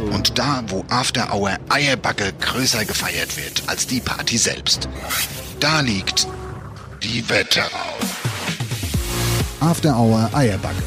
Und 0.00 0.38
da, 0.38 0.62
wo 0.68 0.84
After 0.88 1.34
Hour 1.34 1.56
Eierbacke 1.68 2.32
größer 2.40 2.84
gefeiert 2.84 3.36
wird 3.36 3.62
als 3.66 3.86
die 3.86 4.00
Party 4.00 4.38
selbst. 4.38 4.88
Da 5.60 5.80
liegt 5.80 6.26
die 7.02 7.28
Wetterau. 7.28 7.68
After 9.60 9.96
Hour 9.98 10.30
Eierbacke. 10.32 10.82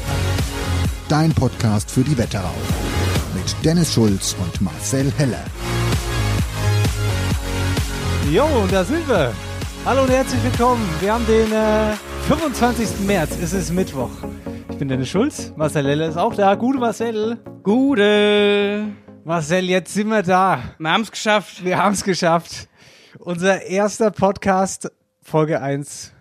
Dein 1.08 1.32
Podcast 1.32 1.90
für 1.90 2.02
die 2.02 2.16
Wetterau. 2.18 2.54
Mit 3.34 3.54
Dennis 3.64 3.92
Schulz 3.94 4.34
und 4.42 4.60
Marcel 4.60 5.12
Heller. 5.16 5.44
Jo, 8.32 8.46
und 8.46 8.72
da 8.72 8.84
sind 8.84 9.08
wir. 9.08 9.32
Hallo 9.84 10.02
und 10.02 10.10
herzlich 10.10 10.42
willkommen. 10.42 10.82
Wir 11.00 11.12
haben 11.12 11.26
den 11.26 11.52
äh, 11.52 11.94
25. 12.26 13.06
März. 13.06 13.36
Es 13.40 13.52
ist 13.52 13.70
Mittwoch. 13.70 14.10
Ich 14.70 14.78
bin 14.78 14.88
Dennis 14.88 15.08
Schulz. 15.08 15.52
Marcel 15.56 15.86
Heller 15.86 16.08
ist 16.08 16.16
auch 16.16 16.34
da. 16.34 16.54
Gute 16.54 16.78
Marcel. 16.78 17.38
Gute. 17.62 19.03
Marcel, 19.24 19.64
jetzt 19.70 19.94
sind 19.94 20.08
wir 20.08 20.22
da. 20.22 20.62
Wir 20.78 20.90
haben 20.90 21.02
es 21.02 21.10
geschafft. 21.10 21.64
Wir 21.64 21.78
haben 21.78 21.92
es 21.94 22.04
geschafft. 22.04 22.68
Unser 23.18 23.62
erster 23.62 24.10
Podcast, 24.10 24.90
Folge 25.22 25.60
1. 25.62 26.12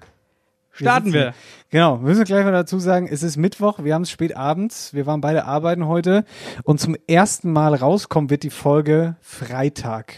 Starten 0.71 1.05
sitzen- 1.11 1.13
wir. 1.19 1.33
Genau, 1.69 1.97
müssen 1.97 2.19
wir 2.19 2.25
gleich 2.25 2.45
mal 2.45 2.51
dazu 2.51 2.79
sagen, 2.79 3.07
es 3.11 3.23
ist 3.23 3.35
Mittwoch, 3.35 3.83
wir 3.83 3.93
haben 3.95 4.03
es 4.03 4.11
spät 4.11 4.35
abends, 4.37 4.93
wir 4.93 5.05
waren 5.07 5.21
beide 5.21 5.45
arbeiten 5.45 5.87
heute 5.87 6.23
und 6.63 6.79
zum 6.79 6.95
ersten 7.07 7.51
Mal 7.51 7.73
rauskommen 7.75 8.29
wird 8.29 8.43
die 8.43 8.51
Folge 8.51 9.15
Freitag. 9.21 10.13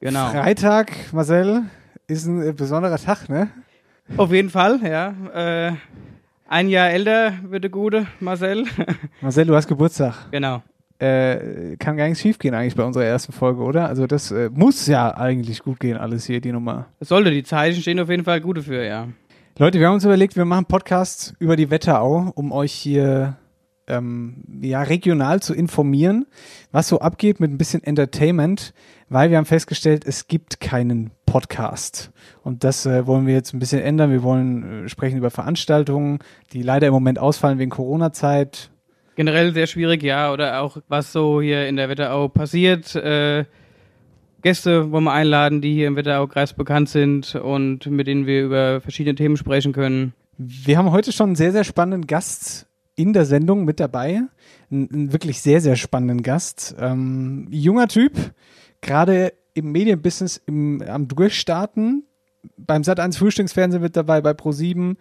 Genau. 0.00 0.28
Freitag, 0.30 0.92
Marcel, 1.12 1.62
ist 2.08 2.26
ein 2.26 2.42
äh, 2.48 2.52
besonderer 2.52 2.98
Tag, 2.98 3.28
ne? 3.28 3.48
Auf 4.16 4.32
jeden 4.32 4.50
Fall, 4.50 4.80
ja. 4.82 5.14
Äh, 5.68 5.72
ein 6.48 6.68
Jahr 6.68 6.90
älter 6.90 7.32
wird 7.44 7.62
der 7.64 7.70
gute 7.70 8.06
Marcel. 8.18 8.64
Marcel, 9.20 9.46
du 9.46 9.54
hast 9.54 9.68
Geburtstag. 9.68 10.14
genau. 10.32 10.62
Äh, 11.00 11.76
kann 11.78 11.96
gar 11.96 12.08
nichts 12.08 12.20
schief 12.20 12.38
gehen 12.38 12.52
eigentlich 12.54 12.74
bei 12.74 12.84
unserer 12.84 13.04
ersten 13.04 13.32
Folge, 13.32 13.62
oder? 13.62 13.88
Also 13.88 14.06
das 14.06 14.30
äh, 14.32 14.50
muss 14.52 14.86
ja 14.86 15.16
eigentlich 15.16 15.62
gut 15.62 15.80
gehen, 15.80 15.96
alles 15.96 16.26
hier, 16.26 16.42
die 16.42 16.52
Nummer. 16.52 16.88
Es 16.98 17.08
sollte, 17.08 17.30
die 17.30 17.42
Zeichen 17.42 17.80
stehen 17.80 17.98
auf 18.00 18.10
jeden 18.10 18.24
Fall 18.24 18.42
gute 18.42 18.62
für, 18.62 18.84
ja. 18.84 19.08
Leute, 19.58 19.80
wir 19.80 19.86
haben 19.86 19.94
uns 19.94 20.04
überlegt, 20.04 20.36
wir 20.36 20.44
machen 20.44 20.58
einen 20.58 20.66
Podcast 20.66 21.34
über 21.38 21.56
die 21.56 21.70
Wetterau, 21.70 22.32
um 22.34 22.52
euch 22.52 22.72
hier 22.72 23.38
ähm, 23.90 24.44
ja, 24.60 24.82
regional 24.82 25.40
zu 25.40 25.54
informieren, 25.54 26.26
was 26.70 26.88
so 26.88 27.00
abgeht 27.00 27.40
mit 27.40 27.50
ein 27.50 27.58
bisschen 27.58 27.82
Entertainment, 27.82 28.72
weil 29.08 29.30
wir 29.30 29.36
haben 29.36 29.46
festgestellt, 29.46 30.04
es 30.06 30.28
gibt 30.28 30.60
keinen 30.60 31.10
Podcast. 31.26 32.12
Und 32.42 32.64
das 32.64 32.86
äh, 32.86 33.06
wollen 33.06 33.26
wir 33.26 33.34
jetzt 33.34 33.52
ein 33.52 33.58
bisschen 33.58 33.80
ändern. 33.80 34.10
Wir 34.10 34.22
wollen 34.22 34.84
äh, 34.84 34.88
sprechen 34.88 35.18
über 35.18 35.30
Veranstaltungen, 35.30 36.18
die 36.52 36.62
leider 36.62 36.86
im 36.86 36.92
Moment 36.92 37.18
ausfallen 37.18 37.58
wegen 37.58 37.70
Corona-Zeit. 37.70 38.70
Generell 39.16 39.52
sehr 39.52 39.66
schwierig, 39.66 40.02
ja. 40.02 40.32
Oder 40.32 40.60
auch, 40.62 40.78
was 40.88 41.12
so 41.12 41.40
hier 41.40 41.68
in 41.68 41.76
der 41.76 41.88
Wetterau 41.88 42.28
passiert. 42.28 42.94
Äh, 42.94 43.44
Gäste 44.42 44.90
wollen 44.90 45.04
wir 45.04 45.12
einladen, 45.12 45.60
die 45.60 45.74
hier 45.74 45.86
im 45.86 45.96
Wetterau-Kreis 45.96 46.54
bekannt 46.54 46.88
sind 46.88 47.34
und 47.34 47.86
mit 47.86 48.06
denen 48.06 48.26
wir 48.26 48.42
über 48.44 48.80
verschiedene 48.80 49.14
Themen 49.14 49.36
sprechen 49.36 49.72
können. 49.72 50.14
Wir 50.38 50.78
haben 50.78 50.90
heute 50.90 51.12
schon 51.12 51.30
einen 51.30 51.36
sehr, 51.36 51.52
sehr 51.52 51.64
spannenden 51.64 52.06
Gast 52.06 52.66
in 52.96 53.12
der 53.12 53.26
Sendung 53.26 53.64
mit 53.64 53.80
dabei. 53.80 54.22
Einen, 54.70 55.12
wirklich 55.12 55.40
sehr, 55.40 55.60
sehr 55.60 55.76
spannenden 55.76 56.22
Gast. 56.22 56.74
Ähm, 56.78 57.46
junger 57.50 57.88
Typ, 57.88 58.12
gerade 58.80 59.32
im 59.54 59.72
Medienbusiness 59.72 60.40
im, 60.46 60.82
am 60.82 61.08
Durchstarten. 61.08 62.04
Beim 62.56 62.82
Sat1 62.82 63.18
Frühstücksfernsehen 63.18 63.82
mit 63.82 63.96
dabei, 63.96 64.22
bei 64.22 64.30
Pro7. 64.30 64.96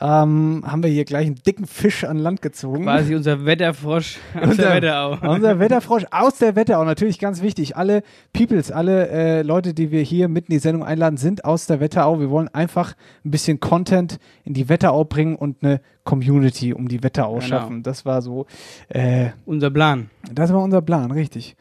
Ähm, 0.00 0.62
haben 0.66 0.82
wir 0.82 0.88
hier 0.90 1.04
gleich 1.04 1.26
einen 1.26 1.42
dicken 1.46 1.66
Fisch 1.66 2.04
an 2.04 2.16
Land 2.16 2.40
gezogen. 2.40 2.84
Quasi 2.84 3.14
unser 3.14 3.44
Wetterfrosch 3.44 4.18
aus 4.34 4.42
Unser- 4.50 4.62
der 4.62 4.74
Wetterau. 4.74 5.34
Unser 5.34 5.58
Wetterfrosch 5.58 6.04
aus 6.10 6.38
der 6.38 6.56
Wetterau, 6.56 6.84
natürlich 6.84 7.18
ganz 7.18 7.42
wichtig. 7.42 7.76
Alle 7.76 8.02
Peoples, 8.32 8.72
alle 8.72 9.08
äh, 9.08 9.42
Leute, 9.42 9.74
die 9.74 9.90
wir 9.90 10.00
hier 10.00 10.28
mitten 10.28 10.50
in 10.50 10.56
die 10.56 10.62
Sendung 10.62 10.82
einladen, 10.82 11.18
sind 11.18 11.44
aus 11.44 11.66
der 11.66 11.80
Wetterau. 11.80 12.20
Wir 12.20 12.30
wollen 12.30 12.48
einfach 12.54 12.94
ein 13.24 13.30
bisschen 13.30 13.60
Content 13.60 14.18
in 14.44 14.54
die 14.54 14.70
Wetterau 14.70 15.04
bringen 15.04 15.36
und 15.36 15.62
eine 15.62 15.80
Community 16.04 16.72
um 16.72 16.88
die 16.88 17.02
Wetterau 17.02 17.34
Genau. 17.34 17.46
schaffen. 17.46 17.82
Das 17.82 18.06
war 18.06 18.22
so, 18.22 18.46
äh, 18.88 19.28
Unser 19.44 19.70
Plan. 19.70 20.08
das 20.32 20.52
war 20.54 20.62
unser 20.62 20.80
Plan, 20.80 21.10
richtig. 21.10 21.54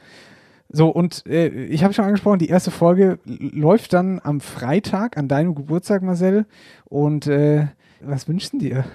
So, 0.69 0.87
und 0.87 1.25
äh, 1.27 1.49
ich 1.65 1.83
habe 1.83 1.93
schon 1.93 2.05
angesprochen, 2.05 2.39
die 2.39 2.47
erste 2.47 2.71
Folge 2.71 3.19
läuft 3.25 3.91
dann 3.91 4.21
am 4.23 4.39
Freitag, 4.39 5.17
an 5.17 5.27
deinem 5.27 5.53
Geburtstag, 5.53 6.01
Marcel. 6.01 6.45
Und 6.85 7.27
äh, 7.27 7.65
was 8.03 8.27
wünschst 8.27 8.53
du 8.53 8.59
dir? 8.59 8.85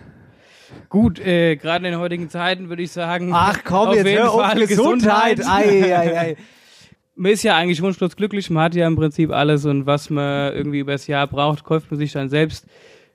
Gut, 0.89 1.21
äh, 1.21 1.56
gerade 1.56 1.87
in 1.87 1.93
den 1.93 2.00
heutigen 2.00 2.28
Zeiten 2.28 2.69
würde 2.69 2.83
ich 2.83 2.93
sagen. 2.93 3.31
Ach 3.33 3.61
komm, 3.65 3.89
auf 3.89 3.94
jetzt 3.97 4.09
hör 4.09 4.33
auf, 4.33 4.41
Fall 4.41 4.67
Gesundheit. 4.67 5.39
Gesundheit. 5.39 5.67
Ei, 5.67 5.97
ei, 5.97 6.19
ei. 6.19 6.37
Man 7.19 7.33
ist 7.33 7.43
ja 7.43 7.56
eigentlich 7.56 7.81
wunschlos 7.81 8.15
glücklich, 8.15 8.50
man 8.50 8.65
hat 8.65 8.75
ja 8.75 8.87
im 8.87 8.95
Prinzip 8.95 9.31
alles 9.31 9.65
und 9.65 9.87
was 9.87 10.11
man 10.11 10.53
irgendwie 10.53 10.81
übers 10.81 11.06
Jahr 11.06 11.27
braucht, 11.27 11.65
kauft 11.65 11.91
man 11.91 11.97
sich 11.97 12.12
dann 12.12 12.28
selbst. 12.28 12.66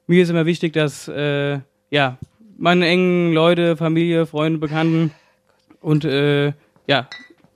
Mir 0.08 0.24
ist 0.24 0.30
immer 0.30 0.48
wichtig, 0.48 0.74
dass 0.74 1.08
äh, 1.08 1.60
ja, 1.92 2.18
meine 2.58 2.88
engen 2.88 3.32
Leute, 3.32 3.78
Familie, 3.78 4.26
Freunde, 4.26 4.58
Bekannten 4.58 5.12
und 5.82 6.04
äh, 6.04 6.54
ja, 6.88 7.10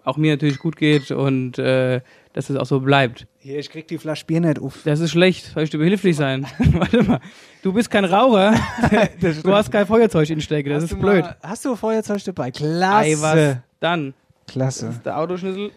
auch 0.04 0.18
mir 0.18 0.34
natürlich 0.34 0.60
gut 0.60 0.76
geht 0.76 1.10
und 1.10 1.58
äh, 1.58 2.02
dass 2.36 2.50
es 2.50 2.58
auch 2.58 2.66
so 2.66 2.82
bleibt. 2.82 3.28
Hier, 3.38 3.58
ich 3.60 3.70
krieg 3.70 3.88
die 3.88 3.98
Flasche 3.98 4.26
Bier 4.26 4.42
nicht 4.42 4.60
auf. 4.60 4.80
Das 4.84 5.00
ist 5.00 5.12
schlecht, 5.12 5.46
soll 5.54 5.64
ich 5.64 5.70
dir 5.70 5.78
behilflich 5.78 6.18
sein? 6.18 6.46
Warte 6.74 7.02
mal, 7.04 7.20
du 7.64 7.72
bist 7.72 7.90
kein 7.90 8.04
Raucher, 8.04 8.54
du 9.44 9.54
hast 9.56 9.72
kein 9.72 9.88
Feuerzeug 9.88 10.30
in 10.30 10.42
Stecke, 10.42 10.70
das 10.70 10.84
Hast 10.84 10.92
ist 10.92 11.00
blöd. 11.00 11.24
Mal, 11.24 11.38
hast 11.42 11.64
du 11.64 11.76
Feuerzeug 11.78 12.22
dabei? 12.26 12.48
Ei, 12.48 12.52
Klasse. 12.52 13.22
was 13.22 13.58
dann? 13.80 14.14
Klasse. 14.48 15.02
Der 15.06 15.18
Autoschlüssel. 15.18 15.72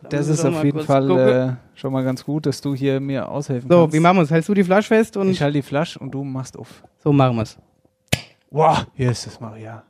Da 0.00 0.08
Das 0.08 0.28
ist 0.28 0.44
auf 0.44 0.64
jeden 0.64 0.80
Fall 0.80 1.10
äh, 1.10 1.78
schon 1.78 1.92
mal 1.92 2.04
ganz 2.04 2.24
gut, 2.24 2.46
dass 2.46 2.60
du 2.60 2.74
hier 2.74 3.00
mir 3.00 3.28
aushelfen 3.28 3.68
So, 3.70 3.82
kannst. 3.82 3.94
wie 3.94 4.00
machen 4.00 4.16
wir 4.16 4.22
es? 4.22 4.30
Hältst 4.30 4.48
du 4.48 4.54
die 4.54 4.64
Flasche 4.64 4.88
fest 4.88 5.16
und 5.18 5.28
ich 5.28 5.42
halte 5.42 5.58
die 5.58 5.62
Flasche 5.62 5.98
und 5.98 6.10
du 6.12 6.24
machst 6.24 6.56
auf. 6.56 6.82
so 7.04 7.12
machen 7.12 7.36
wir 7.36 7.42
es. 7.42 7.58
Wow, 8.50 8.86
hier 8.94 9.10
ist 9.10 9.26
es, 9.26 9.38
Maria. 9.40 9.82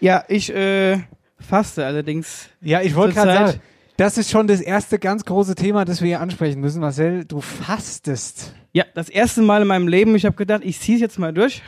Ja, 0.00 0.22
ich 0.28 0.54
äh, 0.54 1.00
faste 1.40 1.84
allerdings. 1.84 2.48
Ja, 2.60 2.80
ich 2.82 2.94
wollte 2.94 3.14
gerade 3.14 3.32
sagen, 3.52 3.60
das 3.96 4.18
ist 4.18 4.30
schon 4.30 4.46
das 4.46 4.60
erste 4.60 4.98
ganz 4.98 5.24
große 5.24 5.54
Thema, 5.54 5.84
das 5.84 6.00
wir 6.00 6.08
hier 6.08 6.20
ansprechen 6.20 6.60
müssen. 6.60 6.80
Marcel, 6.80 7.24
du 7.24 7.40
fastest. 7.40 8.54
Ja, 8.72 8.84
das 8.94 9.08
erste 9.08 9.42
Mal 9.42 9.62
in 9.62 9.68
meinem 9.68 9.86
Leben, 9.86 10.16
ich 10.16 10.26
habe 10.26 10.36
gedacht, 10.36 10.62
ich 10.64 10.80
ziehe 10.80 10.96
es 10.96 11.00
jetzt 11.00 11.18
mal 11.18 11.32
durch. 11.32 11.62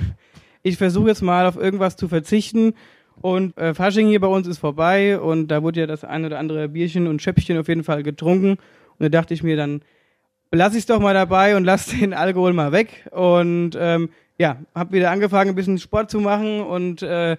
Ich 0.62 0.76
versuche 0.76 1.08
jetzt 1.08 1.22
mal 1.22 1.46
auf 1.46 1.56
irgendwas 1.56 1.96
zu 1.96 2.08
verzichten. 2.08 2.74
Und 3.20 3.56
äh, 3.56 3.74
Fasching 3.74 4.08
hier 4.08 4.20
bei 4.20 4.26
uns 4.26 4.46
ist 4.48 4.58
vorbei 4.58 5.18
und 5.18 5.48
da 5.48 5.62
wurde 5.62 5.80
ja 5.80 5.86
das 5.86 6.04
ein 6.04 6.24
oder 6.24 6.38
andere 6.38 6.68
Bierchen 6.68 7.06
und 7.06 7.22
Schöppchen 7.22 7.58
auf 7.58 7.68
jeden 7.68 7.84
Fall 7.84 8.02
getrunken. 8.02 8.50
Und 8.50 9.00
da 9.00 9.08
dachte 9.08 9.32
ich 9.32 9.42
mir, 9.42 9.56
dann 9.56 9.82
belasse 10.50 10.76
ich 10.76 10.82
es 10.82 10.86
doch 10.86 11.00
mal 11.00 11.14
dabei 11.14 11.56
und 11.56 11.64
lasse 11.64 11.96
den 12.00 12.12
Alkohol 12.12 12.52
mal 12.52 12.72
weg. 12.72 13.08
Und 13.12 13.78
ähm, 13.78 14.10
ja, 14.38 14.58
habe 14.74 14.92
wieder 14.92 15.10
angefangen, 15.10 15.50
ein 15.50 15.54
bisschen 15.54 15.78
Sport 15.78 16.10
zu 16.10 16.20
machen 16.20 16.60
und 16.60 17.02
äh, 17.02 17.36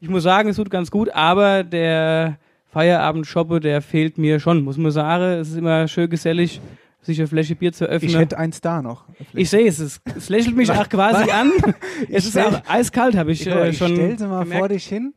ich 0.00 0.08
muss 0.08 0.22
sagen, 0.22 0.48
es 0.48 0.56
tut 0.56 0.70
ganz 0.70 0.90
gut, 0.90 1.10
aber 1.10 1.62
der 1.64 2.38
Feierabend-Shoppe, 2.80 3.60
der 3.60 3.80
fehlt 3.80 4.18
mir 4.18 4.38
schon, 4.38 4.62
muss 4.62 4.76
man 4.76 4.90
sagen. 4.90 5.40
Es 5.40 5.48
ist 5.48 5.56
immer 5.56 5.88
schön 5.88 6.10
gesellig, 6.10 6.60
sich 7.00 7.18
eine 7.18 7.26
Flasche 7.26 7.54
Bier 7.54 7.72
zu 7.72 7.86
öffnen. 7.86 8.10
Ich 8.10 8.18
hätte 8.18 8.36
eins 8.36 8.60
da 8.60 8.82
noch. 8.82 9.04
Ich 9.32 9.48
sehe 9.48 9.66
es, 9.66 9.78
es, 9.78 9.98
es 10.14 10.28
lächelt 10.28 10.56
mich 10.56 10.70
auch 10.78 10.86
quasi 10.88 11.30
an. 11.30 11.52
Es 12.10 12.26
ist 12.26 12.38
auch 12.38 12.60
eiskalt, 12.68 13.16
habe 13.16 13.32
ich, 13.32 13.40
Ich, 13.40 13.46
äh, 13.46 13.70
ich 13.70 13.78
schon. 13.78 13.94
stell 13.94 14.18
sie 14.18 14.26
mal 14.26 14.42
gemerkt. 14.42 14.58
vor 14.60 14.68
dich 14.68 14.84
hin. 14.86 15.14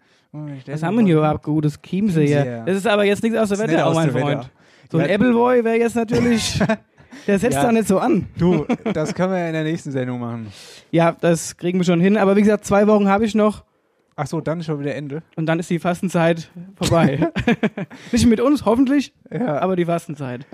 Ich 0.55 0.61
stell 0.61 0.75
Was 0.75 0.83
haben 0.83 0.97
wir 0.99 1.05
hier 1.05 1.17
überhaupt 1.17 1.43
gutes 1.43 1.81
Chiemsee 1.81 2.25
ja. 2.31 2.63
Das 2.63 2.77
ist 2.77 2.87
aber 2.87 3.03
jetzt 3.03 3.23
nichts 3.23 3.37
aus 3.37 3.49
der 3.49 3.59
Wetterau, 3.59 3.89
aus 3.89 3.95
mein 3.95 4.11
Freund. 4.11 4.25
Wetterau. 4.27 4.45
So 4.89 4.97
ein 4.99 5.09
Ja. 5.09 5.15
Appleboy 5.15 5.63
wäre 5.65 5.77
jetzt 5.79 5.95
natürlich, 5.97 6.59
der 7.27 7.39
setzt 7.39 7.55
Ja. 7.57 7.63
da 7.63 7.71
nicht 7.73 7.89
so 7.89 7.99
an. 7.99 8.27
Du, 8.37 8.65
das 8.93 9.13
können 9.13 9.33
wir 9.33 9.47
in 9.47 9.53
der 9.53 9.63
nächsten 9.65 9.91
Sendung 9.91 10.21
machen. 10.21 10.47
Ja, 10.91 11.11
das 11.19 11.57
kriegen 11.57 11.77
wir 11.79 11.83
schon 11.83 11.99
hin. 11.99 12.15
Aber 12.15 12.37
wie 12.37 12.41
gesagt, 12.41 12.63
zwei 12.63 12.87
Wochen 12.87 13.09
habe 13.09 13.25
ich 13.25 13.35
noch 13.35 13.65
Ach 14.21 14.27
so, 14.27 14.41
dann 14.41 14.59
ist 14.59 14.65
schon 14.65 14.79
wieder 14.81 14.95
Ende. 14.95 15.23
und 15.37 15.45
dann 15.45 15.59
ist 15.59 15.69
die 15.69 15.79
Fastenzeit 15.79 16.49
vorbei. 16.75 17.31
Nicht 18.11 18.25
mit 18.27 18.41
uns, 18.41 18.65
hoffentlich, 18.65 19.13
Ja. 19.31 19.59
aber 19.59 19.75
die 19.77 19.85
Fastenzeit. 19.85 20.45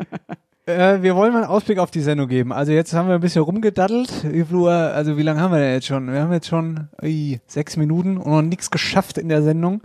Äh, 0.68 1.02
wir 1.04 1.16
wollen 1.16 1.32
mal 1.34 1.44
einen 1.44 1.50
Ausblick 1.52 1.78
auf 1.80 1.90
die 1.92 2.00
Sendung 2.02 2.28
geben. 2.28 2.52
Also 2.52 2.72
jetzt 2.72 2.94
haben 2.94 3.08
wir 3.08 3.16
ein 3.16 3.22
bisschen 3.22 3.44
rumgedaddelt. 3.44 4.12
Also 4.26 5.18
wie 5.18 5.22
lange 5.22 5.40
haben 5.40 5.52
wir 5.52 5.60
denn 5.60 5.74
jetzt 5.74 5.86
schon? 5.88 6.12
Wir 6.12 6.22
haben 6.22 6.32
jetzt 6.34 6.48
schon 6.48 6.88
ui, 7.04 7.40
sechs 7.48 7.78
Minuten 7.78 8.18
und 8.18 8.32
noch 8.32 8.42
nichts 8.42 8.72
geschafft 8.72 9.18
in 9.20 9.30
der 9.30 9.42
Sendung. 9.44 9.82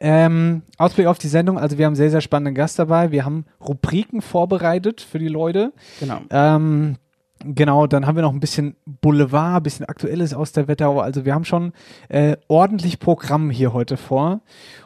Ähm, 0.00 0.62
Ausblick 0.78 1.06
auf 1.06 1.18
die 1.18 1.28
Sendung. 1.28 1.58
Also 1.58 1.76
wir 1.78 1.84
haben 1.84 1.90
einen 1.90 1.96
sehr, 1.96 2.10
sehr 2.10 2.22
spannenden 2.22 2.54
Gast 2.54 2.78
dabei. 2.78 3.10
Wir 3.12 3.24
haben 3.26 3.44
Rubriken 3.66 4.22
vorbereitet 4.22 5.00
für 5.02 5.18
die 5.18 5.28
Leute. 5.28 5.72
Genau. 6.00 6.20
Ähm, 6.30 6.96
Genau, 7.44 7.86
dann 7.86 8.06
haben 8.06 8.16
wir 8.16 8.22
noch 8.22 8.32
ein 8.32 8.40
bisschen 8.40 8.76
Boulevard, 8.86 9.56
ein 9.56 9.62
bisschen 9.62 9.86
Aktuelles 9.86 10.34
aus 10.34 10.52
der 10.52 10.68
Wetterau. 10.68 11.00
Also 11.00 11.24
wir 11.24 11.34
haben 11.34 11.44
schon 11.44 11.72
äh, 12.08 12.36
ordentlich 12.48 12.98
Programm 13.00 13.50
hier 13.50 13.72
heute 13.72 13.96
vor. 13.96 14.40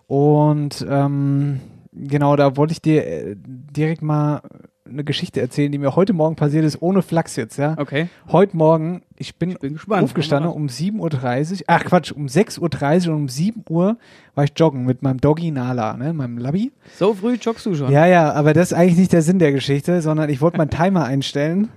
Und 0.06 0.86
ähm, 0.88 1.60
genau, 1.92 2.36
da 2.36 2.56
wollte 2.56 2.72
ich 2.72 2.82
dir 2.82 3.06
äh, 3.06 3.36
direkt 3.36 4.02
mal 4.02 4.40
eine 4.88 5.02
Geschichte 5.02 5.40
erzählen, 5.40 5.72
die 5.72 5.78
mir 5.78 5.96
heute 5.96 6.12
Morgen 6.12 6.36
passiert 6.36 6.64
ist, 6.64 6.80
ohne 6.80 7.02
Flachs 7.02 7.34
jetzt, 7.34 7.56
ja. 7.56 7.74
Okay. 7.76 8.08
Heute 8.28 8.56
Morgen, 8.56 9.02
ich 9.16 9.36
bin, 9.36 9.50
Ich 9.50 9.58
bin 9.58 9.72
gespannt. 9.74 10.04
aufgestanden 10.04 10.52
um 10.52 10.66
7.30 10.68 11.52
Uhr, 11.52 11.58
ach 11.66 11.84
Quatsch, 11.84 12.12
um 12.12 12.26
6.30 12.26 13.08
Uhr 13.08 13.14
und 13.14 13.22
um 13.22 13.28
7 13.28 13.64
Uhr 13.68 13.96
war 14.36 14.44
ich 14.44 14.52
joggen 14.56 14.84
mit 14.84 15.02
meinem 15.02 15.20
Doggy 15.20 15.50
Nala, 15.50 15.96
ne, 15.96 16.12
meinem 16.12 16.38
Labby. 16.38 16.70
So 16.96 17.14
früh 17.14 17.34
joggst 17.34 17.66
du 17.66 17.74
schon. 17.74 17.90
Ja, 17.90 18.06
ja, 18.06 18.32
aber 18.32 18.52
das 18.52 18.70
ist 18.70 18.78
eigentlich 18.78 18.98
nicht 18.98 19.12
der 19.12 19.22
Sinn 19.22 19.40
der 19.40 19.50
Geschichte, 19.50 20.00
sondern 20.02 20.30
ich 20.30 20.40
wollte 20.40 20.58
meinen 20.58 20.70
Timer 20.70 21.04
einstellen, 21.04 21.68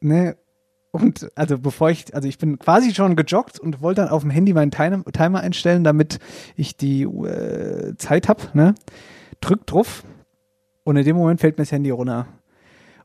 ne, 0.00 0.36
und 0.92 1.30
also 1.36 1.58
bevor 1.58 1.90
ich, 1.90 2.14
also 2.14 2.26
ich 2.26 2.38
bin 2.38 2.58
quasi 2.58 2.92
schon 2.94 3.14
gejoggt 3.14 3.60
und 3.60 3.80
wollte 3.80 4.02
dann 4.02 4.10
auf 4.10 4.22
dem 4.22 4.30
Handy 4.30 4.52
meinen 4.52 4.70
Timer, 4.72 5.04
Timer 5.04 5.40
einstellen, 5.40 5.84
damit 5.84 6.18
ich 6.56 6.76
die 6.76 7.02
äh, 7.02 7.94
Zeit 7.96 8.28
hab, 8.28 8.54
ne, 8.54 8.74
drück 9.40 9.66
drauf 9.66 10.04
und 10.84 10.96
in 10.96 11.04
dem 11.04 11.16
Moment 11.16 11.40
fällt 11.40 11.58
mir 11.58 11.62
das 11.62 11.72
Handy 11.72 11.90
runter. 11.90 12.26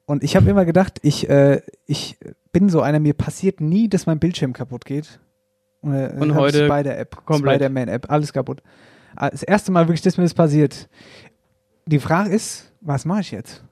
Und 0.06 0.24
ich 0.24 0.36
habe 0.36 0.50
immer 0.50 0.66
gedacht, 0.66 1.00
ich, 1.02 1.30
äh, 1.30 1.62
ich 1.86 2.18
bin 2.52 2.70
so 2.70 2.82
einer, 2.82 3.00
mir 3.00 3.14
passiert 3.14 3.60
nie, 3.60 3.90
dass 3.90 4.06
mein 4.06 4.20
Bildschirm 4.20 4.54
kaputt 4.54 4.86
geht. 4.86 5.20
Und, 5.82 5.94
äh, 5.94 6.14
Und 6.20 6.36
heute 6.36 6.66
Spider-App. 6.66 7.18
Spider-Man-App, 7.32 8.12
alles 8.12 8.32
kaputt. 8.32 8.62
Ah, 9.16 9.30
Das 9.30 9.44
erste 9.44 9.72
Mal 9.72 9.88
wirklich, 9.88 10.02
dass 10.02 10.18
mir 10.18 10.24
das 10.24 10.34
passiert. 10.34 10.90
Die 11.86 12.00
Frage 12.00 12.30
ist, 12.32 12.72
was 12.82 13.06
mache 13.06 13.22
ich 13.22 13.32
jetzt? 13.32 13.64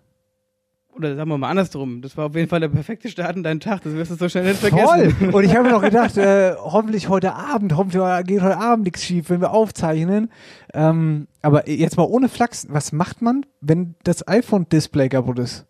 Oder 0.95 1.15
sagen 1.15 1.29
wir 1.29 1.37
mal 1.37 1.49
andersrum. 1.49 2.01
Das 2.01 2.15
war 2.17 2.27
auf 2.27 2.35
jeden 2.35 2.47
Fall 2.47 2.59
der 2.59 2.67
perfekte 2.69 3.09
Start 3.09 3.35
in 3.35 3.43
deinen 3.43 3.59
Tag. 3.59 3.81
Das 3.83 3.93
wirst 3.93 4.11
du 4.11 4.15
so 4.15 4.29
schnell 4.29 4.45
nicht 4.45 4.59
vergessen. 4.59 5.11
Voll! 5.11 5.29
Und 5.33 5.43
ich 5.43 5.55
habe 5.55 5.63
mir 5.65 5.71
noch 5.71 5.81
gedacht, 5.81 6.15
äh, 6.17 6.53
hoffentlich 6.55 7.09
heute 7.09 7.33
Abend, 7.33 7.75
hoffentlich 7.75 8.01
geht 8.27 8.41
heute 8.41 8.57
Abend 8.57 8.85
nichts 8.85 9.03
schief, 9.03 9.29
wenn 9.29 9.41
wir 9.41 9.51
aufzeichnen. 9.51 10.29
Ähm, 10.73 11.27
aber 11.41 11.67
jetzt 11.67 11.97
mal 11.97 12.03
ohne 12.03 12.29
Flachs, 12.29 12.67
was 12.69 12.91
macht 12.91 13.21
man, 13.21 13.45
wenn 13.61 13.95
das 14.03 14.27
iPhone-Display 14.27 15.09
kaputt 15.09 15.39
ist? 15.39 15.65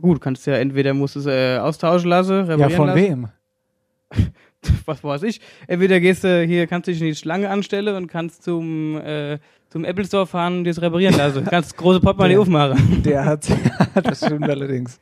Gut, 0.00 0.20
kannst 0.20 0.46
ja 0.46 0.54
entweder 0.56 0.92
musst 0.92 1.14
du 1.16 1.20
es 1.20 1.26
äh, 1.26 1.58
austauschen 1.58 2.10
lassen, 2.10 2.40
reparieren 2.40 2.70
Ja, 2.70 2.76
von 2.76 2.86
lassen. 2.88 3.00
wem? 3.00 3.28
Was 4.86 5.04
weiß 5.04 5.22
ich. 5.24 5.40
Entweder 5.66 6.00
gehst 6.00 6.24
du 6.24 6.42
hier, 6.44 6.66
kannst 6.66 6.88
dich 6.88 7.00
in 7.00 7.06
die 7.06 7.14
Schlange 7.14 7.50
anstellen 7.50 7.96
und 7.96 8.06
kannst 8.08 8.42
zum, 8.42 8.96
äh, 8.98 9.38
zum 9.74 9.84
Apple 9.84 10.04
Store 10.04 10.24
fahren 10.24 10.58
und 10.58 10.66
es 10.68 10.80
reparieren 10.80 11.16
lassen. 11.16 11.44
das 11.50 11.74
große 11.74 11.98
Portemonnaie 11.98 12.34
Der- 12.34 12.40
aufmachen. 12.40 13.02
Der 13.04 13.24
hat, 13.24 13.48
ja, 13.48 14.00
das 14.02 14.24
stimmt 14.24 14.48
allerdings. 14.48 15.00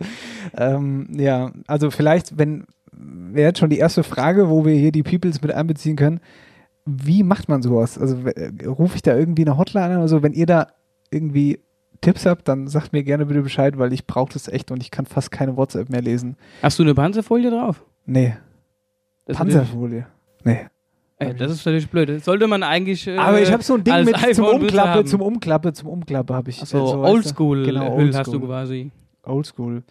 Ähm, 0.57 1.09
ja, 1.13 1.53
also 1.67 1.91
vielleicht, 1.91 2.39
wenn, 2.39 2.65
wäre 2.91 3.49
jetzt 3.49 3.59
schon 3.59 3.69
die 3.69 3.77
erste 3.77 4.03
Frage, 4.03 4.49
wo 4.49 4.65
wir 4.65 4.75
hier 4.75 4.91
die 4.91 5.03
Peoples 5.03 5.43
mit 5.43 5.53
einbeziehen 5.53 5.97
können. 5.97 6.21
Wie 6.87 7.23
macht 7.23 7.51
man 7.51 7.61
sowas? 7.61 7.99
Also 7.99 8.17
äh, 8.29 8.51
rufe 8.67 8.97
ich 8.97 9.03
da 9.03 9.15
irgendwie 9.15 9.43
eine 9.45 9.59
Hotline 9.59 9.85
an? 9.97 10.01
Also 10.01 10.23
wenn 10.23 10.33
ihr 10.33 10.47
da 10.47 10.69
irgendwie 11.11 11.61
Tipps 12.01 12.25
habt, 12.25 12.49
dann 12.49 12.67
sagt 12.67 12.95
mir 12.95 13.05
gerne 13.05 13.27
bitte 13.27 13.43
Bescheid, 13.43 13.77
weil 13.79 13.93
ich 13.93 14.07
brauche 14.07 14.33
das 14.33 14.49
echt 14.49 14.71
und 14.71 14.83
ich 14.83 14.91
kann 14.91 15.05
fast 15.05 15.31
keine 15.31 15.59
WhatsApp 15.59 15.91
mehr 15.91 16.01
lesen. 16.01 16.37
Hast 16.63 16.79
du 16.79 16.83
eine 16.83 16.95
Panzerfolie 16.95 17.51
drauf? 17.51 17.85
Nee, 18.07 18.35
Das 19.27 19.37
Panzerfolie. 19.37 20.07
Nee. 20.45 20.67
Ey, 21.29 21.35
das 21.35 21.53
ist 21.53 21.67
natürlich 21.67 21.89
blöd. 21.89 22.23
Sollte 22.25 22.47
man 22.47 22.63
eigentlich. 22.63 23.07
Äh, 23.07 23.17
Aber 23.17 23.41
ich 23.41 23.53
habe 23.53 23.63
so 23.63 23.75
ein 23.75 23.85
Ding 23.85 24.05
mit 24.05 24.17
zum 24.35 24.47
Umklappe, 24.47 25.05
zum 25.05 25.21
Umklappe, 25.21 25.73
zum 25.73 25.89
Umklappe 25.89 26.35
habe 26.35 26.51
ich. 26.51 26.63
Äh, 26.63 26.67
so, 26.67 26.79
weißt 26.79 26.93
du? 26.95 26.99
Oldschool 27.01 27.65
Genau, 27.65 27.97
Hüll 27.97 28.15
hast 28.15 28.33
du 28.33 28.41
quasi. 28.41 28.91
Oldschool. 29.25 29.85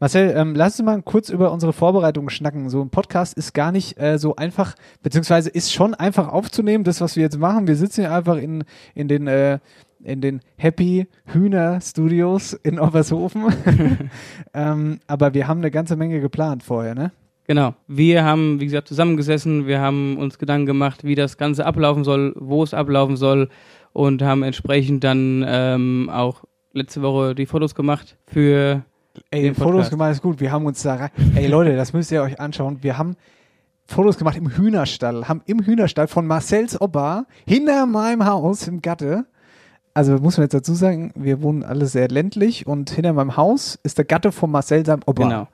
Marcel, 0.00 0.34
ähm, 0.36 0.54
lass 0.56 0.80
uns 0.80 0.86
mal 0.86 1.00
kurz 1.02 1.28
über 1.28 1.52
unsere 1.52 1.72
Vorbereitung 1.72 2.28
schnacken. 2.30 2.68
So 2.68 2.82
ein 2.82 2.90
Podcast 2.90 3.34
ist 3.34 3.54
gar 3.54 3.70
nicht 3.70 4.00
äh, 4.00 4.18
so 4.18 4.34
einfach, 4.34 4.74
beziehungsweise 5.02 5.50
ist 5.50 5.72
schon 5.72 5.94
einfach 5.94 6.28
aufzunehmen, 6.28 6.82
das, 6.82 7.00
was 7.00 7.14
wir 7.14 7.22
jetzt 7.22 7.38
machen. 7.38 7.68
Wir 7.68 7.76
sitzen 7.76 8.02
hier 8.02 8.12
einfach 8.12 8.36
in, 8.36 8.64
in 8.94 9.06
den 9.06 9.28
äh, 9.28 9.58
in 10.04 10.20
den 10.20 10.40
Happy 10.56 11.06
Hühner 11.26 11.80
Studios 11.80 12.54
in 12.54 12.80
Oppershofen. 12.80 13.44
ähm, 14.54 14.98
aber 15.06 15.34
wir 15.34 15.46
haben 15.46 15.58
eine 15.58 15.70
ganze 15.70 15.96
Menge 15.96 16.20
geplant 16.20 16.62
vorher, 16.62 16.94
ne? 16.94 17.12
Genau. 17.46 17.74
Wir 17.88 18.24
haben, 18.24 18.60
wie 18.60 18.66
gesagt, 18.66 18.88
zusammengesessen, 18.88 19.66
wir 19.66 19.80
haben 19.80 20.16
uns 20.16 20.38
Gedanken 20.38 20.66
gemacht, 20.66 21.04
wie 21.04 21.14
das 21.14 21.36
Ganze 21.36 21.66
ablaufen 21.66 22.04
soll, 22.04 22.34
wo 22.38 22.62
es 22.62 22.72
ablaufen 22.72 23.16
soll 23.16 23.48
und 23.92 24.22
haben 24.22 24.42
entsprechend 24.42 25.04
dann 25.04 25.44
ähm, 25.46 26.08
auch 26.12 26.44
letzte 26.72 27.02
Woche 27.02 27.34
die 27.34 27.46
Fotos 27.46 27.74
gemacht 27.74 28.16
für 28.26 28.84
Ey, 29.30 29.42
Den 29.42 29.54
Fotos 29.54 29.90
gemacht 29.90 30.12
ist 30.12 30.22
gut. 30.22 30.40
Wir 30.40 30.52
haben 30.52 30.64
uns 30.64 30.82
da 30.82 30.94
rein. 30.94 31.10
Ey 31.34 31.46
Leute, 31.46 31.76
das 31.76 31.92
müsst 31.92 32.10
ihr 32.12 32.22
euch 32.22 32.40
anschauen. 32.40 32.78
Wir 32.80 32.96
haben 32.96 33.16
Fotos 33.86 34.16
gemacht 34.16 34.36
im 34.36 34.48
Hühnerstall, 34.48 35.28
haben 35.28 35.42
im 35.44 35.60
Hühnerstall 35.60 36.08
von 36.08 36.26
Marcells 36.26 36.80
Opa 36.80 37.26
hinter 37.46 37.84
meinem 37.86 38.24
Haus 38.24 38.66
im 38.68 38.80
Gatte. 38.80 39.26
Also 39.94 40.14
muss 40.14 40.38
man 40.38 40.44
jetzt 40.44 40.54
dazu 40.54 40.72
sagen, 40.72 41.12
wir 41.14 41.42
wohnen 41.42 41.62
alle 41.62 41.84
sehr 41.84 42.08
ländlich 42.08 42.66
und 42.66 42.88
hinter 42.90 43.12
meinem 43.12 43.36
Haus 43.36 43.78
ist 43.82 43.98
der 43.98 44.06
Gatte 44.06 44.32
von 44.32 44.50
Marcel 44.50 44.86
seinem 44.86 45.02
Opa. 45.04 45.24
genau. 45.24 45.48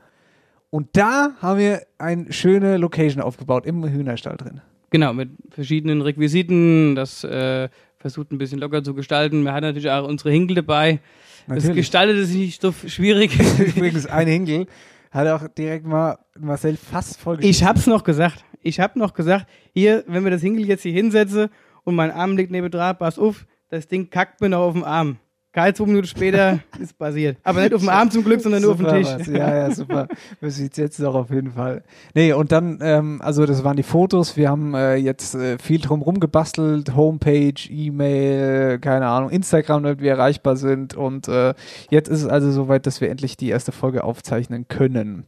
Und 0.70 0.88
da 0.97 1.32
haben 1.41 1.59
wir 1.59 1.82
eine 1.99 2.32
schöne 2.32 2.76
Location 2.76 3.23
aufgebaut 3.23 3.65
im 3.67 3.85
Hühnerstall 3.85 4.37
drin. 4.37 4.61
Genau, 4.91 5.12
mit 5.12 5.31
verschiedenen 5.50 6.03
Requisiten, 6.03 6.94
das 6.94 7.25
äh, 7.25 7.69
versucht 7.99 8.32
ein 8.32 8.38
bisschen 8.38 8.59
locker 8.59 8.82
zu 8.82 8.94
gestalten. 8.94 9.44
Wir 9.44 9.53
hatten 9.53 9.67
natürlich 9.67 9.91
auch 9.91 10.06
unsere 10.06 10.31
Hinkel 10.31 10.56
dabei. 10.56 11.00
Das 11.47 11.65
Natürlich. 11.65 11.76
gestaltete 11.76 12.25
sich 12.25 12.37
nicht 12.37 12.62
so 12.62 12.73
schwierig. 12.87 13.38
Übrigens 13.76 14.06
ein 14.06 14.29
Hinkel 14.29 14.67
hat 15.11 15.26
auch 15.29 15.49
direkt 15.49 15.87
mal 15.87 16.19
Marcel 16.38 16.76
fast 16.76 17.19
voll 17.19 17.38
Ich 17.43 17.65
hab's 17.65 17.87
noch 17.87 18.05
gesagt. 18.05 18.44
Ich 18.61 18.81
hab 18.81 18.97
noch 18.97 19.15
gesagt, 19.15 19.47
hier, 19.73 20.05
wenn 20.06 20.25
wir 20.25 20.31
das 20.31 20.43
Hinkel 20.43 20.67
jetzt 20.67 20.82
hier 20.82 20.93
hinsetze 20.93 21.50
und 21.85 21.94
mein 21.94 22.11
Arm 22.11 22.37
liegt 22.37 22.50
neben 22.50 22.70
dran, 22.70 22.97
pass 22.99 23.19
auf, 23.19 23.47
das 23.70 23.88
Ding 23.88 24.11
kackt 24.11 24.41
mir 24.41 24.50
noch 24.50 24.61
auf 24.61 24.73
dem 24.75 24.85
Arm. 24.85 25.19
Keine 25.58 25.75
zwei 25.75 25.87
Minuten 25.87 26.06
später 26.06 26.60
ist 26.81 26.96
passiert. 26.96 27.37
Aber 27.43 27.62
nicht 27.62 27.75
auf 27.75 27.81
dem 27.81 27.88
Arm 27.88 28.12
zum 28.12 28.22
Glück, 28.22 28.40
sondern 28.40 28.62
nur 28.62 28.70
auf 28.70 28.76
dem 28.76 28.87
Tisch. 28.87 29.08
was. 29.08 29.26
Ja, 29.26 29.56
ja, 29.56 29.70
super. 29.72 30.06
Wir 30.38 30.52
sieht 30.52 30.76
jetzt 30.76 31.02
doch 31.02 31.16
auf 31.16 31.31
jeden 31.31 31.50
Fall. 31.50 31.82
Nee, 32.14 32.32
und 32.32 32.52
dann, 32.52 32.78
ähm, 32.81 33.20
also 33.25 33.44
das 33.44 33.64
waren 33.64 33.76
die 33.76 33.82
Fotos. 33.82 34.37
Wir 34.37 34.50
haben 34.50 34.75
äh, 34.75 34.94
jetzt 34.94 35.34
äh, 35.34 35.58
viel 35.58 35.81
drum 35.81 36.02
rumgebastelt. 36.02 36.94
Homepage, 36.94 37.60
E-Mail, 37.69 38.78
keine 38.78 39.08
Ahnung, 39.08 39.31
Instagram, 39.31 39.82
damit 39.82 40.00
wir 40.00 40.12
erreichbar 40.12 40.55
sind. 40.55 40.94
Und 40.94 41.26
äh, 41.26 41.55
jetzt 41.90 42.08
ist 42.08 42.22
es 42.22 42.28
also 42.28 42.52
soweit, 42.52 42.87
dass 42.87 43.00
wir 43.00 43.10
endlich 43.10 43.36
die 43.36 43.48
erste 43.48 43.72
Folge 43.72 44.05
aufzeichnen 44.05 44.69
können. 44.69 45.27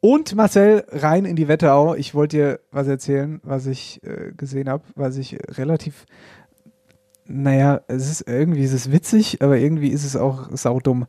Und 0.00 0.34
Marcel, 0.34 0.84
rein 0.90 1.24
in 1.24 1.36
die 1.36 1.48
Wetterau. 1.48 1.94
Ich 1.94 2.14
wollte 2.14 2.36
dir 2.36 2.60
was 2.70 2.86
erzählen, 2.86 3.40
was 3.42 3.64
ich 3.64 4.02
äh, 4.04 4.32
gesehen 4.36 4.68
habe, 4.68 4.84
was 4.94 5.16
ich 5.16 5.38
relativ 5.56 6.04
naja, 7.28 7.80
es 7.88 8.10
ist 8.10 8.28
irgendwie 8.28 8.62
ist 8.62 8.72
es 8.72 8.92
witzig, 8.92 9.42
aber 9.42 9.58
irgendwie 9.58 9.88
ist 9.88 10.04
es 10.04 10.16
auch 10.16 10.48
saudumm. 10.52 11.06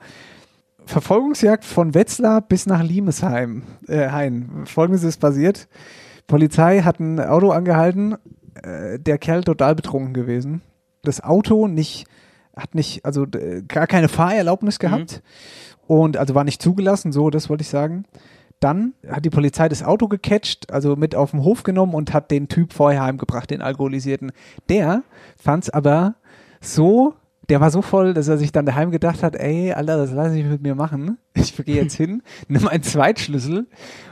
Verfolgungsjagd 0.85 1.65
von 1.65 1.93
Wetzlar 1.93 2.41
bis 2.41 2.65
nach 2.65 2.81
Limesheim. 2.81 3.63
Äh, 3.87 4.09
Hain. 4.09 4.63
Folgendes 4.65 5.03
ist 5.03 5.19
passiert. 5.19 5.67
Polizei 6.27 6.81
hat 6.81 6.99
ein 6.99 7.19
Auto 7.19 7.51
angehalten, 7.51 8.15
äh, 8.63 8.99
der 8.99 9.17
Kerl 9.17 9.43
total 9.43 9.75
betrunken 9.75 10.13
gewesen. 10.13 10.61
Das 11.03 11.21
Auto 11.23 11.67
nicht, 11.67 12.05
hat 12.55 12.73
nicht, 12.73 13.05
also 13.05 13.23
äh, 13.23 13.63
gar 13.67 13.87
keine 13.87 14.09
Fahrerlaubnis 14.09 14.79
gehabt 14.79 15.21
und 15.87 16.17
also 16.17 16.35
war 16.35 16.43
nicht 16.43 16.61
zugelassen, 16.61 17.11
so, 17.11 17.29
das 17.29 17.49
wollte 17.49 17.61
ich 17.61 17.69
sagen. 17.69 18.05
Dann 18.59 18.93
hat 19.07 19.23
die 19.23 19.29
Polizei 19.29 19.69
das 19.69 19.83
Auto 19.83 20.07
gecatcht, 20.07 20.71
also 20.73 20.95
mit 20.95 21.15
auf 21.15 21.31
den 21.31 21.43
Hof 21.43 21.63
genommen 21.63 21.93
und 21.93 22.13
hat 22.13 22.31
den 22.31 22.47
Typ 22.47 22.73
vorher 22.73 23.03
heimgebracht, 23.03 23.51
den 23.51 23.61
Alkoholisierten. 23.61 24.31
Der 24.67 25.03
fand's 25.37 25.69
aber 25.69 26.15
so, 26.59 27.13
der 27.49 27.61
war 27.61 27.69
so 27.69 27.81
voll, 27.81 28.13
dass 28.13 28.27
er 28.27 28.37
sich 28.37 28.51
dann 28.51 28.65
daheim 28.65 28.89
gedacht 28.89 29.21
hat, 29.21 29.35
ey, 29.35 29.71
Alter, 29.73 29.97
das 29.97 30.11
lasse 30.11 30.37
ich 30.39 30.45
mit 30.45 30.61
mir 30.61 30.73
machen. 30.73 31.17
Ich 31.35 31.55
gehe 31.55 31.75
jetzt 31.75 31.95
hin, 31.95 32.23
nimm 32.47 32.67
einen 32.67 32.83
Zweitschlüssel 32.83 33.67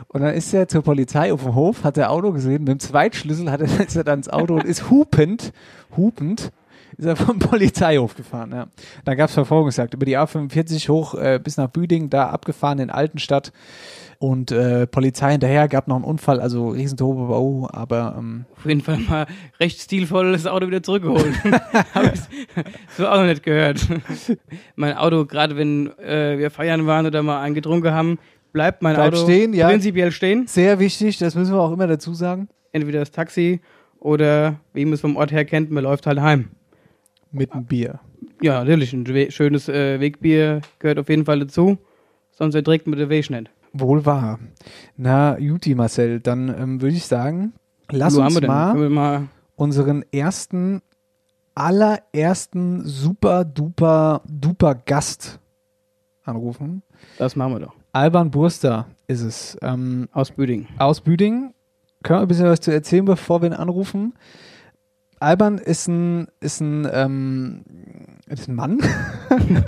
und 0.08 0.22
dann 0.22 0.34
ist 0.36 0.54
er 0.54 0.68
zur 0.68 0.84
Polizei 0.84 1.34
auf 1.34 1.44
dem 1.44 1.56
Hof, 1.56 1.84
hat 1.84 1.98
er 1.98 2.12
Auto 2.12 2.32
gesehen, 2.32 2.64
mit 2.64 2.70
dem 2.70 2.80
Zweitschlüssel 2.80 3.52
hat 3.52 3.62
er, 3.62 3.80
ist 3.88 3.96
er 3.96 4.04
dann 4.04 4.20
ins 4.20 4.30
Auto 4.30 4.54
und 4.54 4.64
ist 4.64 4.92
hupend, 4.92 5.54
hupend 5.98 6.52
ist 6.98 7.06
er 7.06 7.16
vom 7.16 7.40
Polizeihof 7.40 8.16
gefahren, 8.16 8.52
ja. 8.54 8.68
Da 9.04 9.16
gab 9.16 9.30
es 9.30 9.34
Verfolgungsjagd 9.34 9.94
über 9.94 10.06
die 10.06 10.18
A45 10.18 10.88
hoch 10.88 11.16
äh, 11.16 11.40
bis 11.44 11.58
nach 11.58 11.70
Büdingen, 11.70 12.10
da 12.10 12.30
abgefahren 12.30 12.80
in 12.80 12.90
Altenstadt 12.90 13.52
und 14.26 14.52
äh, 14.52 14.88
Polizei 14.88 15.32
hinterher, 15.32 15.68
gab 15.68 15.88
noch 15.88 15.96
einen 15.96 16.04
Unfall, 16.04 16.40
also 16.40 16.70
Riesentobau, 16.70 17.70
aber 17.72 18.16
ähm, 18.18 18.46
Auf 18.58 18.66
jeden 18.66 18.82
Fall 18.82 18.98
mal 18.98 19.28
recht 19.60 19.80
stilvoll 19.80 20.32
das 20.32 20.48
Auto 20.48 20.68
wieder 20.68 20.82
zurückgeholt. 20.82 21.34
Habe 21.94 22.12
ich 22.14 22.22
so 22.98 23.08
auch 23.08 23.18
noch 23.18 23.26
nicht 23.26 23.44
gehört. 23.44 23.88
mein 24.76 24.98
Auto, 24.98 25.26
gerade 25.26 25.56
wenn 25.56 25.92
äh, 26.00 26.38
wir 26.40 26.50
feiern 26.50 26.88
waren 26.88 27.06
oder 27.06 27.22
mal 27.22 27.42
einen 27.42 27.54
getrunken 27.54 27.92
haben, 27.92 28.18
bleibt 28.52 28.82
mein 28.82 28.96
Bleibt 28.96 29.16
Auto 29.16 29.26
stehen, 29.26 29.54
ja. 29.54 29.68
prinzipiell 29.70 30.12
stehen. 30.12 30.48
sehr 30.48 30.80
wichtig, 30.80 31.20
das 31.20 31.36
müssen 31.36 31.54
wir 31.54 31.62
auch 31.62 31.72
immer 31.72 31.88
dazu 31.88 32.14
sagen, 32.14 32.50
Entweder 32.72 33.00
das 33.00 33.12
Taxi 33.12 33.62
oder, 34.00 34.60
wie 34.74 34.84
man 34.86 34.96
es 34.96 35.02
vom 35.02 35.16
Ort 35.16 35.32
her 35.32 35.46
kennt, 35.46 35.72
man 35.72 35.84
läuft 35.84 36.08
halt 36.08 36.20
heim. 36.20 36.50
mit 37.32 37.54
einem 37.54 37.66
Bier. 37.66 38.00
Ja, 38.42 38.64
natürlich, 38.64 38.92
ein 38.92 39.32
schönes 39.32 39.70
äh, 39.70 40.00
Wegbier 40.00 40.62
gehört 40.80 41.00
auf 41.00 41.10
jeden 41.10 41.26
Fall 41.26 41.40
dazu. 41.40 41.78
Sonst 42.32 42.56
erträgt 42.56 42.86
man 42.86 43.00
den 43.00 43.08
Weg 43.08 43.30
nicht. 43.30 43.50
Wohl 43.78 44.06
wahr. 44.06 44.40
Na, 44.96 45.38
Juti, 45.38 45.76
Marcel, 45.76 46.22
dann 46.22 46.48
ähm, 46.48 46.82
würde 46.82 46.96
ich 46.96 47.06
sagen, 47.06 47.54
lass 47.92 48.16
Wo 48.16 48.22
uns 48.22 48.42
mal 48.42 48.90
mal 48.90 49.28
unseren 49.58 50.04
ersten, 50.14 50.82
allerersten 51.56 52.86
super 52.86 53.44
duper 53.46 54.22
duper 54.28 54.76
Gast 54.76 55.40
anrufen. 56.24 56.84
das 57.18 57.36
machen 57.36 57.54
wir 57.54 57.60
doch. 57.60 57.74
Alban 57.92 58.32
Burster 58.32 58.88
ist 59.08 59.22
es. 59.22 59.58
Ähm, 59.62 60.08
Aus 60.12 60.32
Büdingen. 60.32 60.68
aus 60.80 61.02
Büdingen. 61.02 61.54
Können 62.04 62.20
wir 62.20 62.22
ein 62.24 62.28
bisschen 62.28 62.46
was 62.46 62.60
zu 62.62 62.72
erzählen, 62.72 63.06
bevor 63.06 63.42
wir 63.42 63.50
ihn 63.50 63.54
anrufen? 63.54 64.14
Alban 65.20 65.58
ist 65.58 65.88
ein, 65.88 66.28
ist 66.40 66.60
ein, 66.62 66.88
ähm, 66.92 67.64
ist 68.28 68.48
ein 68.48 68.56
Mann. 68.56 68.80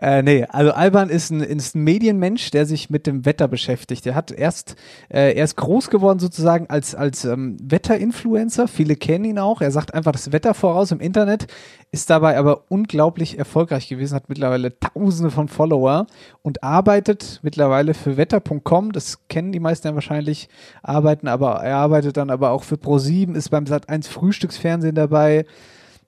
äh, 0.00 0.22
nee, 0.22 0.44
also 0.44 0.70
Alban 0.70 1.08
ist 1.08 1.30
ein, 1.30 1.40
ist 1.40 1.74
ein 1.74 1.82
Medienmensch, 1.82 2.52
der 2.52 2.64
sich 2.64 2.90
mit 2.90 3.08
dem 3.08 3.24
Wetter 3.24 3.48
beschäftigt. 3.48 4.06
Er 4.06 4.14
hat 4.14 4.30
erst, 4.30 4.76
äh, 5.08 5.34
er 5.34 5.44
ist 5.44 5.56
groß 5.56 5.90
geworden 5.90 6.20
sozusagen 6.20 6.70
als, 6.70 6.94
als 6.94 7.24
ähm, 7.24 7.56
Wetterinfluencer. 7.60 8.68
Viele 8.68 8.94
kennen 8.94 9.24
ihn 9.24 9.38
auch. 9.40 9.62
Er 9.62 9.72
sagt 9.72 9.94
einfach 9.94 10.12
das 10.12 10.30
Wetter 10.30 10.54
voraus 10.54 10.92
im 10.92 11.00
Internet, 11.00 11.48
ist 11.90 12.08
dabei 12.08 12.38
aber 12.38 12.66
unglaublich 12.68 13.36
erfolgreich 13.36 13.88
gewesen, 13.88 14.14
hat 14.14 14.28
mittlerweile 14.28 14.78
tausende 14.78 15.32
von 15.32 15.48
Follower 15.48 16.06
und 16.42 16.62
arbeitet 16.62 17.40
mittlerweile 17.42 17.94
für 17.94 18.16
wetter.com. 18.16 18.92
Das 18.92 19.26
kennen 19.26 19.50
die 19.50 19.58
meisten 19.58 19.88
ja 19.88 19.94
wahrscheinlich, 19.94 20.48
arbeiten 20.84 21.26
aber, 21.26 21.56
er 21.64 21.78
arbeitet 21.78 22.16
dann 22.16 22.30
aber 22.30 22.50
auch 22.50 22.62
für 22.62 22.76
Pro7, 22.76 23.34
ist 23.34 23.48
beim 23.48 23.64
Sat1 23.64 24.08
Frühstücksfernsehen 24.08 24.94
dabei. 24.94 25.46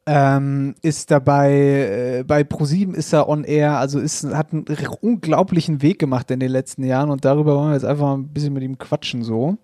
Ähm, 0.05 0.75
ist 0.83 1.13
dabei, 1.13 1.53
äh, 1.53 2.25
bei 2.27 2.41
Pro7 2.41 2.93
ist 2.95 3.13
er 3.13 3.29
on 3.29 3.45
air, 3.45 3.79
also 3.79 4.01
ist, 4.01 4.25
hat 4.35 4.53
einen 4.53 4.65
unglaublichen 5.01 5.81
Weg 5.81 6.01
gemacht 6.01 6.29
in 6.33 6.41
den 6.41 6.51
letzten 6.51 6.83
Jahren 6.83 7.11
und 7.11 7.25
darüber 7.25 7.57
wollen 7.57 7.69
wir 7.69 7.75
jetzt 7.75 7.85
einfach 7.85 8.07
mal 8.07 8.15
ein 8.15 8.29
bisschen 8.29 8.53
mit 8.53 8.65
ihm 8.65 8.79
quatschen 8.79 9.23
so. 9.23 9.59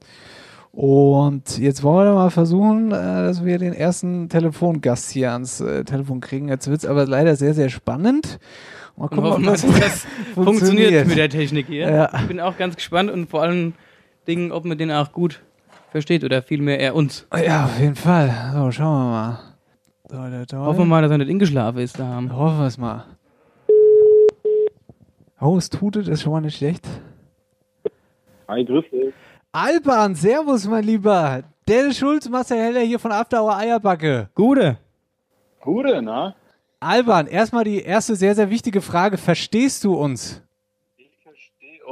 Und 0.70 1.58
jetzt 1.58 1.82
wollen 1.82 2.06
wir 2.06 2.14
mal 2.14 2.30
versuchen, 2.30 2.92
äh, 2.92 2.94
dass 2.94 3.44
wir 3.44 3.58
den 3.58 3.72
ersten 3.72 4.28
Telefongast 4.28 5.10
hier 5.10 5.32
ans 5.32 5.60
äh, 5.60 5.82
Telefon 5.82 6.20
kriegen. 6.20 6.48
Jetzt 6.48 6.68
wird 6.68 6.78
es 6.78 6.86
aber 6.86 7.04
leider 7.04 7.34
sehr, 7.34 7.54
sehr 7.54 7.68
spannend. 7.68 8.38
Mal 8.96 9.08
gucken, 9.08 9.26
ob 9.26 9.42
das, 9.42 9.62
das 9.80 10.06
funktioniert 10.34 11.08
mit 11.08 11.18
der 11.18 11.30
Technik 11.30 11.66
hier. 11.66 11.90
Ja. 11.90 12.10
Ich 12.14 12.28
bin 12.28 12.38
auch 12.38 12.56
ganz 12.56 12.76
gespannt 12.76 13.10
und 13.10 13.28
vor 13.28 13.42
allen 13.42 13.74
Dingen, 14.28 14.52
ob 14.52 14.64
man 14.64 14.78
den 14.78 14.92
auch 14.92 15.10
gut 15.10 15.40
versteht 15.90 16.22
oder 16.22 16.42
vielmehr 16.42 16.78
er 16.78 16.94
uns. 16.94 17.26
Ja, 17.44 17.64
auf 17.64 17.80
jeden 17.80 17.96
Fall. 17.96 18.52
So, 18.54 18.70
schauen 18.70 19.04
wir 19.04 19.10
mal. 19.10 19.47
Toi, 20.08 20.30
toi, 20.30 20.46
toi. 20.46 20.58
Hoffen 20.64 20.78
wir 20.80 20.86
mal, 20.86 21.02
dass 21.02 21.10
er 21.10 21.18
nicht 21.18 21.28
ingeschlafen 21.28 21.80
ist 21.80 21.98
da. 21.98 22.16
Hoffen 22.16 22.58
wir 22.58 22.66
es 22.66 22.78
mal. 22.78 23.04
Oh, 25.38 25.56
es 25.58 25.68
tutet, 25.68 26.08
ist 26.08 26.22
schon 26.22 26.32
mal 26.32 26.40
nicht 26.40 26.56
schlecht. 26.56 26.86
Hi, 28.48 28.64
grüß 28.64 28.84
dich. 28.90 29.12
Alban, 29.52 30.14
servus, 30.14 30.66
mein 30.66 30.84
Lieber. 30.84 31.42
Dennis 31.68 31.98
Schulz, 31.98 32.26
Marcel 32.28 32.58
Heller 32.58 32.80
hier 32.80 32.98
von 32.98 33.12
After 33.12 33.42
Hour 33.42 33.56
Eierbacke. 33.56 34.30
Gute. 34.34 34.78
Gute, 35.60 36.00
na? 36.00 36.34
Alban, 36.80 37.26
erstmal 37.26 37.64
die 37.64 37.82
erste 37.82 38.16
sehr, 38.16 38.34
sehr 38.34 38.48
wichtige 38.48 38.80
Frage. 38.80 39.18
Verstehst 39.18 39.84
du 39.84 39.94
uns? 39.94 40.42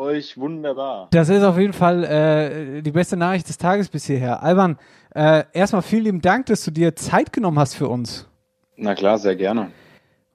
Euch 0.06 0.38
wunderbar. 0.38 1.08
Das 1.10 1.28
ist 1.28 1.42
auf 1.42 1.58
jeden 1.58 1.72
Fall 1.72 2.04
äh, 2.04 2.80
die 2.80 2.92
beste 2.92 3.16
Nachricht 3.16 3.48
des 3.48 3.58
Tages 3.58 3.88
bis 3.88 4.04
hierher. 4.04 4.40
Alban, 4.40 4.78
äh, 5.12 5.42
erstmal 5.52 5.82
vielen 5.82 6.04
lieben 6.04 6.20
Dank, 6.20 6.46
dass 6.46 6.64
du 6.64 6.70
dir 6.70 6.94
Zeit 6.94 7.32
genommen 7.32 7.58
hast 7.58 7.75
für 7.75 7.88
uns. 7.88 8.28
Na 8.76 8.94
klar, 8.94 9.18
sehr 9.18 9.34
gerne. 9.34 9.72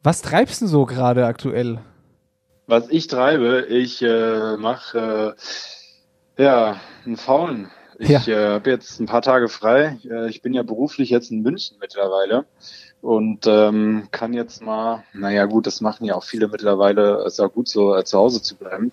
Was 0.04 0.22
treibst 0.22 0.62
du 0.62 0.68
so 0.68 0.86
gerade 0.86 1.25
aktuell? 1.25 1.80
Was 2.68 2.90
ich 2.90 3.08
treibe, 3.08 3.62
ich 3.70 4.01
äh, 4.01 4.58
mache 4.58 5.38
äh, 6.36 6.44
ja 6.44 6.75
einen 7.06 7.16
Faulen. 7.16 7.72
Ich 7.98 8.28
äh, 8.28 8.50
habe 8.56 8.72
jetzt 8.72 9.00
ein 9.00 9.06
paar 9.06 9.22
Tage 9.22 9.48
frei. 9.48 10.00
Äh, 10.04 10.30
ich 10.30 10.42
bin 10.42 10.54
ja 10.54 10.63
beruflich 10.63 11.10
jetzt 11.12 11.32
in 11.32 11.44
München 11.44 11.78
mittlerweile 11.80 12.46
und 13.00 13.48
ähm, 13.48 14.10
kann 14.12 14.34
jetzt 14.34 14.62
mal, 14.62 15.06
naja 15.13 15.46
gut, 15.46 15.66
das 15.66 15.80
machen 15.80 16.06
ja 16.06 16.16
auch 16.16 16.25
viele 16.25 16.50
mittlerweile, 16.50 17.24
ist 17.25 17.40
auch 17.40 17.54
gut 17.54 17.70
so 17.70 17.96
äh, 17.96 18.04
zu 18.04 18.18
Hause 18.18 18.42
zu 18.42 18.58
bleiben 18.58 18.92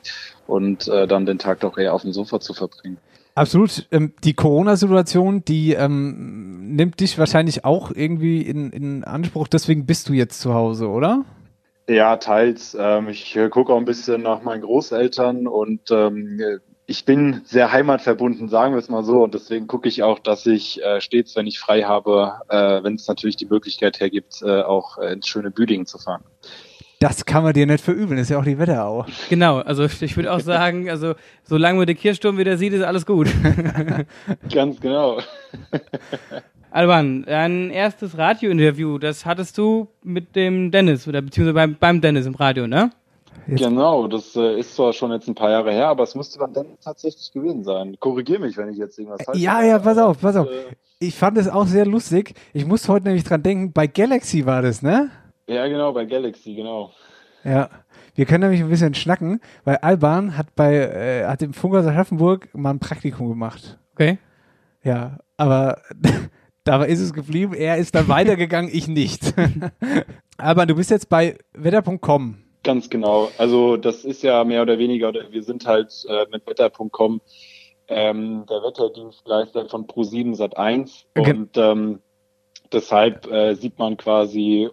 und 0.49 0.89
äh, 0.89 1.07
dann 1.07 1.27
den 1.27 1.39
Tag 1.39 1.61
doch 1.61 1.79
eher 1.79 1.95
auf 1.95 2.03
dem 2.03 2.13
Sofa 2.13 2.41
zu 2.41 2.55
verbringen. 2.55 2.99
Absolut. 3.35 3.87
Ähm, 3.93 4.15
die 4.25 4.35
Corona-Situation, 4.35 5.45
die 5.45 5.75
ähm, 5.75 6.75
nimmt 6.75 6.99
dich 6.99 7.19
wahrscheinlich 7.19 7.65
auch 7.65 7.93
irgendwie 7.95 8.43
in, 8.43 8.71
in 8.71 9.05
Anspruch. 9.05 9.47
Deswegen 9.47 9.87
bist 9.87 10.09
du 10.09 10.13
jetzt 10.13 10.41
zu 10.41 10.55
Hause, 10.55 10.89
oder? 10.89 11.25
Ja, 11.89 12.17
teils. 12.17 12.77
Ähm, 12.79 13.09
ich 13.09 13.37
äh, 13.37 13.49
gucke 13.49 13.73
auch 13.73 13.79
ein 13.79 13.85
bisschen 13.85 14.23
nach 14.23 14.43
meinen 14.43 14.63
Großeltern 14.63 15.47
und 15.47 15.91
ähm, 15.91 16.41
ich 16.87 17.05
bin 17.05 17.43
sehr 17.45 17.71
heimatverbunden, 17.71 18.49
sagen 18.49 18.75
wir 18.75 18.79
es 18.79 18.89
mal 18.89 19.05
so. 19.05 19.23
Und 19.23 19.35
deswegen 19.35 19.69
gucke 19.69 19.89
ich 19.89 20.03
auch, 20.03 20.19
dass 20.19 20.45
ich 20.47 20.83
äh, 20.83 21.01
stets, 21.01 21.37
wenn 21.37 21.47
ich 21.47 21.61
frei 21.61 21.83
habe, 21.83 22.33
äh, 22.49 22.83
wenn 22.83 22.95
es 22.95 23.07
natürlich 23.07 23.37
die 23.37 23.47
Möglichkeit 23.47 24.01
hergibt, 24.01 24.43
äh, 24.43 24.63
auch 24.63 24.99
ins 24.99 25.29
schöne 25.29 25.51
Büdingen 25.51 25.87
zu 25.87 25.99
fahren. 25.99 26.25
Das 27.01 27.25
kann 27.25 27.45
man 27.45 27.53
dir 27.53 27.65
nicht 27.67 27.83
verübeln. 27.85 28.19
Ist 28.19 28.31
ja 28.31 28.39
auch 28.41 28.45
die 28.45 28.59
Wetterau. 28.59 29.07
Genau, 29.29 29.59
also 29.59 29.85
ich 29.85 30.17
würde 30.17 30.33
auch 30.33 30.41
sagen, 30.41 30.91
also 30.91 31.15
solange 31.45 31.79
man 31.79 31.87
den 31.87 31.97
Kirchturm 31.97 32.39
wieder 32.39 32.57
sieht, 32.59 32.73
ist 32.73 32.83
alles 32.83 33.07
gut. 33.07 33.29
Ganz 34.53 34.81
genau. 34.81 35.19
Alban, 36.71 37.25
dein 37.25 37.71
erstes 37.71 38.19
Radiointerview, 38.19 38.99
das 38.99 39.25
hattest 39.25 39.57
du 39.59 39.89
mit 40.03 40.35
dem 40.37 40.71
Dennis 40.71 41.07
oder 41.09 41.23
beziehungsweise 41.23 41.55
beim, 41.55 41.77
beim 41.79 42.01
Dennis 42.01 42.27
im 42.27 42.35
Radio, 42.35 42.67
ne? 42.67 42.91
Jetzt- 43.47 43.61
Genau, 43.63 44.07
das 44.09 44.37
äh, 44.37 44.59
ist 44.59 44.75
zwar 44.75 44.93
schon 44.93 45.11
jetzt 45.13 45.27
ein 45.29 45.35
paar 45.35 45.51
Jahre 45.51 45.73
her, 45.73 45.87
aber 45.89 46.03
es 46.03 46.15
müsste 46.15 46.39
dann 46.39 46.53
Dennis 46.53 46.81
tatsächlich 46.85 47.33
gewesen 47.33 47.65
sein. 47.65 47.97
Korrigier 48.01 48.39
mich, 48.41 48.57
wenn 48.59 48.69
ich 48.71 48.77
jetzt 48.77 48.99
irgendwas 48.99 49.23
falsch 49.25 49.39
Ja, 49.39 49.63
ja, 49.63 49.79
pass 49.79 49.97
auf, 49.97 50.21
pass 50.21 50.37
auf. 50.37 50.49
Äh, 50.49 50.75
Ich 50.99 51.15
fand 51.15 51.39
es 51.39 51.49
auch 51.49 51.67
sehr 51.67 51.87
lustig. 51.87 52.35
Ich 52.53 52.67
musste 52.67 52.93
heute 52.93 53.07
nämlich 53.07 53.25
dran 53.25 53.43
denken, 53.43 53.73
bei 53.73 53.87
Galaxy 53.87 54.45
war 54.45 54.61
das, 54.61 54.83
ne? 54.83 55.11
Ja, 55.49 55.67
genau, 55.67 55.93
bei 55.93 56.05
Galaxy, 56.05 56.55
genau. 56.55 56.93
Ja. 57.43 57.71
Wir 58.15 58.27
können 58.27 58.43
nämlich 58.43 58.61
ein 58.61 58.69
bisschen 58.69 58.95
schnacken, 58.95 59.41
weil 59.65 59.77
Alban 59.77 60.37
hat 60.37 60.55
bei, 60.55 60.75
äh, 60.75 61.25
hat 61.25 61.41
im 61.41 61.55
Funkhaus 61.55 61.87
Aschaffenburg 61.87 62.49
mal 62.53 62.71
ein 62.71 62.81
Praktikum 62.81 63.29
gemacht. 63.29 63.79
Okay. 63.95 64.19
Ja, 64.83 65.19
aber 65.37 65.81
dabei 66.65 66.89
ist 66.89 67.01
es 67.01 67.13
geblieben. 67.13 67.55
Er 67.55 67.79
ist 67.79 67.95
dann 67.95 68.09
weitergegangen, 68.09 68.71
ich 68.73 68.89
nicht. 68.89 69.35
Alban, 70.37 70.69
du 70.69 70.75
bist 70.75 70.91
jetzt 70.91 71.09
bei 71.09 71.39
wetter.com. 71.55 72.39
Ganz 72.65 72.91
genau. 72.91 73.31
Also 73.39 73.77
das 73.77 74.05
ist 74.05 74.23
ja 74.23 74.45
mehr 74.45 74.63
oder 74.63 74.79
weniger, 74.79 75.09
oder 75.09 75.31
wir 75.31 75.43
sind 75.43 75.67
halt 75.67 76.05
äh, 76.09 76.27
mit 76.31 76.47
wetter.com 76.47 77.21
ähm, 77.87 78.45
der 78.51 78.63
Wetterdienstleister 78.63 79.69
von 79.69 79.87
Pro7 79.87 80.37
Sat1 80.37 81.05
Okay. 81.17 81.31
und 81.33 81.57
ähm, 81.57 82.01
deshalb 82.73 83.31
äh, 83.31 83.55
sieht 83.55 83.79
man 83.79 83.97
quasi 83.97 84.69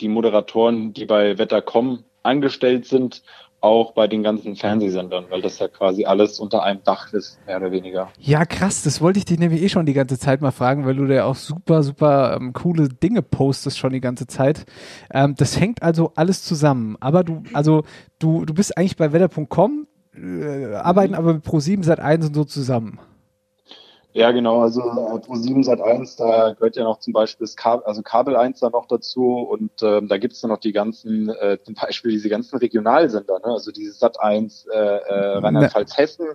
die 0.00 0.08
Moderatoren, 0.08 0.92
die 0.92 1.06
bei 1.06 1.38
Wetter.com 1.38 2.04
angestellt 2.22 2.86
sind, 2.86 3.22
auch 3.60 3.92
bei 3.92 4.06
den 4.06 4.22
ganzen 4.22 4.56
Fernsehsendern, 4.56 5.26
weil 5.28 5.42
das 5.42 5.58
ja 5.58 5.68
quasi 5.68 6.04
alles 6.04 6.40
unter 6.40 6.62
einem 6.62 6.82
Dach 6.82 7.12
ist, 7.12 7.38
mehr 7.46 7.58
oder 7.58 7.70
weniger. 7.70 8.08
Ja, 8.18 8.44
krass, 8.46 8.82
das 8.82 9.00
wollte 9.00 9.18
ich 9.18 9.26
dich 9.26 9.38
nämlich 9.38 9.62
eh 9.62 9.68
schon 9.68 9.86
die 9.86 9.92
ganze 9.92 10.18
Zeit 10.18 10.40
mal 10.40 10.50
fragen, 10.50 10.86
weil 10.86 10.96
du 10.96 11.06
da 11.06 11.14
ja 11.14 11.24
auch 11.24 11.34
super, 11.34 11.82
super 11.82 12.36
ähm, 12.40 12.52
coole 12.52 12.88
Dinge 12.88 13.22
postest 13.22 13.78
schon 13.78 13.92
die 13.92 14.00
ganze 14.00 14.26
Zeit. 14.26 14.64
Ähm, 15.12 15.34
das 15.36 15.60
hängt 15.60 15.82
also 15.82 16.12
alles 16.14 16.42
zusammen. 16.42 16.96
Aber 17.00 17.22
du, 17.22 17.42
also 17.52 17.84
du, 18.18 18.46
du 18.46 18.54
bist 18.54 18.76
eigentlich 18.78 18.96
bei 18.96 19.12
wetter.com, 19.12 19.86
äh, 20.14 20.74
arbeiten 20.74 21.14
aber 21.14 21.34
mit 21.34 21.44
Pro7 21.44 21.84
seit 21.84 22.00
1 22.00 22.28
und 22.28 22.34
so 22.34 22.44
zusammen. 22.44 22.98
Ja, 24.12 24.32
genau. 24.32 24.62
Also 24.62 24.80
äh, 24.80 24.84
Pro7 24.84 25.64
Sat1, 25.64 26.18
da 26.18 26.54
gehört 26.54 26.74
ja 26.74 26.82
noch 26.82 26.98
zum 26.98 27.12
Beispiel 27.12 27.44
das 27.46 27.54
Kabel, 27.54 27.84
also 27.84 28.02
Kabel 28.02 28.34
1 28.34 28.58
da 28.58 28.68
noch 28.70 28.86
dazu 28.86 29.36
und 29.36 29.70
ähm, 29.82 30.08
da 30.08 30.18
gibt's 30.18 30.40
dann 30.40 30.50
noch 30.50 30.58
die 30.58 30.72
ganzen, 30.72 31.28
äh, 31.28 31.58
zum 31.62 31.74
Beispiel 31.74 32.10
diese 32.10 32.28
ganzen 32.28 32.58
Regionalsender, 32.58 33.38
ne? 33.38 33.44
also 33.44 33.70
diese 33.70 33.92
Sat1 33.92 34.68
äh, 34.68 34.76
äh, 34.76 35.38
Rheinland-Pfalz, 35.38 35.96
Hessen, 35.96 36.26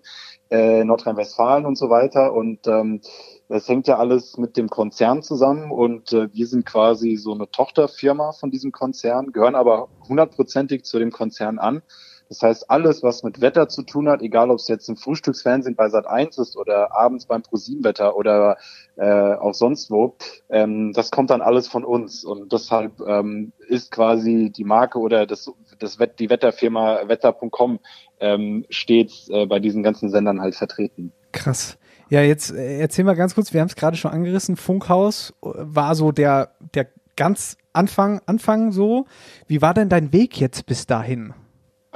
äh, 0.50 0.86
Nordrhein-Westfalen 0.86 1.66
und 1.66 1.78
so 1.78 1.90
weiter. 1.90 2.34
Und 2.34 2.66
ähm, 2.68 3.02
das 3.50 3.68
hängt 3.68 3.88
ja 3.88 3.98
alles 3.98 4.38
mit 4.38 4.56
dem 4.56 4.70
Konzern 4.70 5.22
zusammen 5.22 5.70
und 5.70 6.14
äh, 6.14 6.34
wir 6.34 6.48
sind 6.48 6.66
quasi 6.66 7.18
so 7.18 7.34
eine 7.34 7.52
Tochterfirma 7.52 8.32
von 8.32 8.52
diesem 8.52 8.72
Konzern, 8.72 9.34
gehören 9.34 9.56
aber 9.56 9.90
hundertprozentig 10.08 10.86
zu 10.86 10.98
dem 10.98 11.12
Konzern 11.12 11.60
an. 11.60 11.82
Das 12.30 12.42
heißt, 12.42 12.70
alles, 12.70 13.04
was 13.04 13.24
mit 13.24 13.42
Wetter 13.42 13.68
zu 13.68 13.84
tun 13.84 14.10
hat, 14.10 14.22
egal 14.22 14.50
ob 14.50 14.58
es 14.58 14.68
jetzt 14.68 14.90
im 14.90 14.98
Frühstücksfernsehen 14.98 15.76
bei 15.76 15.90
Sat 15.90 16.08
1 16.08 16.38
ist 16.38 16.58
oder 16.58 16.96
abends 16.96 17.26
beim 17.26 17.44
ProSieben-Wetter 17.44 18.16
oder 18.16 18.58
äh, 18.96 19.34
auch 19.34 19.54
sonst 19.54 19.92
wo, 19.92 20.16
ähm, 20.50 20.94
das 20.94 21.12
kommt 21.12 21.30
dann 21.30 21.42
alles 21.42 21.68
von 21.68 21.84
uns. 21.84 22.24
Und 22.24 22.52
deshalb 22.52 23.00
ähm, 23.02 23.54
ist 23.68 23.92
quasi 23.92 24.52
die 24.56 24.64
Marke 24.64 25.00
oder 25.00 25.26
das, 25.26 25.52
das 25.80 26.00
Wett, 26.00 26.20
die 26.20 26.30
Wetterfirma 26.30 27.08
wetter.com 27.08 27.80
ähm, 28.20 28.66
stets 28.70 29.30
äh, 29.30 29.46
bei 29.46 29.60
diesen 29.60 29.84
ganzen 29.84 30.10
Sendern 30.10 30.42
halt 30.42 30.56
vertreten. 30.56 31.12
Krass. 31.32 31.78
Ja, 32.10 32.22
jetzt 32.22 32.52
äh, 32.52 32.80
erzähl 32.80 33.06
mal 33.06 33.16
ganz 33.16 33.36
kurz, 33.36 33.54
wir 33.54 33.62
haben 33.62 33.68
es 33.68 33.76
gerade 33.76 33.98
schon 33.98 34.12
angerissen, 34.12 34.56
Funkhaus 34.56 35.34
äh, 35.44 35.50
war 35.54 35.96
so 35.96 36.12
der, 36.12 36.52
der 36.74 36.88
ganz 37.16 37.58
Anfang, 37.74 38.22
Anfang 38.26 38.72
so. 38.72 39.06
Wie 39.48 39.62
war 39.62 39.74
denn 39.74 39.90
dein 39.90 40.14
Weg 40.14 40.40
jetzt 40.40 40.66
bis 40.66 40.86
dahin? 40.86 41.34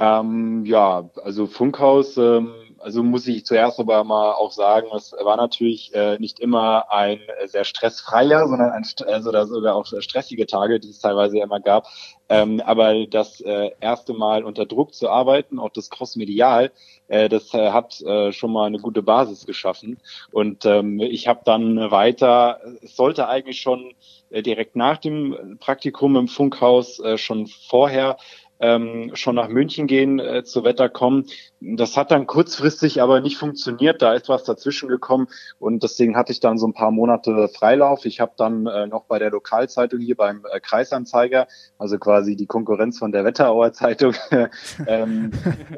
Ähm, 0.00 0.64
ja, 0.64 1.10
also 1.22 1.46
Funkhaus, 1.46 2.16
ähm, 2.16 2.54
also 2.78 3.02
muss 3.02 3.26
ich 3.28 3.44
zuerst 3.44 3.78
aber 3.78 4.02
mal 4.02 4.32
auch 4.32 4.50
sagen, 4.50 4.86
es 4.96 5.12
war 5.12 5.36
natürlich 5.36 5.94
äh, 5.94 6.18
nicht 6.18 6.40
immer 6.40 6.90
ein 6.90 7.20
sehr 7.44 7.64
stressfreier, 7.64 8.48
sondern 8.48 8.70
ein, 8.70 8.84
also 9.06 9.30
da 9.30 9.44
sogar 9.44 9.74
auch 9.74 9.84
stressige 9.84 10.46
Tage, 10.46 10.80
die 10.80 10.88
es 10.88 11.00
teilweise 11.00 11.38
immer 11.40 11.60
gab. 11.60 11.86
Ähm, 12.30 12.62
aber 12.64 13.06
das 13.06 13.42
äh, 13.42 13.72
erste 13.80 14.14
Mal 14.14 14.44
unter 14.44 14.64
Druck 14.64 14.94
zu 14.94 15.10
arbeiten, 15.10 15.58
auch 15.58 15.68
das 15.68 15.90
Crossmedial, 15.90 16.72
äh, 17.08 17.28
das 17.28 17.52
äh, 17.52 17.70
hat 17.70 18.00
äh, 18.00 18.32
schon 18.32 18.52
mal 18.52 18.68
eine 18.68 18.78
gute 18.78 19.02
Basis 19.02 19.44
geschaffen. 19.44 19.98
Und 20.32 20.64
ähm, 20.64 20.98
ich 21.00 21.28
habe 21.28 21.40
dann 21.44 21.90
weiter, 21.90 22.60
es 22.80 22.96
sollte 22.96 23.28
eigentlich 23.28 23.60
schon 23.60 23.92
äh, 24.30 24.42
direkt 24.42 24.76
nach 24.76 24.96
dem 24.96 25.58
Praktikum 25.60 26.16
im 26.16 26.28
Funkhaus 26.28 27.00
äh, 27.00 27.18
schon 27.18 27.48
vorher 27.48 28.16
ähm, 28.60 29.10
schon 29.14 29.34
nach 29.34 29.48
München 29.48 29.86
gehen, 29.86 30.18
äh, 30.18 30.44
zu 30.44 30.64
Wetter 30.64 30.88
kommen. 30.88 31.26
Das 31.60 31.96
hat 31.96 32.10
dann 32.10 32.26
kurzfristig 32.26 33.02
aber 33.02 33.20
nicht 33.20 33.36
funktioniert. 33.36 34.02
Da 34.02 34.14
ist 34.14 34.28
was 34.28 34.44
dazwischen 34.44 34.88
gekommen 34.88 35.28
und 35.58 35.82
deswegen 35.82 36.16
hatte 36.16 36.32
ich 36.32 36.40
dann 36.40 36.58
so 36.58 36.66
ein 36.66 36.74
paar 36.74 36.90
Monate 36.90 37.48
Freilauf. 37.48 38.04
Ich 38.04 38.20
habe 38.20 38.32
dann 38.36 38.66
äh, 38.66 38.86
noch 38.86 39.04
bei 39.04 39.18
der 39.18 39.30
Lokalzeitung 39.30 40.00
hier 40.00 40.16
beim 40.16 40.44
äh, 40.50 40.60
Kreisanzeiger, 40.60 41.48
also 41.78 41.98
quasi 41.98 42.36
die 42.36 42.46
Konkurrenz 42.46 42.98
von 42.98 43.12
der 43.12 43.24
Wetterauer 43.24 43.72
Zeitung, 43.72 44.14
ähm, 44.86 45.30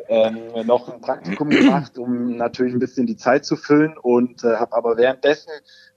ähm, 0.09 0.39
noch 0.65 0.93
ein 0.93 1.01
Praktikum 1.01 1.51
gemacht, 1.51 1.99
um 1.99 2.37
natürlich 2.37 2.75
ein 2.75 2.81
bisschen 2.81 3.07
die 3.07 3.17
Zeit 3.17 3.45
zu 3.45 3.57
füllen 3.57 3.97
und 3.97 4.45
äh, 4.45 4.57
habe 4.57 4.75
aber 4.77 4.97
währenddessen 4.97 5.51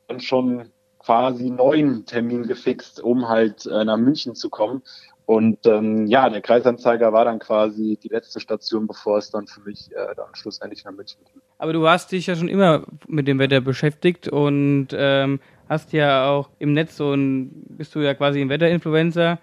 dann 0.08 0.20
schon 0.20 0.72
quasi 1.06 1.52
neuen 1.52 2.06
Termin 2.06 2.48
gefixt, 2.48 3.00
um 3.00 3.30
halt 3.30 3.68
äh, 3.68 3.86
nach 3.86 3.98
München 3.98 4.34
zu 4.34 4.50
kommen. 4.50 4.82
Und 5.26 5.66
ähm, 5.66 6.06
ja, 6.06 6.30
der 6.30 6.42
Kreisanzeiger 6.42 7.12
war 7.12 7.26
dann 7.26 7.40
quasi 7.40 7.98
die 8.02 8.10
letzte 8.10 8.40
Station, 8.40 8.86
bevor 8.86 9.18
es 9.18 9.32
dann 9.32 9.48
für 9.48 9.62
mich 9.62 9.90
äh, 9.92 10.14
dann 10.16 10.28
schlussendlich 10.34 10.84
nach 10.86 10.92
München 10.92 11.20
ging. 11.26 11.42
Aber 11.58 11.74
du 11.74 11.88
hast 11.88 12.12
dich 12.12 12.28
ja 12.28 12.36
schon 12.36 12.48
immer 12.48 12.84
mit 13.08 13.28
dem 13.28 13.40
Wetter 13.40 13.62
beschäftigt 13.62 14.28
und 14.28 14.90
ähm, 14.94 15.40
hast 15.68 15.94
ja 15.94 16.30
auch 16.30 16.50
im 16.60 16.74
Netz 16.74 16.98
so 16.98 17.14
ein, 17.14 17.50
bist 17.70 17.96
du 17.96 18.00
ja 18.00 18.14
quasi 18.14 18.40
ein 18.40 18.50
Wetterinfluencer. 18.50 19.40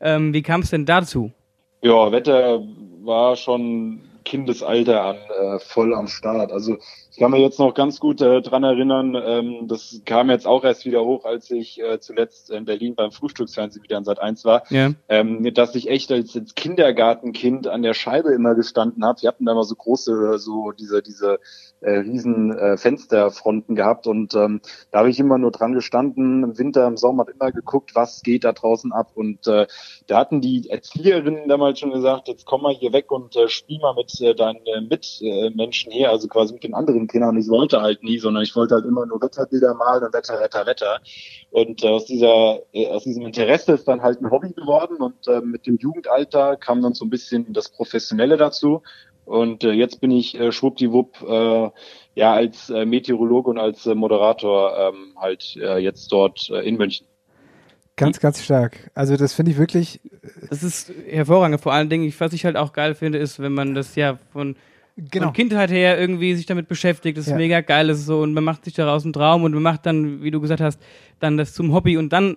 Ähm, 0.00 0.32
wie 0.32 0.42
kam 0.42 0.62
es 0.62 0.70
denn 0.70 0.86
dazu? 0.86 1.32
Ja, 1.82 2.10
Wetter 2.12 2.62
war 3.02 3.36
schon 3.36 4.00
Kindesalter 4.24 5.02
an 5.02 5.16
äh, 5.16 5.58
voll 5.58 5.94
am 5.94 6.08
Start. 6.08 6.50
Also 6.50 6.78
ich 7.16 7.20
kann 7.20 7.30
mir 7.30 7.40
jetzt 7.40 7.58
noch 7.58 7.72
ganz 7.72 7.98
gut 7.98 8.20
äh, 8.20 8.42
dran 8.42 8.62
erinnern, 8.62 9.14
ähm, 9.14 9.68
das 9.68 10.02
kam 10.04 10.28
jetzt 10.28 10.46
auch 10.46 10.64
erst 10.64 10.84
wieder 10.84 11.02
hoch, 11.02 11.24
als 11.24 11.50
ich 11.50 11.80
äh, 11.80 11.98
zuletzt 11.98 12.50
in 12.50 12.66
Berlin 12.66 12.94
beim 12.94 13.10
Frühstücksfernsehen 13.10 13.82
wieder 13.82 13.96
an 13.96 14.04
Sat 14.04 14.18
1 14.18 14.44
war, 14.44 14.70
ja. 14.70 14.90
ähm, 15.08 15.54
dass 15.54 15.74
ich 15.74 15.88
echt 15.88 16.12
als, 16.12 16.36
als 16.36 16.54
Kindergartenkind 16.54 17.68
an 17.68 17.80
der 17.80 17.94
Scheibe 17.94 18.34
immer 18.34 18.54
gestanden 18.54 19.02
habe. 19.02 19.22
Wir 19.22 19.28
hatten 19.28 19.46
da 19.46 19.52
immer 19.52 19.64
so 19.64 19.76
große, 19.76 20.38
so 20.38 20.72
diese, 20.72 21.00
diese 21.00 21.38
äh, 21.80 21.98
riesen 21.98 22.56
äh, 22.56 22.76
Fensterfronten 22.76 23.74
gehabt. 23.74 24.06
Und 24.06 24.34
ähm, 24.34 24.60
da 24.90 25.00
habe 25.00 25.10
ich 25.10 25.18
immer 25.18 25.38
nur 25.38 25.50
dran 25.50 25.72
gestanden, 25.72 26.42
im 26.42 26.58
Winter, 26.58 26.86
im 26.86 26.96
Sommer 26.96 27.26
immer 27.32 27.52
geguckt, 27.52 27.94
was 27.94 28.22
geht 28.22 28.44
da 28.44 28.52
draußen 28.52 28.92
ab. 28.92 29.12
Und 29.14 29.46
äh, 29.46 29.66
da 30.06 30.18
hatten 30.18 30.40
die 30.40 30.68
Erzieherinnen 30.68 31.48
damals 31.48 31.78
schon 31.78 31.92
gesagt, 31.92 32.28
jetzt 32.28 32.46
komm 32.46 32.62
mal 32.62 32.74
hier 32.74 32.92
weg 32.92 33.10
und 33.10 33.36
äh, 33.36 33.48
spiel 33.48 33.78
mal 33.78 33.94
mit 33.94 34.20
äh, 34.20 34.34
deinen 34.34 34.64
äh, 34.66 34.80
Mitmenschen 34.80 35.92
hier, 35.92 36.10
also 36.10 36.28
quasi 36.28 36.54
mit 36.54 36.64
den 36.64 36.74
anderen 36.74 37.06
Kindern. 37.06 37.36
Ich 37.36 37.48
wollte 37.48 37.80
halt 37.80 38.02
nie, 38.02 38.18
sondern 38.18 38.42
ich 38.42 38.56
wollte 38.56 38.74
halt 38.74 38.84
immer 38.84 39.06
nur 39.06 39.20
Wetterbilder 39.20 39.74
malen 39.74 40.04
und 40.04 40.14
Wetter, 40.14 40.40
Wetter, 40.40 40.66
Wetter. 40.66 41.00
Und 41.50 41.84
äh, 41.84 41.88
aus 41.88 42.06
dieser 42.06 42.60
äh, 42.72 42.88
aus 42.88 43.04
diesem 43.04 43.26
Interesse 43.26 43.72
ist 43.72 43.88
dann 43.88 44.02
halt 44.02 44.20
ein 44.20 44.30
Hobby 44.30 44.52
geworden. 44.52 44.96
Und 44.96 45.28
äh, 45.28 45.40
mit 45.40 45.66
dem 45.66 45.76
Jugendalter 45.76 46.56
kam 46.56 46.82
dann 46.82 46.94
so 46.94 47.04
ein 47.04 47.10
bisschen 47.10 47.52
das 47.52 47.68
Professionelle 47.68 48.36
dazu 48.36 48.82
und 49.26 49.64
äh, 49.64 49.72
jetzt 49.72 50.00
bin 50.00 50.10
ich 50.10 50.38
äh, 50.38 50.52
schwuppdiwupp 50.52 51.22
äh, 51.22 51.70
ja 52.14 52.32
als 52.32 52.70
äh, 52.70 52.86
Meteorologe 52.86 53.50
und 53.50 53.58
als 53.58 53.84
äh, 53.86 53.94
Moderator 53.94 54.76
ähm, 54.78 55.14
halt 55.16 55.56
äh, 55.60 55.78
jetzt 55.78 56.10
dort 56.10 56.48
äh, 56.50 56.60
in 56.66 56.76
München. 56.76 57.06
Ganz, 57.96 58.20
ganz 58.20 58.44
stark. 58.44 58.90
Also 58.94 59.16
das 59.16 59.32
finde 59.32 59.52
ich 59.52 59.58
wirklich. 59.58 60.00
Äh, 60.04 60.46
das 60.48 60.62
ist 60.62 60.92
hervorragend. 61.08 61.60
Vor 61.60 61.72
allen 61.72 61.88
Dingen, 61.88 62.12
was 62.18 62.32
ich 62.32 62.44
halt 62.44 62.56
auch 62.56 62.72
geil 62.72 62.94
finde, 62.94 63.18
ist, 63.18 63.40
wenn 63.40 63.52
man 63.52 63.74
das 63.74 63.96
ja 63.96 64.18
von, 64.32 64.54
genau. 64.96 65.26
von 65.26 65.34
Kindheit 65.34 65.70
her 65.70 65.98
irgendwie 65.98 66.34
sich 66.34 66.46
damit 66.46 66.68
beschäftigt. 66.68 67.18
Das 67.18 67.26
ist 67.26 67.32
ja. 67.32 67.36
mega 67.36 67.62
geil. 67.62 67.88
Das 67.88 67.98
ist 67.98 68.06
so 68.06 68.20
und 68.20 68.32
man 68.32 68.44
macht 68.44 68.64
sich 68.64 68.74
daraus 68.74 69.04
einen 69.04 69.12
Traum 69.12 69.44
und 69.44 69.52
man 69.52 69.62
macht 69.62 69.86
dann, 69.86 70.22
wie 70.22 70.30
du 70.30 70.40
gesagt 70.40 70.60
hast, 70.60 70.80
dann 71.20 71.36
das 71.36 71.52
zum 71.52 71.74
Hobby 71.74 71.96
und 71.96 72.12
dann 72.12 72.36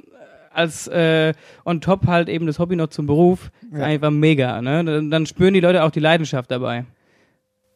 als 0.53 0.87
äh, 0.87 1.33
on 1.65 1.81
top 1.81 2.07
halt 2.07 2.29
eben 2.29 2.45
das 2.45 2.59
Hobby 2.59 2.75
noch 2.75 2.87
zum 2.87 3.07
Beruf. 3.07 3.51
Ja. 3.71 3.83
Einfach 3.83 4.11
mega, 4.11 4.61
ne? 4.61 4.83
Dann, 4.83 5.11
dann 5.11 5.25
spüren 5.25 5.53
die 5.53 5.59
Leute 5.59 5.83
auch 5.83 5.91
die 5.91 5.99
Leidenschaft 5.99 6.51
dabei. 6.51 6.85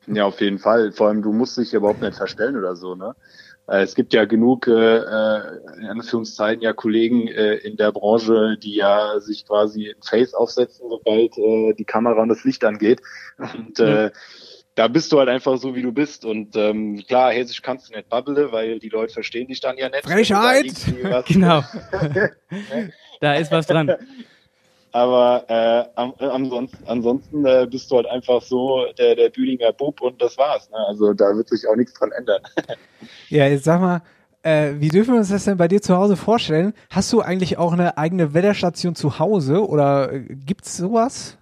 Ja, 0.08 0.26
auf 0.26 0.42
jeden 0.42 0.60
Fall. 0.60 0.92
Vor 0.92 1.08
allem, 1.08 1.22
du 1.22 1.32
musst 1.32 1.58
dich 1.58 1.74
überhaupt 1.74 2.02
nicht 2.02 2.18
verstellen 2.18 2.58
oder 2.58 2.76
so, 2.76 2.96
ne? 2.96 3.16
Äh, 3.68 3.84
es 3.84 3.96
gibt 3.96 4.14
ja 4.14 4.26
genug, 4.26 4.68
äh, 4.68 4.98
äh, 4.98 5.42
in 5.80 5.86
Anführungszeichen, 5.86 6.62
ja 6.62 6.74
Kollegen 6.74 7.28
äh, 7.30 7.56
in 7.56 7.78
der 7.78 7.92
Branche, 7.92 8.58
die 8.62 8.76
ja 8.76 9.20
sich 9.20 9.46
quasi 9.46 9.90
ein 9.90 10.02
Face 10.02 10.34
aufsetzen, 10.34 10.88
sobald 10.90 11.38
äh, 11.38 11.74
die 11.74 11.86
Kamera 11.86 12.22
und 12.22 12.30
das 12.30 12.44
Licht 12.44 12.66
angeht. 12.66 13.02
Und 13.38 13.80
äh, 13.80 14.08
mhm 14.08 14.12
da 14.76 14.88
bist 14.88 15.12
du 15.12 15.20
halt 15.20 15.30
einfach 15.30 15.58
so, 15.58 15.76
wie 15.76 15.82
du 15.82 15.92
bist. 15.92 16.26
Und 16.26 16.56
ähm, 16.56 17.04
klar, 17.08 17.32
Hessisch 17.32 17.62
kannst 17.62 17.90
du 17.90 17.96
nicht 17.96 18.10
babbele, 18.10 18.52
weil 18.52 18.80
die 18.80 18.90
Leute 18.90 19.14
verstehen 19.14 19.48
dich 19.48 19.60
dann 19.60 19.78
ja 19.78 19.90
nicht. 19.90 20.04
Frechheit! 20.04 20.74
genau. 21.28 21.64
da 23.22 23.36
ist 23.36 23.52
was 23.52 23.68
dran. 23.68 23.96
Aber 24.92 25.46
äh, 25.48 25.86
am, 25.96 26.14
äh, 26.20 26.26
ansonsten, 26.26 26.78
ansonsten 26.86 27.46
äh, 27.46 27.68
bist 27.70 27.90
du 27.90 27.96
halt 27.96 28.06
einfach 28.06 28.42
so 28.44 28.86
der, 28.98 29.16
der 29.16 29.30
Bühlinger 29.30 29.74
Bub 29.74 30.02
und 30.02 30.22
das 30.22 30.38
war's. 30.38 30.70
Ne? 30.70 30.78
Also 30.88 31.14
da 31.14 31.36
wird 31.36 31.50
sich 31.50 31.68
auch 31.68 31.76
nichts 31.76 31.94
dran 31.94 32.12
ändern. 32.12 32.42
ja, 33.30 33.48
jetzt 33.48 33.64
sag 33.64 33.82
mal, 33.82 34.02
äh, 34.44 34.74
wie 34.78 34.90
dürfen 34.90 35.14
wir 35.14 35.20
uns 35.20 35.30
das 35.30 35.46
denn 35.46 35.58
bei 35.58 35.68
dir 35.68 35.82
zu 35.82 35.98
Hause 35.98 36.16
vorstellen? 36.16 36.74
Hast 36.92 37.12
du 37.12 37.22
eigentlich 37.22 37.58
auch 37.58 37.74
eine 37.74 37.98
eigene 37.98 38.36
Wetterstation 38.36 38.94
zu 38.94 39.18
Hause 39.18 39.68
oder 39.68 40.14
äh, 40.14 40.20
gibt's 40.46 40.78
sowas? 40.78 41.38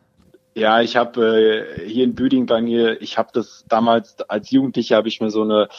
Ja, 0.54 0.82
ich 0.82 0.98
habe 0.98 1.78
äh, 1.80 1.88
hier 1.88 2.04
in 2.04 2.14
Büding 2.14 2.46
bei 2.46 2.62
mir, 2.62 3.02
ich 3.02 3.18
habe 3.18 3.30
das 3.34 3.64
damals 3.70 4.20
als 4.30 4.52
Jugendlicher 4.52 4.98
habe 4.98 5.08
ich 5.08 5.22
mir 5.22 5.30
so 5.32 5.44
eine 5.44 5.70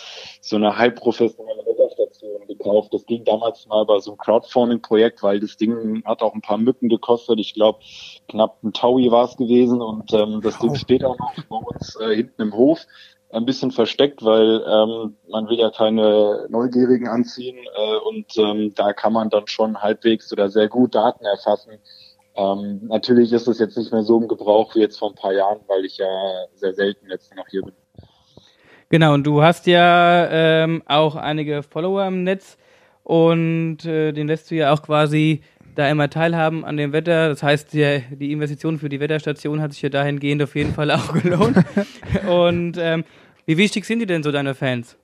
so 0.41 0.57
eine 0.57 0.79
halbprofessionelle 0.79 1.63
Wetterstation 1.67 2.47
gekauft. 2.47 2.95
Das 2.95 3.05
ging 3.05 3.25
damals 3.25 3.67
mal 3.67 3.85
bei 3.85 3.99
so 3.99 4.13
einem 4.13 4.19
Crowdfunding-Projekt, 4.19 5.23
weil 5.23 5.41
das 5.41 5.59
Ding 5.59 6.03
hat 6.07 6.23
auch 6.23 6.35
ein 6.35 6.41
paar 6.41 6.57
Mücken 6.57 6.89
gekostet. 6.89 7.39
Ich 7.39 7.53
glaube 7.53 7.81
knapp 8.29 8.63
ein 8.63 8.73
Taui 8.73 9.11
war 9.11 9.27
es 9.27 9.37
gewesen 9.37 9.83
und 9.83 10.11
ähm, 10.15 10.41
das 10.43 10.59
Ding 10.59 10.75
steht 10.75 11.05
auch 11.05 11.19
noch 11.19 11.35
bei 11.51 11.57
uns 11.57 11.97
äh, 12.01 12.15
hinten 12.17 12.41
im 12.41 12.55
Hof 12.55 12.87
ein 13.31 13.45
bisschen 13.45 13.73
versteckt, 13.73 14.23
weil 14.23 14.63
ähm, 14.67 15.17
man 15.29 15.49
will 15.49 15.59
ja 15.59 15.71
keine 15.71 16.47
Neugierigen 16.49 17.09
anziehen 17.09 17.59
äh, 17.77 17.97
und 18.09 18.39
ähm, 18.39 18.73
da 18.75 18.95
kann 18.95 19.13
man 19.13 19.29
dann 19.29 19.47
schon 19.49 19.83
halbwegs 19.83 20.33
oder 20.33 20.49
sehr 20.49 20.69
gut 20.69 20.95
Daten 20.95 21.25
erfassen 21.27 21.79
ähm, 22.37 22.81
natürlich 22.85 23.33
ist 23.33 23.47
es 23.49 23.59
jetzt 23.59 23.77
nicht 23.77 23.93
mehr 23.93 24.03
so 24.03 24.21
im 24.21 24.29
Gebrauch 24.29 24.75
wie 24.75 24.81
jetzt 24.81 24.99
vor 24.99 25.11
ein 25.11 25.15
paar 25.15 25.33
Jahren, 25.33 25.61
weil 25.67 25.85
ich 25.85 25.99
ja 25.99 26.07
sehr 26.55 26.73
selten 26.75 27.09
jetzt 27.11 27.35
noch 27.37 27.47
hier 27.49 27.63
bin. 27.63 27.75
Genau, 28.89 29.15
und 29.15 29.25
du 29.25 29.43
hast 29.43 29.67
ja 29.67 30.29
ähm, 30.31 30.83
auch 30.87 31.17
einige 31.17 31.63
Follower 31.63 32.07
im 32.07 32.25
Netz 32.25 32.59
und 33.05 33.85
äh, 33.85 34.13
den 34.13 34.29
lässt 34.29 34.51
du 34.51 34.55
ja 34.55 34.73
auch 34.73 34.83
quasi 34.83 35.43
da 35.75 35.89
immer 35.89 36.11
teilhaben 36.11 36.65
an 36.65 36.77
dem 36.77 36.93
Wetter. 36.93 37.29
Das 37.29 37.43
heißt, 37.43 37.73
die, 37.73 38.03
die 38.11 38.33
Investition 38.33 38.79
für 38.79 38.89
die 38.89 39.01
Wetterstation 39.01 39.61
hat 39.61 39.73
sich 39.73 39.83
ja 39.83 39.89
dahingehend 39.89 40.43
auf 40.43 40.55
jeden 40.55 40.75
Fall 40.75 40.91
auch 40.91 41.13
gelohnt. 41.15 41.57
und 42.29 42.77
ähm, 42.79 43.05
wie 43.47 43.57
wichtig 43.57 43.85
sind 43.85 44.01
die 44.01 44.07
denn 44.07 44.23
so 44.23 44.31
deine 44.31 44.55
Fans? 44.55 44.97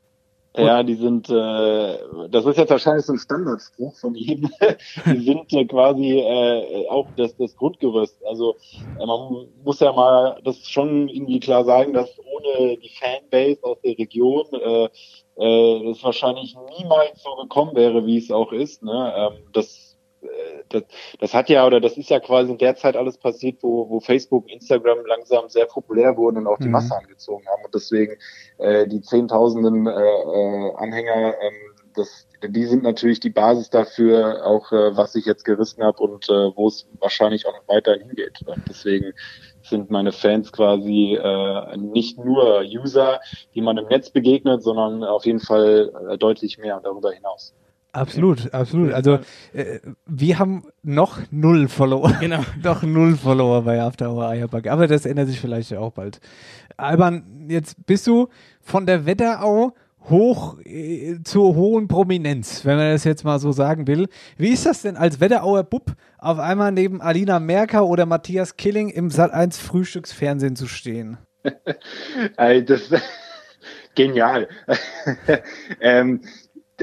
Ja, 0.57 0.83
die 0.83 0.95
sind, 0.95 1.29
äh, 1.31 1.99
das 2.31 2.45
ist 2.47 2.57
jetzt 2.57 2.71
wahrscheinlich 2.71 3.07
so 3.07 3.13
ein 3.13 3.19
Standardspruch 3.19 3.95
von 3.97 4.15
jedem. 4.15 4.51
die 5.07 5.21
sind 5.21 5.53
äh, 5.53 5.65
quasi 5.67 6.19
äh, 6.19 6.89
auch 6.89 7.07
das, 7.17 7.37
das 7.37 7.55
Grundgerüst. 7.57 8.17
Also 8.27 8.57
äh, 8.99 9.07
man 9.07 9.47
muss 9.63 9.81
ja 9.81 9.93
mal 9.93 10.41
das 10.45 10.67
schon 10.69 11.09
irgendwie 11.09 11.39
klar 11.39 11.65
sagen, 11.65 11.93
dass 11.93 12.11
ohne 12.19 12.77
die 12.79 12.91
Fanbase 12.91 13.63
aus 13.63 13.81
der 13.83 13.97
Region 13.99 14.47
äh, 14.53 14.89
äh, 15.37 15.85
das 15.87 16.03
wahrscheinlich 16.03 16.57
niemals 16.79 17.23
so 17.23 17.37
gekommen 17.37 17.77
wäre, 17.77 18.05
wie 18.07 18.19
es 18.19 18.31
auch 18.31 18.53
ist. 18.53 18.83
Ne? 18.83 19.15
Ähm, 19.17 19.45
das, 19.53 19.88
das, 20.69 20.83
das 21.21 21.35
hat 21.35 21.49
ja 21.49 21.67
oder 21.67 21.81
das 21.81 21.97
ist 21.97 22.11
ja 22.11 22.21
quasi 22.21 22.53
in 22.53 22.59
der 22.59 22.77
Zeit 22.77 22.97
alles 22.97 23.19
passiert, 23.19 23.63
wo, 23.63 23.89
wo 23.89 24.01
Facebook, 24.01 24.49
Instagram 24.51 25.07
langsam 25.07 25.49
sehr 25.49 25.67
populär 25.67 26.17
wurden 26.17 26.39
und 26.39 26.47
auch 26.47 26.59
die 26.59 26.67
mhm. 26.67 26.73
Masse 26.73 26.97
angezogen 26.97 27.45
haben 27.47 27.65
und 27.65 27.75
deswegen 27.75 28.17
äh, 28.59 28.87
die 28.87 29.01
Zehntausenden 29.01 29.87
äh, 29.87 29.91
äh, 29.91 30.75
Anhänger 30.77 31.35
ähm, 31.41 31.79
das, 31.99 32.29
die 32.43 32.65
sind 32.65 32.83
natürlich 32.83 33.21
die 33.21 33.31
Basis 33.31 33.71
dafür, 33.71 34.47
auch 34.47 34.73
äh, 34.73 34.97
was 34.97 35.15
ich 35.15 35.27
jetzt 35.27 35.45
gerissen 35.45 35.83
habe 35.83 36.03
und 36.03 36.29
äh, 36.29 36.57
wo 36.57 36.69
es 36.69 36.87
wahrscheinlich 37.01 37.47
auch 37.47 37.53
noch 37.53 37.67
weiterhin 37.67 38.07
hingeht. 38.07 38.41
Und 38.47 38.63
deswegen 38.69 39.13
sind 39.63 39.91
meine 39.91 40.13
Fans 40.13 40.53
quasi 40.53 41.19
äh, 41.21 41.77
nicht 41.77 42.19
nur 42.19 42.61
User, 42.61 43.21
die 43.55 43.61
man 43.61 43.77
im 43.77 43.87
Netz 43.87 44.11
begegnet, 44.11 44.63
sondern 44.63 45.05
auf 45.05 45.27
jeden 45.27 45.41
Fall 45.41 45.93
äh, 46.11 46.19
deutlich 46.19 46.59
mehr 46.59 46.81
darüber 46.83 47.13
hinaus. 47.13 47.55
Absolut, 47.99 48.55
absolut. 48.55 48.93
Also 48.93 49.19
äh, 49.53 49.81
wir 50.07 50.39
haben 50.39 50.65
noch 50.83 51.19
null 51.31 51.69
Follower. 51.69 52.13
Genau. 52.21 52.41
noch 52.63 52.83
null 52.83 53.17
Follower 53.17 53.63
bei 53.63 53.81
After 53.81 54.13
Hour 54.13 54.29
Eierbug. 54.29 54.67
Aber 54.69 54.87
das 54.87 55.05
ändert 55.05 55.29
sich 55.29 55.41
vielleicht 55.41 55.75
auch 55.75 55.93
bald. 55.93 56.21
Alban, 56.77 57.47
jetzt 57.49 57.87
bist 57.87 58.07
du 58.07 58.29
von 58.61 58.87
der 58.87 59.05
Wetterau 59.05 59.75
hoch 60.09 60.59
äh, 60.65 61.17
zur 61.25 61.55
hohen 61.55 61.89
Prominenz, 61.89 62.65
wenn 62.65 62.77
man 62.77 62.93
das 62.93 63.05
jetzt 63.05 63.25
mal 63.25 63.39
so 63.39 63.53
sagen 63.53 63.87
will. 63.87 64.09
Wie 64.37 64.51
ist 64.51 64.65
das 64.65 64.83
denn 64.83 64.97
als 64.97 65.21
Wetterauer 65.21 65.65
Bub 65.65 65.93
auf 66.19 66.39
einmal 66.39 66.73
neben 66.73 67.01
Alina 67.01 67.41
Merker 67.41 67.87
oder 67.87 68.07
Matthias 68.07 68.57
Killing 68.57 68.89
im 68.91 69.09
Sat1 69.09 69.59
Frühstücksfernsehen 69.61 70.57
zu 70.57 70.67
stehen? 70.67 71.19
das 72.37 72.91
genial. 73.95 74.49
ähm, 75.81 76.23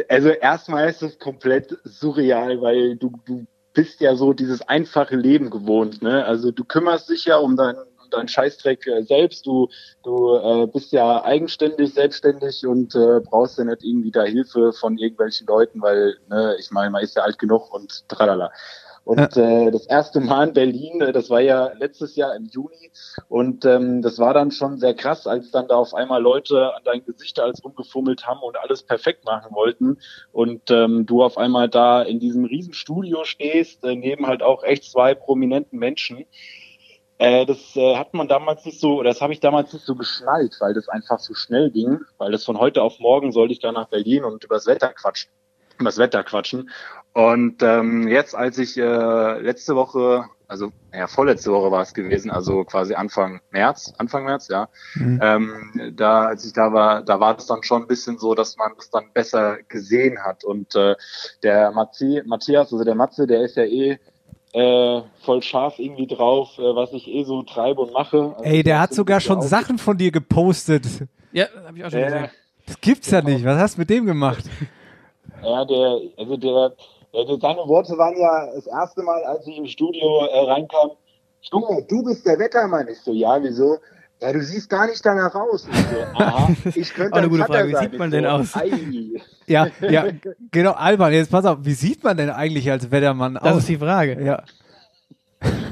also 0.10 0.30
erstmal 0.30 0.90
ist 0.90 1.04
es 1.04 1.20
komplett 1.20 1.78
surreal, 1.84 2.62
weil 2.62 2.96
du, 2.98 3.12
du 3.26 3.46
bist 3.74 4.02
ja 4.02 4.16
so 4.16 4.34
dieses 4.34 4.62
einfache 4.62 5.16
Leben 5.16 5.50
gewohnt, 5.50 6.02
ne? 6.02 6.26
Also 6.26 6.52
du 6.52 6.64
kümmerst 6.64 7.10
dich 7.10 7.26
ja 7.26 7.38
um 7.38 7.56
dein 7.56 7.76
deinen 8.16 8.28
Scheißdreck 8.28 8.88
äh, 8.88 9.04
selbst. 9.04 9.46
Du, 9.46 9.70
du 10.04 10.36
äh, 10.36 10.68
bist 10.68 10.92
ja 10.92 11.24
eigenständig, 11.24 11.94
selbstständig 11.94 12.66
und 12.66 12.96
äh, 12.96 13.20
brauchst 13.20 13.58
ja 13.58 13.66
nicht 13.66 13.84
irgendwie 13.84 14.12
da 14.12 14.24
Hilfe 14.24 14.74
von 14.74 14.98
irgendwelchen 14.98 15.48
Leuten, 15.48 15.82
weil, 15.82 16.16
ne, 16.30 16.56
ich 16.60 16.72
meine, 16.72 16.90
man 16.90 17.04
ist 17.04 17.16
ja 17.16 17.24
alt 17.24 17.40
genug 17.40 17.74
und 17.74 18.08
tralala. 18.10 18.52
Und 19.06 19.36
ja. 19.36 19.68
äh, 19.68 19.72
das 19.72 19.86
erste 19.86 20.20
Mal 20.20 20.48
in 20.48 20.54
Berlin, 20.54 21.00
äh, 21.00 21.14
das 21.14 21.30
war 21.30 21.40
ja 21.40 21.72
letztes 21.78 22.16
Jahr 22.16 22.36
im 22.36 22.46
Juni 22.46 22.92
und 23.30 23.64
ähm, 23.64 24.02
das 24.02 24.18
war 24.18 24.34
dann 24.34 24.50
schon 24.50 24.80
sehr 24.80 24.96
krass, 24.96 25.28
als 25.28 25.52
dann 25.52 25.68
da 25.68 25.76
auf 25.76 25.94
einmal 25.94 26.22
Leute 26.22 26.74
an 26.76 26.82
dein 26.84 27.06
Gesicht 27.06 27.40
alles 27.40 27.64
rumgefummelt 27.64 28.26
haben 28.26 28.40
und 28.40 28.58
alles 28.58 28.82
perfekt 28.82 29.24
machen 29.24 29.54
wollten 29.54 30.00
und 30.32 30.72
ähm, 30.72 31.06
du 31.06 31.22
auf 31.24 31.38
einmal 31.38 31.70
da 31.70 32.02
in 32.02 32.20
diesem 32.20 32.46
riesen 32.46 32.74
Studio 32.74 33.26
stehst, 33.26 33.84
äh, 33.84 33.96
neben 33.96 34.26
halt 34.26 34.42
auch 34.42 34.64
echt 34.64 34.86
zwei 34.86 35.14
prominenten 35.14 35.78
Menschen 35.78 36.26
äh, 37.18 37.46
das 37.46 37.76
äh, 37.76 37.96
hat 37.96 38.14
man 38.14 38.28
damals 38.28 38.66
nicht 38.66 38.80
so, 38.80 39.00
oder 39.00 39.10
das 39.10 39.22
habe 39.22 39.32
ich 39.32 39.40
damals 39.40 39.72
nicht 39.72 39.86
so 39.86 39.96
geschnallt, 39.96 40.58
weil 40.60 40.74
das 40.74 40.90
einfach 40.90 41.20
so 41.20 41.34
schnell 41.34 41.72
ging, 41.72 42.02
weil 42.18 42.32
das 42.32 42.44
von 42.44 42.58
heute 42.58 42.82
auf 42.82 43.00
morgen 43.00 43.32
sollte 43.32 43.54
ich 43.54 43.60
da 43.60 43.72
nach 43.72 43.88
Berlin 43.88 44.26
und 44.26 44.44
übers 44.44 44.66
Wetter 44.66 44.90
quatschen, 44.90 45.32
übers 45.80 45.98
Wetter 45.98 46.24
quatschen. 46.24 46.70
Und 47.16 47.64
ähm, 47.64 48.10
jetzt, 48.10 48.36
als 48.36 48.58
ich 48.58 48.78
äh, 48.78 49.40
letzte 49.40 49.74
Woche, 49.78 50.26
also 50.50 50.74
ja, 50.94 51.08
vorletzte 51.08 51.50
Woche 51.50 51.72
war 51.72 51.82
es 51.82 51.94
gewesen, 51.94 52.30
also 52.30 52.66
quasi 52.66 52.94
Anfang 52.94 53.40
März, 53.52 53.94
Anfang 53.98 54.26
März, 54.26 54.50
ja, 54.50 54.68
mhm. 54.96 55.22
ähm, 55.24 55.94
da, 55.96 56.26
als 56.26 56.46
ich 56.46 56.52
da 56.52 56.74
war, 56.74 57.04
da 57.04 57.18
war 57.22 57.38
es 57.38 57.46
dann 57.46 57.64
schon 57.64 57.84
ein 57.84 57.88
bisschen 57.88 58.18
so, 58.18 58.36
dass 58.36 58.58
man 58.58 58.74
das 58.76 58.90
dann 58.90 59.06
besser 59.14 59.60
gesehen 59.70 60.22
hat. 60.26 60.44
Und 60.44 60.76
äh, 60.76 60.96
der 61.42 61.72
Matzi, 61.72 62.22
Matthias, 62.26 62.74
also 62.74 62.84
der 62.84 62.96
Matze, 62.96 63.26
der 63.28 63.44
ist 63.44 63.56
ja 63.56 63.64
eh 63.64 63.98
äh, 64.52 65.02
voll 65.24 65.42
scharf 65.42 65.80
irgendwie 65.80 66.08
drauf, 66.08 66.50
äh, 66.58 66.76
was 66.76 66.92
ich 66.92 67.08
eh 67.08 67.24
so 67.24 67.44
treibe 67.44 67.80
und 67.80 67.94
mache. 67.94 68.36
Also 68.36 68.44
Ey, 68.44 68.62
der 68.62 68.82
hat 68.82 68.94
sogar 68.94 69.22
schon 69.22 69.42
Sachen 69.42 69.78
von 69.78 69.98
dir 69.98 70.12
gepostet. 70.12 70.86
Ja, 71.32 71.46
hab 71.66 71.78
ich 71.78 71.86
auch 71.86 71.92
schon 71.92 72.00
äh, 72.02 72.06
gesehen. 72.08 72.30
Das 72.66 72.82
gibt's 72.82 73.10
ja 73.10 73.22
nicht. 73.22 73.46
Was 73.46 73.58
hast 73.58 73.76
du 73.78 73.82
mit 73.82 73.90
dem 73.90 74.06
gemacht? 74.06 74.44
Ja, 75.42 75.64
der, 75.64 76.00
also 76.18 76.38
der, 76.38 76.74
seine 77.40 77.68
Worte 77.68 77.98
waren 77.98 78.18
ja 78.18 78.54
das 78.54 78.68
erste 78.68 79.02
Mal, 79.04 79.24
als 79.24 79.48
ich 79.48 79.58
im 79.58 79.68
Studio 79.68 80.26
äh, 80.26 80.52
reinkam, 80.52 80.92
Junge, 81.52 81.86
du 81.88 82.04
bist 82.04 82.26
der 82.26 82.40
Wettermann. 82.40 82.88
Ich 82.88 83.00
so, 83.00 83.14
ja, 83.14 83.42
wieso? 83.42 83.78
Ja, 84.22 84.34
du 84.34 84.42
siehst 84.42 84.70
gar 84.70 84.88
nicht 84.88 85.06
danach 85.06 85.36
aus. 85.36 85.68
Ich 85.72 85.78
so, 85.78 86.24
aha, 86.24 86.50
ich 86.76 86.94
könnte 86.94 87.16
eine 87.18 87.30
gute 87.30 87.46
Frage. 87.46 87.70
Wie 87.70 87.76
sieht 87.76 87.98
man 87.98 88.12
denn 88.12 88.24
so, 88.24 88.30
aus? 88.30 88.54
ja, 89.46 89.68
ja, 89.82 90.06
genau, 90.52 90.72
Alban, 90.72 91.14
jetzt 91.14 91.32
pass 91.32 91.46
auf, 91.46 91.60
wie 91.62 91.74
sieht 91.74 92.04
man 92.04 92.18
denn 92.18 92.30
eigentlich 92.30 92.70
als 92.72 92.90
Wettermann 92.90 93.38
aus? 93.38 93.44
Das 93.44 93.58
ist 93.60 93.70
die 93.70 93.78
Frage. 93.78 94.24
Ja. 94.24 94.44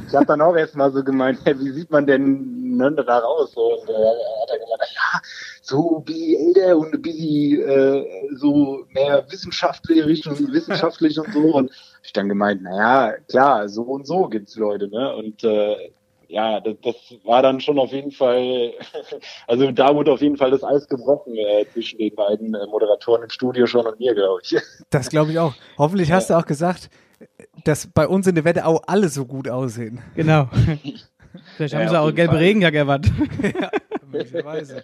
Ich 0.08 0.13
habe 0.13 0.25
dann 0.25 0.41
auch 0.41 0.56
erstmal 0.56 0.91
so 0.91 1.03
gemeint, 1.03 1.39
hey, 1.43 1.58
wie 1.58 1.71
sieht 1.71 1.89
man 1.89 2.06
denn 2.06 2.77
ne, 2.77 2.91
da 2.91 3.19
raus? 3.19 3.56
Und 3.56 3.89
äh, 3.89 3.93
hat 3.93 4.49
er 4.49 4.60
gesagt, 4.60 4.91
ja, 4.93 5.19
so 5.65 5.97
ein 5.97 6.04
bisschen 6.04 6.56
älter 6.56 6.78
und 6.78 6.93
ein 6.93 7.02
bisschen 7.02 7.62
äh, 7.62 8.06
so 8.36 8.86
mehr 8.89 9.26
wissenschaftlich 9.30 10.28
und 10.28 10.54
wissenschaftlich 10.54 11.17
und 11.17 11.32
so. 11.34 11.56
Und 11.56 11.71
ich 12.04 12.12
dann 12.12 12.28
gemeint, 12.28 12.62
naja, 12.62 13.15
klar, 13.30 13.69
so 13.69 13.84
und 13.84 14.06
so 14.06 14.28
gibt's 14.28 14.58
Leute, 14.58 14.89
ne? 14.89 15.15
Und 15.15 15.41
äh, 15.45 15.91
ja, 16.28 16.60
das, 16.60 16.76
das 16.84 16.95
war 17.23 17.41
dann 17.41 17.62
schon 17.62 17.80
auf 17.80 17.91
jeden 17.91 18.12
Fall, 18.12 18.73
also 19.47 19.71
da 19.71 19.95
wurde 19.95 20.12
auf 20.12 20.21
jeden 20.21 20.36
Fall 20.36 20.52
das 20.52 20.65
Eis 20.65 20.86
gebrochen 20.89 21.36
äh, 21.36 21.65
zwischen 21.71 21.97
den 21.97 22.13
beiden 22.13 22.56
äh, 22.56 22.67
Moderatoren 22.67 23.23
im 23.23 23.30
Studio 23.30 23.65
schon 23.65 23.88
und 23.88 23.99
mir, 23.99 24.13
glaube 24.13 24.41
ich. 24.43 24.58
Das 24.89 25.10
glaube 25.10 25.32
ich 25.32 25.39
auch. 25.39 25.54
Hoffentlich 25.78 26.12
hast 26.12 26.30
ja. 26.30 26.36
du 26.36 26.43
auch 26.43 26.45
gesagt, 26.45 26.89
dass 27.63 27.88
bei 27.88 28.06
uns 28.06 28.28
in 28.28 28.36
der 28.36 28.43
Wette 28.43 28.65
auch 28.65 28.84
alle 28.86 29.08
so 29.08 29.26
gut 29.26 29.47
aussehen. 29.47 30.02
Genau. 30.15 30.49
Vielleicht 31.56 31.73
ja, 31.73 31.80
haben 31.80 31.89
sie 31.89 31.99
auch 31.99 32.13
gelbe 32.13 32.38
Regenjacke 32.38 32.78
erwartet. 32.78 33.13
ja, 33.41 33.71
möglicherweise. 34.12 34.84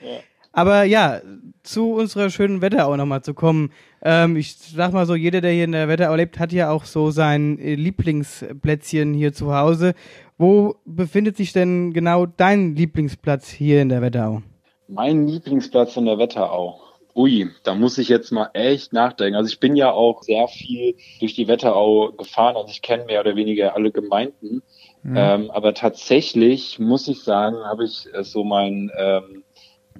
Ja. 0.00 0.18
Aber 0.52 0.84
ja, 0.84 1.20
zu 1.62 1.92
unserer 1.92 2.30
schönen 2.30 2.62
Wetterau 2.62 2.96
nochmal 2.96 3.22
zu 3.22 3.34
kommen. 3.34 3.70
Ähm, 4.02 4.36
ich 4.36 4.56
sag 4.56 4.92
mal 4.92 5.06
so, 5.06 5.14
jeder, 5.14 5.40
der 5.40 5.52
hier 5.52 5.64
in 5.64 5.72
der 5.72 5.88
Wetterau 5.88 6.14
lebt, 6.14 6.38
hat 6.38 6.52
ja 6.52 6.70
auch 6.70 6.84
so 6.84 7.10
sein 7.10 7.58
äh, 7.58 7.74
Lieblingsplätzchen 7.74 9.14
hier 9.14 9.32
zu 9.32 9.54
Hause. 9.54 9.94
Wo 10.36 10.76
befindet 10.84 11.36
sich 11.36 11.52
denn 11.52 11.92
genau 11.92 12.26
dein 12.26 12.74
Lieblingsplatz 12.74 13.48
hier 13.48 13.82
in 13.82 13.88
der 13.88 14.02
Wetterau? 14.02 14.42
Mein 14.88 15.28
Lieblingsplatz 15.28 15.96
in 15.96 16.06
der 16.06 16.18
Wetterau. 16.18 16.80
Ui, 17.14 17.50
da 17.64 17.74
muss 17.74 17.98
ich 17.98 18.08
jetzt 18.08 18.30
mal 18.30 18.48
echt 18.54 18.92
nachdenken. 18.92 19.34
Also 19.34 19.48
ich 19.48 19.58
bin 19.58 19.74
ja 19.74 19.90
auch 19.90 20.22
sehr 20.22 20.46
viel 20.46 20.94
durch 21.18 21.34
die 21.34 21.48
Wetterau 21.48 22.12
gefahren, 22.12 22.56
also 22.56 22.70
ich 22.70 22.80
kenne 22.80 23.04
mehr 23.06 23.20
oder 23.20 23.34
weniger 23.34 23.74
alle 23.74 23.90
Gemeinden. 23.90 24.62
Mhm. 25.02 25.16
Ähm, 25.16 25.50
aber 25.50 25.74
tatsächlich 25.74 26.78
muss 26.78 27.08
ich 27.08 27.22
sagen, 27.22 27.56
habe 27.64 27.84
ich 27.84 28.08
so 28.22 28.44
mein 28.44 28.90
ähm, 28.96 29.42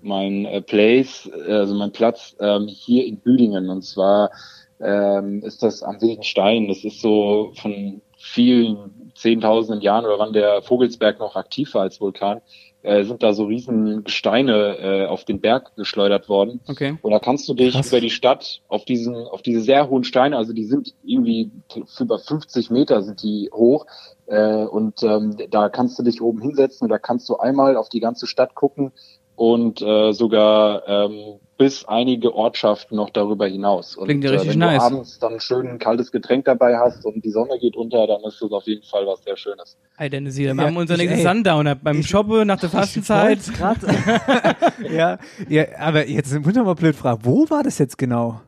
mein 0.03 0.45
äh, 0.47 0.61
Place, 0.61 1.31
also 1.47 1.75
mein 1.75 1.93
Platz 1.93 2.37
ähm, 2.41 2.67
hier 2.69 3.07
in 3.07 3.19
Büdingen. 3.19 3.71
Und 3.71 3.83
zwar 3.83 4.31
ähm, 4.81 5.43
ist 5.43 5.63
das 5.63 5.83
am 5.83 6.01
Wilden 6.01 6.23
Stein. 6.23 6.69
Das 6.69 6.85
ist 6.85 7.01
so 7.01 7.53
von 7.55 8.01
vielen 8.17 9.13
zehntausenden 9.15 9.81
Jahren 9.81 10.05
oder 10.05 10.19
wann 10.19 10.33
der 10.33 10.63
Vogelsberg 10.63 11.19
noch 11.19 11.37
aktiv 11.37 11.75
war 11.75 11.83
als 11.83 12.01
Vulkan, 12.01 12.41
äh, 12.83 13.05
sind 13.05 13.23
da 13.23 13.33
so 13.33 13.45
riesen 13.45 14.05
Gesteine 14.05 14.79
äh, 14.79 15.07
auf 15.07 15.25
den 15.25 15.41
Berg 15.41 15.75
geschleudert 15.77 16.29
worden. 16.29 16.61
Okay. 16.69 16.99
Und 17.03 17.11
da 17.11 17.19
kannst 17.19 17.49
du 17.49 17.55
dich 17.55 17.75
Krass. 17.75 17.89
über 17.89 18.01
die 18.01 18.11
Stadt 18.11 18.61
auf 18.69 18.85
diesen, 18.85 19.17
auf 19.17 19.43
diese 19.43 19.61
sehr 19.61 19.89
hohen 19.89 20.05
Steine, 20.05 20.37
also 20.37 20.53
die 20.53 20.65
sind 20.65 20.95
irgendwie 21.05 21.51
über 21.99 22.19
50 22.19 22.71
Meter 22.71 23.03
sind 23.03 23.23
die 23.23 23.51
hoch, 23.53 23.87
äh, 24.27 24.65
und 24.65 25.03
ähm, 25.03 25.37
da 25.51 25.69
kannst 25.69 25.99
du 25.99 26.03
dich 26.03 26.21
oben 26.21 26.41
hinsetzen 26.41 26.85
und 26.85 26.91
da 26.91 26.99
kannst 26.99 27.29
du 27.29 27.37
einmal 27.37 27.77
auf 27.77 27.89
die 27.89 28.01
ganze 28.01 28.27
Stadt 28.27 28.55
gucken 28.55 28.93
und 29.39 29.81
äh, 29.81 30.13
sogar 30.13 30.83
ähm, 30.89 31.39
bis 31.59 31.85
einige 31.85 32.35
Ortschaften 32.35 32.97
noch 32.97 33.11
darüber 33.11 33.47
hinaus. 33.47 33.97
Und 33.97 34.07
Klingt 34.07 34.25
ja 34.25 34.31
richtig 34.31 34.49
äh, 34.49 34.53
wenn 34.53 34.59
nice. 34.59 34.79
du 34.79 34.85
abends 34.87 35.19
dann 35.21 35.39
schön 35.39 35.69
ein 35.69 35.79
kaltes 35.79 36.11
Getränk 36.11 36.45
dabei 36.45 36.77
hast 36.77 37.07
und 37.07 37.25
die 37.25 37.31
Sonne 37.31 37.57
geht 37.61 37.77
unter, 37.77 38.09
dann 38.09 38.21
ist 38.23 38.43
das 38.43 38.51
auf 38.51 38.65
jeden 38.65 38.83
Fall 38.83 39.07
was 39.07 39.23
sehr 39.23 39.37
Schönes. 39.37 39.77
Hey 39.97 40.11
Dennis, 40.11 40.37
wir 40.37 40.57
haben 40.57 40.77
unser 40.77 40.97
nächstes 40.97 41.23
Sundowner 41.23 41.77
beim 41.77 42.03
Shoppen 42.03 42.49
nach 42.49 42.59
der 42.59 42.69
Fastenzeit. 42.69 43.39
ja, 44.91 45.19
ja, 45.49 45.65
aber 45.79 46.09
jetzt 46.09 46.31
sind 46.31 46.45
wir 46.45 46.65
mal 46.65 46.75
blöd 46.75 46.97
fragen, 46.97 47.21
wo 47.23 47.49
war 47.49 47.63
das 47.63 47.79
jetzt 47.79 47.97
genau? 47.97 48.41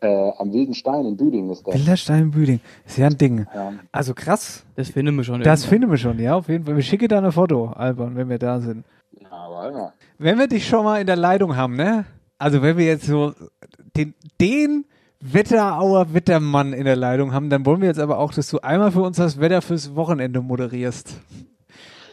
Äh, 0.00 0.30
am 0.38 0.50
Wilden 0.54 0.72
Stein 0.72 1.04
in 1.04 1.18
Büding 1.18 1.50
ist 1.50 1.66
das. 1.66 1.74
Wilder 1.74 1.98
Stein 1.98 2.22
in 2.22 2.30
Büding. 2.30 2.60
Ist 2.86 2.96
ja 2.96 3.08
ein 3.08 3.18
Ding. 3.18 3.46
Ja. 3.54 3.74
Also 3.92 4.14
krass. 4.14 4.64
Das 4.74 4.88
finden 4.88 5.14
wir 5.16 5.24
schon. 5.24 5.42
Das 5.42 5.66
finden 5.66 5.90
wir 5.90 5.98
schon, 5.98 6.18
ja, 6.18 6.34
auf 6.34 6.48
jeden 6.48 6.64
Fall. 6.64 6.76
Wir 6.76 6.82
schicken 6.82 7.08
da 7.08 7.18
ein 7.18 7.30
Foto, 7.30 7.66
Alban, 7.66 8.16
wenn 8.16 8.30
wir 8.30 8.38
da 8.38 8.60
sind. 8.60 8.86
Aber 9.28 9.72
ja. 9.72 9.92
Wenn 10.18 10.38
wir 10.38 10.48
dich 10.48 10.66
schon 10.66 10.84
mal 10.84 11.00
in 11.00 11.06
der 11.06 11.16
Leitung 11.16 11.56
haben, 11.56 11.76
ne? 11.76 12.04
Also 12.38 12.62
wenn 12.62 12.76
wir 12.78 12.86
jetzt 12.86 13.06
so 13.06 13.34
den, 13.96 14.14
den 14.40 14.86
Wetterauer 15.20 16.14
Wettermann 16.14 16.72
in 16.72 16.86
der 16.86 16.96
Leitung 16.96 17.34
haben, 17.34 17.50
dann 17.50 17.66
wollen 17.66 17.82
wir 17.82 17.88
jetzt 17.88 18.00
aber 18.00 18.18
auch, 18.18 18.32
dass 18.32 18.48
du 18.48 18.60
einmal 18.60 18.92
für 18.92 19.02
uns 19.02 19.18
das 19.18 19.38
Wetter 19.38 19.60
fürs 19.60 19.94
Wochenende 19.94 20.40
moderierst. 20.40 21.20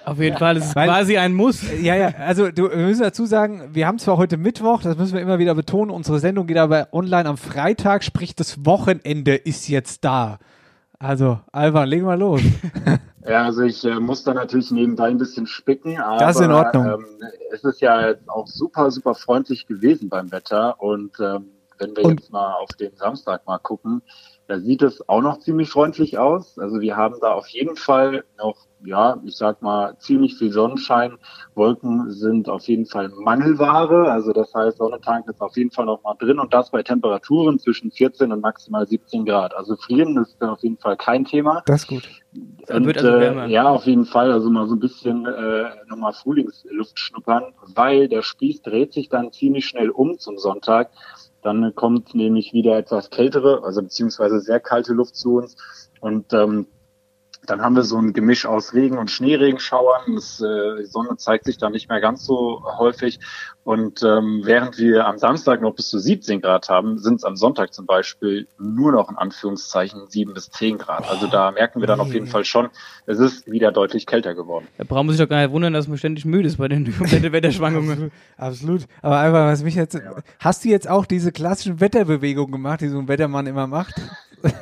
Auf 0.04 0.20
jeden 0.20 0.38
Fall, 0.38 0.58
es 0.58 0.68
ist 0.68 0.76
Weil, 0.76 0.88
quasi 0.88 1.18
ein 1.18 1.34
Muss. 1.34 1.62
Ja, 1.82 1.96
ja, 1.96 2.08
also 2.18 2.50
du, 2.50 2.70
wir 2.70 2.78
müssen 2.78 3.02
dazu 3.02 3.26
sagen, 3.26 3.70
wir 3.74 3.88
haben 3.88 4.00
zwar 4.00 4.18
heute 4.18 4.38
Mittwoch, 4.38 4.82
das 4.82 4.98
müssen 4.98 5.14
wir 5.16 5.22
immer 5.22 5.40
wieder 5.40 5.54
betonen, 5.54 5.92
unsere 5.92 6.20
Sendung 6.20 6.48
geht 6.48 6.58
aber 6.58 6.88
online 6.94 7.28
am 7.28 7.38
Freitag, 7.38 8.04
sprich 8.04 8.34
das 8.34 8.66
Wochenende 8.66 9.36
ist 9.36 9.68
jetzt 9.68 10.06
da. 10.06 10.40
Also, 11.00 11.40
Alva, 11.52 11.84
leg 11.84 12.04
mal 12.04 12.18
los. 12.18 12.42
Ja, 13.28 13.44
also 13.44 13.64
ich 13.64 13.84
äh, 13.84 14.00
muss 14.00 14.24
da 14.24 14.34
natürlich 14.34 14.72
nebenbei 14.72 15.08
ein 15.10 15.18
bisschen 15.18 15.48
spicken, 15.48 16.00
aber 16.00 16.18
das 16.18 16.38
ist 16.38 16.46
in 16.46 16.52
Ordnung. 16.52 16.86
Ähm, 16.86 17.06
es 17.52 17.64
ist 17.64 17.82
ja 17.82 18.16
auch 18.28 18.48
super, 18.48 18.90
super 18.90 19.16
freundlich 19.16 19.68
gewesen 19.68 20.08
beim 20.08 20.32
Wetter 20.32 20.82
und 20.82 21.20
ähm, 21.20 21.52
wenn 21.78 21.96
wir 21.96 22.06
und? 22.06 22.20
jetzt 22.20 22.32
mal 22.32 22.54
auf 22.54 22.70
den 22.80 22.96
Samstag 22.96 23.46
mal 23.46 23.58
gucken, 23.60 24.02
da 24.48 24.60
sieht 24.60 24.82
es 24.82 25.08
auch 25.10 25.22
noch 25.22 25.40
ziemlich 25.40 25.70
freundlich 25.70 26.18
aus. 26.18 26.58
Also 26.58 26.80
wir 26.80 26.96
haben 26.96 27.16
da 27.20 27.34
auf 27.34 27.48
jeden 27.50 27.76
Fall 27.76 28.24
noch, 28.38 28.56
ja, 28.86 29.18
ich 29.26 29.36
sag 29.36 29.62
mal, 29.62 29.98
ziemlich 30.00 30.36
viel 30.38 30.54
Sonnenschein. 30.54 31.18
Wolken 31.54 32.10
sind 32.12 32.48
auf 32.48 32.64
jeden 32.64 32.86
Fall 32.86 33.10
Mangelware. 33.10 34.10
Also 34.10 34.32
das 34.32 34.54
heißt, 34.54 34.78
Sonnentank 34.78 35.28
ist 35.28 35.42
auf 35.42 35.58
jeden 35.58 35.72
Fall 35.72 35.86
noch 35.86 36.02
mal 36.04 36.14
drin 36.14 36.40
und 36.40 36.54
das 36.54 36.72
bei 36.72 36.82
Temperaturen 36.82 37.60
zwischen 37.60 37.92
14 37.92 38.32
und 38.32 38.40
maximal 38.40 38.88
17 38.88 39.26
Grad. 39.26 39.54
Also 39.54 39.76
frieren 39.76 40.16
ist 40.18 40.42
auf 40.42 40.64
jeden 40.64 40.78
Fall 40.78 40.96
kein 40.96 41.26
Thema. 41.26 41.62
Das 41.66 41.82
ist 41.82 41.88
gut. 41.90 42.10
Und, 42.70 42.86
wird 42.86 43.00
also 43.00 43.20
wärmer. 43.20 43.48
Äh, 43.48 43.52
ja, 43.52 43.68
auf 43.68 43.86
jeden 43.86 44.06
Fall. 44.06 44.32
Also 44.32 44.50
mal 44.50 44.68
so 44.68 44.76
ein 44.76 44.80
bisschen 44.80 45.26
äh, 45.26 45.66
nochmal 45.90 46.14
Frühlingsluft 46.14 46.98
schnuppern, 46.98 47.54
weil 47.76 48.08
der 48.08 48.22
Spieß 48.22 48.62
dreht 48.62 48.94
sich 48.94 49.10
dann 49.10 49.34
ziemlich 49.34 49.66
schnell 49.66 49.90
um 49.90 50.20
zum 50.20 50.38
Sonntag. 50.38 50.92
Dann 51.48 51.74
kommt 51.76 52.14
nämlich 52.14 52.52
wieder 52.52 52.78
etwas 52.78 53.10
kältere, 53.10 53.64
also 53.64 53.82
beziehungsweise 53.82 54.42
sehr 54.42 54.60
kalte 54.60 54.92
Luft 54.92 55.16
zu 55.16 55.38
uns. 55.38 55.56
Und 56.02 56.34
ähm, 56.34 56.68
dann 57.48 57.62
haben 57.62 57.76
wir 57.76 57.84
so 57.84 57.98
ein 57.98 58.14
Gemisch 58.14 58.46
aus 58.46 58.74
Regen 58.74 58.98
und 58.98 59.10
Schneeregenschauern. 59.10 60.16
Das, 60.16 60.42
äh, 60.42 60.78
die 60.80 60.86
Sonne 60.86 61.18
zeigt 61.18 61.46
sich 61.46 61.58
da 61.58 61.70
nicht 61.70 61.90
mehr 61.90 62.02
ganz 62.02 62.26
so 62.26 62.64
häufig. 62.78 63.20
Und 63.64 64.02
ähm, 64.02 64.44
während 64.46 64.78
wir 64.78 65.06
am 65.08 65.18
Samstag 65.18 65.62
noch 65.62 65.76
bis 65.76 65.90
zu 65.90 66.00
17 66.00 66.40
Grad 66.40 66.70
haben, 66.70 67.00
sind 67.00 67.16
es 67.16 67.24
am 67.26 67.36
Sonntag 67.36 67.74
zum 67.74 67.86
Beispiel 67.86 68.48
nur 68.58 68.94
noch 68.94 69.10
in 69.10 69.18
Anführungszeichen 69.18 70.08
7 70.08 70.34
bis 70.34 70.50
10 70.52 70.78
Grad. 70.78 71.10
Also 71.10 71.28
da 71.28 71.52
merken 71.52 71.82
wir 71.82 71.88
dann 71.88 72.00
auf 72.00 72.14
jeden 72.14 72.28
Fall 72.28 72.46
schon, 72.46 72.70
es 73.06 73.20
ist 73.20 73.50
wieder 73.52 73.74
deutlich 73.74 74.06
kälter 74.06 74.36
geworden. 74.36 74.68
Da 74.78 74.86
brauchen 74.86 75.08
wir 75.08 75.14
sich 75.14 75.22
doch 75.22 75.30
gar 75.30 75.42
nicht 75.42 75.52
wundern, 75.52 75.74
dass 75.74 75.90
man 75.90 75.98
ständig 75.98 76.24
müde 76.24 76.48
ist 76.48 76.58
bei 76.58 76.70
den 76.70 76.88
Wetterschwankungen. 77.00 78.12
Absolut. 78.38 78.84
Aber 79.02 79.20
einfach, 79.20 79.48
was 79.48 79.64
mich 79.64 79.76
jetzt, 79.76 79.96
ja. 79.96 80.16
hast 80.40 80.64
du 80.64 80.70
jetzt 80.70 80.90
auch 80.90 81.06
diese 81.06 81.34
klassischen 81.34 81.82
Wetterbewegungen 81.82 82.54
gemacht, 82.54 82.80
die 82.80 82.88
so 82.88 83.00
ein 83.00 83.10
Wettermann 83.10 83.48
immer 83.48 83.68
macht? 83.68 83.96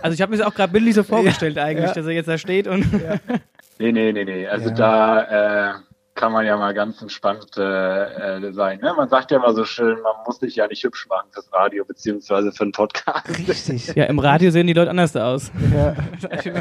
Also 0.01 0.13
ich 0.13 0.21
habe 0.21 0.31
mir 0.31 0.37
das 0.37 0.47
auch 0.47 0.53
gerade 0.53 0.71
bildlich 0.71 0.95
so 0.95 1.03
vorgestellt 1.03 1.57
ja, 1.57 1.63
eigentlich, 1.63 1.87
ja. 1.87 1.93
dass 1.93 2.05
er 2.05 2.13
jetzt 2.13 2.27
da 2.27 2.37
steht 2.37 2.67
und. 2.67 2.85
Ja. 2.93 3.19
nee, 3.79 3.91
nee, 3.91 4.11
nee, 4.11 4.23
nee. 4.23 4.47
Also 4.47 4.69
da 4.69 5.71
äh, 5.71 5.73
kann 6.15 6.31
man 6.31 6.45
ja 6.45 6.55
mal 6.57 6.73
ganz 6.73 7.01
entspannt 7.01 7.57
äh, 7.57 8.37
äh, 8.37 8.53
sein. 8.53 8.79
Ne? 8.79 8.93
Man 8.95 9.09
sagt 9.09 9.31
ja 9.31 9.37
immer 9.37 9.53
so 9.53 9.65
schön, 9.65 10.01
man 10.01 10.13
muss 10.25 10.39
sich 10.39 10.55
ja 10.55 10.67
nicht 10.67 10.83
hübsch 10.83 11.07
machen 11.09 11.27
fürs 11.31 11.51
Radio 11.51 11.83
beziehungsweise 11.83 12.51
für 12.53 12.63
einen 12.63 12.71
Podcast. 12.71 13.27
Richtig. 13.47 13.85
Ja, 13.95 14.05
im 14.05 14.19
Radio 14.19 14.49
sehen 14.49 14.67
die 14.67 14.73
Leute 14.73 14.89
anders 14.89 15.15
aus. 15.15 15.51
Ja. 15.73 15.95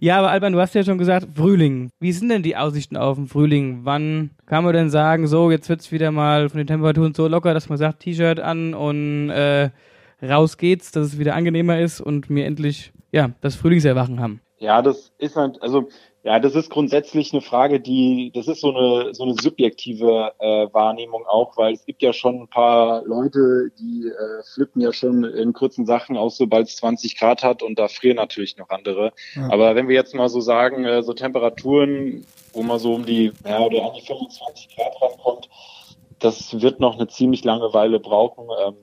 ja, 0.00 0.18
aber 0.18 0.30
Alban, 0.30 0.52
du 0.52 0.60
hast 0.60 0.74
ja 0.74 0.82
schon 0.82 0.98
gesagt, 0.98 1.28
Frühling. 1.34 1.90
Wie 2.00 2.12
sind 2.12 2.30
denn 2.30 2.42
die 2.42 2.56
Aussichten 2.56 2.96
auf 2.96 3.16
den 3.16 3.26
Frühling? 3.26 3.80
Wann 3.84 4.30
kann 4.46 4.64
man 4.64 4.72
denn 4.72 4.90
sagen, 4.90 5.26
so, 5.26 5.50
jetzt 5.50 5.68
wird's 5.68 5.92
wieder 5.92 6.10
mal 6.10 6.48
von 6.48 6.58
den 6.58 6.66
Temperaturen 6.66 7.14
so 7.14 7.28
locker, 7.28 7.54
dass 7.54 7.68
man 7.68 7.78
sagt, 7.78 8.00
T-Shirt 8.00 8.40
an 8.40 8.74
und 8.74 9.30
äh, 9.30 9.70
raus 10.22 10.56
geht's, 10.56 10.92
dass 10.92 11.08
es 11.08 11.18
wieder 11.18 11.34
angenehmer 11.34 11.80
ist 11.80 12.00
und 12.00 12.30
wir 12.30 12.46
endlich 12.46 12.92
ja 13.10 13.30
das 13.40 13.56
Frühlingserwachen 13.56 14.20
haben. 14.20 14.40
Ja, 14.58 14.80
das 14.80 15.12
ist 15.18 15.36
halt, 15.36 15.60
also 15.60 15.88
ja, 16.24 16.38
das 16.38 16.54
ist 16.54 16.70
grundsätzlich 16.70 17.32
eine 17.32 17.42
Frage, 17.42 17.80
die, 17.80 18.30
das 18.32 18.46
ist 18.46 18.60
so 18.60 18.72
eine 18.72 19.12
so 19.12 19.24
eine 19.24 19.34
subjektive 19.34 20.32
äh, 20.38 20.72
Wahrnehmung 20.72 21.26
auch, 21.26 21.56
weil 21.56 21.74
es 21.74 21.84
gibt 21.84 22.00
ja 22.00 22.12
schon 22.12 22.42
ein 22.42 22.48
paar 22.48 23.02
Leute, 23.04 23.72
die 23.80 24.06
äh, 24.06 24.42
flippen 24.54 24.80
ja 24.80 24.92
schon 24.92 25.24
in 25.24 25.52
kurzen 25.52 25.84
Sachen 25.84 26.16
aus, 26.16 26.36
sobald 26.36 26.68
es 26.68 26.76
20 26.76 27.18
Grad 27.18 27.42
hat 27.42 27.64
und 27.64 27.76
da 27.76 27.88
frieren 27.88 28.16
natürlich 28.16 28.56
noch 28.56 28.68
andere. 28.68 29.12
Ja. 29.34 29.50
Aber 29.50 29.74
wenn 29.74 29.88
wir 29.88 29.96
jetzt 29.96 30.14
mal 30.14 30.28
so 30.28 30.40
sagen, 30.40 30.84
äh, 30.84 31.02
so 31.02 31.12
Temperaturen, 31.12 32.24
wo 32.52 32.62
man 32.62 32.78
so 32.78 32.94
um 32.94 33.04
die, 33.04 33.32
ja, 33.44 33.58
oder 33.58 33.84
an 33.84 33.94
die 33.96 34.06
25 34.06 34.76
Grad 34.76 35.02
rankommt, 35.02 35.48
das 36.20 36.60
wird 36.60 36.78
noch 36.78 36.94
eine 36.94 37.08
ziemlich 37.08 37.42
lange 37.42 37.74
Weile 37.74 37.98
brauchen. 37.98 38.46
Ähm, 38.64 38.76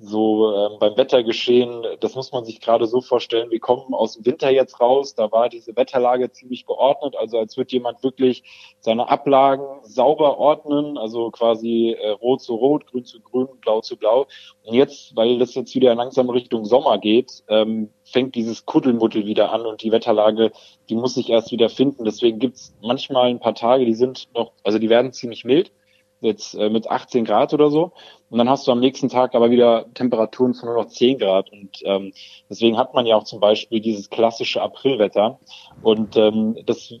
so 0.00 0.54
ähm, 0.54 0.78
beim 0.78 0.96
Wettergeschehen, 0.96 1.84
das 2.00 2.14
muss 2.14 2.30
man 2.30 2.44
sich 2.44 2.60
gerade 2.60 2.86
so 2.86 3.00
vorstellen, 3.00 3.50
wir 3.50 3.58
kommen 3.58 3.94
aus 3.94 4.14
dem 4.14 4.26
Winter 4.26 4.48
jetzt 4.50 4.80
raus, 4.80 5.14
da 5.14 5.32
war 5.32 5.48
diese 5.48 5.76
Wetterlage 5.76 6.30
ziemlich 6.30 6.66
geordnet, 6.66 7.16
also 7.16 7.38
als 7.38 7.56
würde 7.56 7.72
jemand 7.72 8.02
wirklich 8.04 8.44
seine 8.78 9.08
Ablagen 9.08 9.66
sauber 9.82 10.38
ordnen, 10.38 10.98
also 10.98 11.30
quasi 11.30 11.96
äh, 11.98 12.10
rot 12.10 12.42
zu 12.42 12.54
rot, 12.54 12.86
grün 12.86 13.04
zu 13.04 13.20
grün, 13.20 13.48
blau 13.60 13.80
zu 13.80 13.96
blau. 13.96 14.26
Und 14.64 14.74
jetzt, 14.74 15.16
weil 15.16 15.38
das 15.38 15.54
jetzt 15.56 15.74
wieder 15.74 15.94
langsam 15.96 16.30
Richtung 16.30 16.64
Sommer 16.64 16.98
geht, 16.98 17.42
ähm, 17.48 17.90
fängt 18.04 18.36
dieses 18.36 18.66
Kuddelmuddel 18.66 19.26
wieder 19.26 19.52
an 19.52 19.66
und 19.66 19.82
die 19.82 19.90
Wetterlage, 19.90 20.52
die 20.88 20.94
muss 20.94 21.14
sich 21.14 21.28
erst 21.28 21.50
wieder 21.50 21.68
finden. 21.68 22.04
Deswegen 22.04 22.38
gibt's 22.38 22.72
manchmal 22.80 23.30
ein 23.30 23.40
paar 23.40 23.54
Tage, 23.54 23.84
die 23.84 23.94
sind 23.94 24.28
noch, 24.34 24.52
also 24.62 24.78
die 24.78 24.90
werden 24.90 25.12
ziemlich 25.12 25.44
mild 25.44 25.72
jetzt 26.20 26.54
äh, 26.54 26.70
mit 26.70 26.90
18 26.90 27.24
Grad 27.24 27.54
oder 27.54 27.70
so. 27.70 27.92
Und 28.30 28.38
dann 28.38 28.48
hast 28.48 28.66
du 28.66 28.72
am 28.72 28.80
nächsten 28.80 29.08
Tag 29.08 29.34
aber 29.34 29.50
wieder 29.50 29.86
Temperaturen 29.94 30.54
von 30.54 30.68
nur 30.68 30.82
noch 30.82 30.88
10 30.88 31.18
Grad. 31.18 31.50
Und 31.50 31.80
ähm, 31.84 32.12
deswegen 32.50 32.76
hat 32.76 32.94
man 32.94 33.06
ja 33.06 33.16
auch 33.16 33.24
zum 33.24 33.40
Beispiel 33.40 33.80
dieses 33.80 34.10
klassische 34.10 34.60
Aprilwetter. 34.60 35.38
Und 35.82 36.16
ähm, 36.16 36.56
das, 36.66 36.92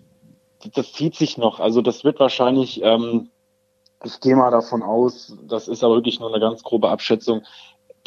das 0.74 0.92
zieht 0.92 1.16
sich 1.16 1.36
noch. 1.36 1.60
Also 1.60 1.82
das 1.82 2.02
wird 2.04 2.18
wahrscheinlich, 2.18 2.82
ähm, 2.82 3.30
ich 4.04 4.20
gehe 4.20 4.36
mal 4.36 4.50
davon 4.50 4.82
aus, 4.82 5.36
das 5.46 5.68
ist 5.68 5.84
aber 5.84 5.96
wirklich 5.96 6.20
nur 6.20 6.30
eine 6.30 6.40
ganz 6.40 6.62
grobe 6.62 6.88
Abschätzung, 6.88 7.42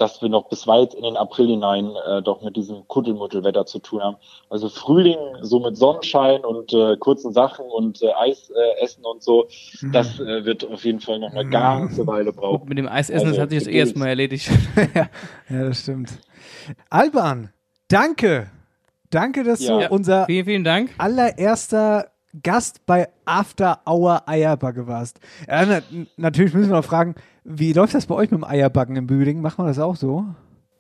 dass 0.01 0.21
wir 0.21 0.29
noch 0.29 0.49
bis 0.49 0.65
weit 0.65 0.95
in 0.95 1.03
den 1.03 1.15
April 1.15 1.47
hinein 1.47 1.91
äh, 2.07 2.21
doch 2.23 2.41
mit 2.41 2.55
diesem 2.55 2.87
Kuddelmuddelwetter 2.87 3.67
zu 3.67 3.79
tun 3.79 4.01
haben. 4.01 4.17
Also 4.49 4.67
Frühling 4.67 5.19
so 5.41 5.59
mit 5.59 5.77
Sonnenschein 5.77 6.43
und 6.43 6.73
äh, 6.73 6.97
kurzen 6.97 7.31
Sachen 7.31 7.65
und 7.65 8.01
äh, 8.01 8.11
Eis 8.13 8.49
äh, 8.49 8.83
essen 8.83 9.05
und 9.05 9.21
so, 9.21 9.47
mhm. 9.81 9.91
das 9.91 10.19
äh, 10.19 10.43
wird 10.43 10.67
auf 10.69 10.83
jeden 10.83 10.99
Fall 10.99 11.19
noch 11.19 11.31
eine 11.31 11.47
ganze 11.47 12.05
Weile 12.07 12.33
brauchen. 12.33 12.67
Mit 12.67 12.79
dem 12.79 12.87
Eisessen, 12.87 13.27
also, 13.27 13.29
das 13.29 13.39
hat 13.39 13.49
sich 13.51 13.59
jetzt 13.59 13.67
erstmal 13.67 14.09
erledigt. 14.09 14.49
ja, 14.95 15.09
ja, 15.49 15.63
das 15.65 15.81
stimmt. 15.81 16.09
Alban, 16.89 17.53
danke. 17.87 18.49
Danke, 19.11 19.43
dass 19.43 19.59
ja. 19.59 19.87
du 19.87 19.93
unser 19.93 20.25
vielen, 20.25 20.45
vielen 20.45 20.63
Dank. 20.63 20.91
allererster 20.97 22.10
Gast 22.43 22.85
bei 22.85 23.09
After 23.25 23.79
Hour 23.85 24.27
Eierbacke 24.27 24.87
warst. 24.87 25.19
Ja, 25.47 25.65
na, 25.65 25.81
natürlich 26.17 26.53
müssen 26.53 26.69
wir 26.69 26.77
noch 26.77 26.85
fragen, 26.85 27.15
wie 27.43 27.73
läuft 27.73 27.93
das 27.93 28.05
bei 28.05 28.15
euch 28.15 28.31
mit 28.31 28.39
dem 28.39 28.43
Eierbacken 28.43 28.95
im 28.95 29.07
Büding? 29.07 29.41
Macht 29.41 29.57
man 29.57 29.67
das 29.67 29.79
auch 29.79 29.95
so? 29.95 30.25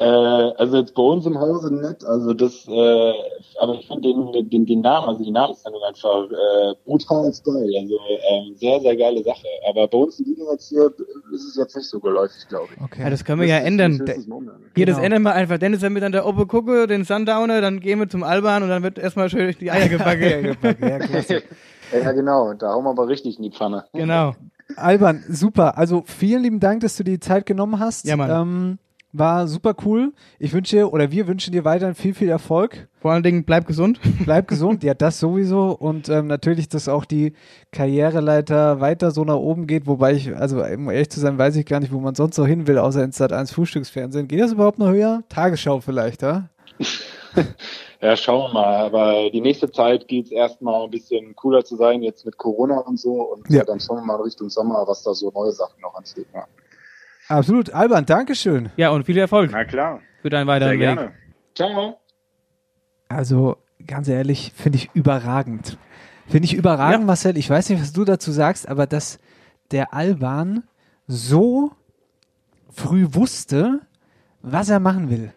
Äh, 0.01 0.53
also 0.57 0.77
jetzt 0.77 0.95
bei 0.95 1.03
uns 1.03 1.27
im 1.27 1.37
Hause 1.39 1.71
nicht. 1.71 2.03
Also 2.05 2.33
das, 2.33 2.67
äh, 2.67 3.13
aber 3.59 3.75
ich 3.75 3.85
finde 3.85 4.01
den, 4.01 4.49
den, 4.49 4.65
den 4.65 4.81
Namen, 4.81 5.09
also 5.09 5.23
die 5.23 5.29
Namensnennung 5.29 5.81
einfach 5.83 6.25
äh, 6.25 6.73
brutal 6.85 7.31
geil. 7.31 7.69
Also 7.79 7.99
ähm, 8.31 8.55
sehr, 8.55 8.79
sehr 8.79 8.97
geile 8.97 9.23
Sache. 9.23 9.45
Aber 9.69 9.87
bei 9.87 9.97
uns 9.99 10.19
im 10.19 10.35
jetzt 10.51 10.69
hier 10.69 10.91
ist 11.31 11.45
es 11.45 11.55
jetzt 11.55 11.75
nicht 11.75 11.87
so 11.87 11.99
geläufig, 11.99 12.47
glaube 12.49 12.69
ich. 12.75 12.81
Okay. 12.81 13.03
Ja, 13.03 13.11
das 13.11 13.23
können 13.23 13.41
wir 13.41 13.47
das 13.47 13.59
ja 13.59 13.63
ändern. 13.63 14.03
Das 14.03 14.15
hier, 14.15 14.25
genau. 14.25 14.97
das 14.97 14.97
ändern 14.97 15.21
wir 15.21 15.33
einfach. 15.33 15.59
Dennis, 15.59 15.81
wenn 15.83 15.93
wir 15.93 16.01
dann 16.01 16.13
da 16.13 16.25
oben 16.25 16.47
gucken, 16.47 16.87
den 16.87 17.03
Sundowner, 17.03 17.61
dann 17.61 17.79
gehen 17.79 17.99
wir 17.99 18.09
zum 18.09 18.23
Alban 18.23 18.63
und 18.63 18.69
dann 18.69 18.81
wird 18.81 18.97
erstmal 18.97 19.29
schön 19.29 19.55
die 19.59 19.69
Eier 19.69 19.87
gebacken. 19.89 20.57
ja, 20.81 20.97
ja, 21.99 22.11
genau. 22.11 22.53
Da 22.53 22.73
hauen 22.73 22.85
wir 22.85 22.89
aber 22.89 23.07
richtig 23.07 23.37
in 23.37 23.43
die 23.43 23.51
Pfanne. 23.51 23.85
Genau. 23.93 24.33
Alban, 24.77 25.23
super. 25.29 25.77
Also 25.77 26.01
vielen 26.07 26.41
lieben 26.41 26.59
Dank, 26.59 26.81
dass 26.81 26.95
du 26.95 27.03
die 27.03 27.19
Zeit 27.19 27.45
genommen 27.45 27.79
hast. 27.79 28.07
Ja, 28.07 28.17
Mann. 28.17 28.31
Ähm, 28.31 28.79
war 29.13 29.47
super 29.47 29.75
cool. 29.85 30.13
Ich 30.39 30.53
wünsche 30.53 30.75
dir 30.75 30.93
oder 30.93 31.11
wir 31.11 31.27
wünschen 31.27 31.51
dir 31.51 31.65
weiterhin 31.65 31.95
viel, 31.95 32.13
viel 32.13 32.29
Erfolg. 32.29 32.87
Vor 32.99 33.11
allen 33.11 33.23
Dingen 33.23 33.43
bleib 33.43 33.65
gesund. 33.65 33.99
Bleib 34.25 34.47
gesund, 34.47 34.83
ja, 34.83 34.93
das 34.93 35.19
sowieso. 35.19 35.71
Und 35.71 36.07
ähm, 36.09 36.27
natürlich, 36.27 36.69
dass 36.69 36.87
auch 36.87 37.05
die 37.05 37.33
Karriereleiter 37.71 38.79
weiter 38.79 39.11
so 39.11 39.23
nach 39.23 39.35
oben 39.35 39.65
geht. 39.65 39.87
Wobei 39.87 40.13
ich, 40.13 40.35
also 40.35 40.63
um 40.63 40.89
ehrlich 40.89 41.09
zu 41.09 41.19
sein, 41.19 41.37
weiß 41.37 41.55
ich 41.55 41.65
gar 41.65 41.79
nicht, 41.79 41.91
wo 41.91 41.99
man 41.99 42.13
sonst 42.13 42.37
noch 42.37 42.45
hin 42.45 42.67
will, 42.67 42.77
außer 42.77 43.03
ins 43.03 43.17
Sat 43.17 43.33
1 43.33 43.51
Frühstücksfernsehen. 43.51 44.27
Geht 44.27 44.41
das 44.41 44.51
überhaupt 44.51 44.77
noch 44.77 44.89
höher? 44.89 45.23
Tagesschau 45.29 45.79
vielleicht, 45.79 46.21
ja? 46.21 46.49
Ja, 48.01 48.17
schauen 48.17 48.49
wir 48.49 48.53
mal. 48.53 48.75
Aber 48.77 49.29
die 49.29 49.41
nächste 49.41 49.71
Zeit 49.71 50.07
geht 50.07 50.25
es 50.25 50.31
erstmal 50.31 50.83
ein 50.83 50.89
bisschen 50.89 51.35
cooler 51.35 51.63
zu 51.63 51.75
sein, 51.75 52.01
jetzt 52.01 52.25
mit 52.25 52.35
Corona 52.37 52.79
und 52.79 52.99
so. 52.99 53.21
Und 53.21 53.47
ja. 53.49 53.63
dann 53.63 53.79
schauen 53.79 53.97
wir 53.97 54.05
mal 54.05 54.21
Richtung 54.21 54.49
Sommer, 54.49 54.83
was 54.87 55.03
da 55.03 55.13
so 55.13 55.31
neue 55.31 55.51
Sachen 55.51 55.79
noch 55.81 55.93
ansteht. 55.93 56.25
Ja. 56.33 56.47
Absolut. 57.31 57.73
Alban, 57.73 58.05
Dankeschön. 58.05 58.69
Ja, 58.77 58.89
und 58.89 59.05
viel 59.05 59.17
Erfolg. 59.17 59.51
Na 59.51 59.63
klar. 59.63 59.99
Für 60.21 60.29
deinen 60.29 60.47
weiteren 60.47 60.77
Sehr 60.77 60.79
Weg. 60.79 60.95
Gerne. 60.95 61.11
Ciao. 61.55 61.99
Also, 63.09 63.57
ganz 63.85 64.07
ehrlich, 64.07 64.51
finde 64.55 64.77
ich 64.77 64.89
überragend. 64.93 65.77
Finde 66.27 66.45
ich 66.45 66.53
überragend, 66.53 67.01
ja. 67.01 67.05
Marcel. 67.05 67.37
Ich 67.37 67.49
weiß 67.49 67.69
nicht, 67.69 67.81
was 67.81 67.93
du 67.93 68.05
dazu 68.05 68.31
sagst, 68.31 68.67
aber 68.67 68.85
dass 68.85 69.19
der 69.71 69.93
Alban 69.93 70.63
so 71.07 71.71
früh 72.69 73.07
wusste, 73.11 73.81
was 74.41 74.69
er 74.69 74.79
machen 74.79 75.09
will. 75.09 75.33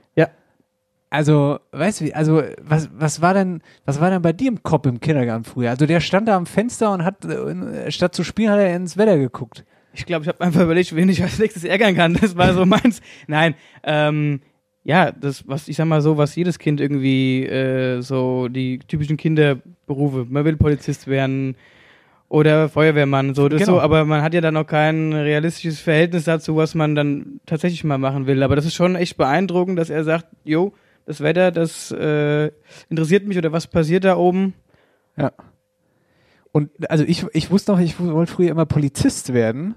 Also, 1.15 1.61
weißt 1.71 2.01
du, 2.01 2.17
also 2.17 2.43
was, 2.61 2.89
was 2.93 3.23
war 3.23 3.35
denn, 3.35 3.63
was 3.85 4.01
war 4.01 4.11
denn 4.11 4.21
bei 4.21 4.33
dir 4.33 4.49
im 4.49 4.65
Kopf 4.65 4.85
im 4.87 4.99
Kindergarten 4.99 5.45
früher? 5.45 5.71
Also 5.71 5.87
der 5.87 6.01
stand 6.01 6.27
da 6.27 6.37
am 6.37 6.45
Fenster 6.45 6.93
und 6.93 7.05
hat 7.05 7.25
äh, 7.25 7.89
statt 7.93 8.17
zu 8.17 8.25
spielen 8.25 8.51
hat 8.51 8.59
er 8.59 8.75
ins 8.75 8.97
Wetter 8.97 9.17
geguckt. 9.17 9.65
Ich 9.95 10.07
glaube, 10.07 10.23
ich 10.25 10.29
habe 10.29 10.41
einfach 10.41 10.63
überlegt, 10.63 10.95
wen 10.95 11.09
ich 11.09 11.23
als 11.23 11.39
nächstes 11.39 11.65
ärgern 11.65 11.95
kann. 11.95 12.15
Das 12.15 12.37
war 12.37 12.53
so 12.55 12.67
meins. 12.67 13.01
Nein, 13.27 13.55
ähm, 13.83 14.41
ja, 14.83 15.13
das, 15.13 15.49
was 15.49 15.69
ich 15.69 15.77
sag 15.77 15.87
mal 15.87 16.03
so, 16.03 16.19
was 16.19 16.37
jedes 16.37 16.59
Kind 16.59 16.81
irgendwie 16.81 17.47
äh, 17.47 18.03
so 18.03 18.49
die 18.49 18.79
typischen 18.81 19.17
Kinderberufe. 19.17 20.27
Man 20.29 20.45
will 20.45 20.57
Polizist 20.57 21.07
werden 21.07 21.57
oder 22.29 22.69
Feuerwehrmann, 22.69 23.35
so 23.35 23.49
das 23.49 23.61
genau. 23.61 23.75
so. 23.75 23.81
Aber 23.81 24.05
man 24.05 24.23
hat 24.23 24.35
ja 24.35 24.41
dann 24.41 24.55
noch 24.55 24.67
kein 24.67 25.13
realistisches 25.13 25.81
Verhältnis 25.81 26.25
dazu, 26.25 26.57
was 26.57 26.75
man 26.75 26.95
dann 26.95 27.41
tatsächlich 27.47 27.85
mal 27.85 27.99
machen 27.99 28.27
will. 28.27 28.43
Aber 28.43 28.57
das 28.57 28.67
ist 28.67 28.75
schon 28.75 28.97
echt 28.97 29.17
beeindruckend, 29.17 29.79
dass 29.79 29.89
er 29.89 30.05
sagt, 30.05 30.27
jo, 30.45 30.75
das 31.07 31.21
Wetter, 31.21 31.51
das 31.51 31.91
äh, 31.93 32.51
interessiert 32.89 33.27
mich 33.27 33.39
oder 33.39 33.53
was 33.53 33.67
passiert 33.67 34.05
da 34.05 34.17
oben. 34.17 34.55
Ja. 35.17 35.33
Und 36.53 36.71
also 36.91 37.05
ich, 37.05 37.25
ich 37.33 37.51
wusste 37.51 37.73
noch, 37.73 37.81
ich 37.81 37.99
wollte 37.99 38.33
früher 38.33 38.51
immer 38.51 38.67
Polizist 38.67 39.33
werden. 39.33 39.75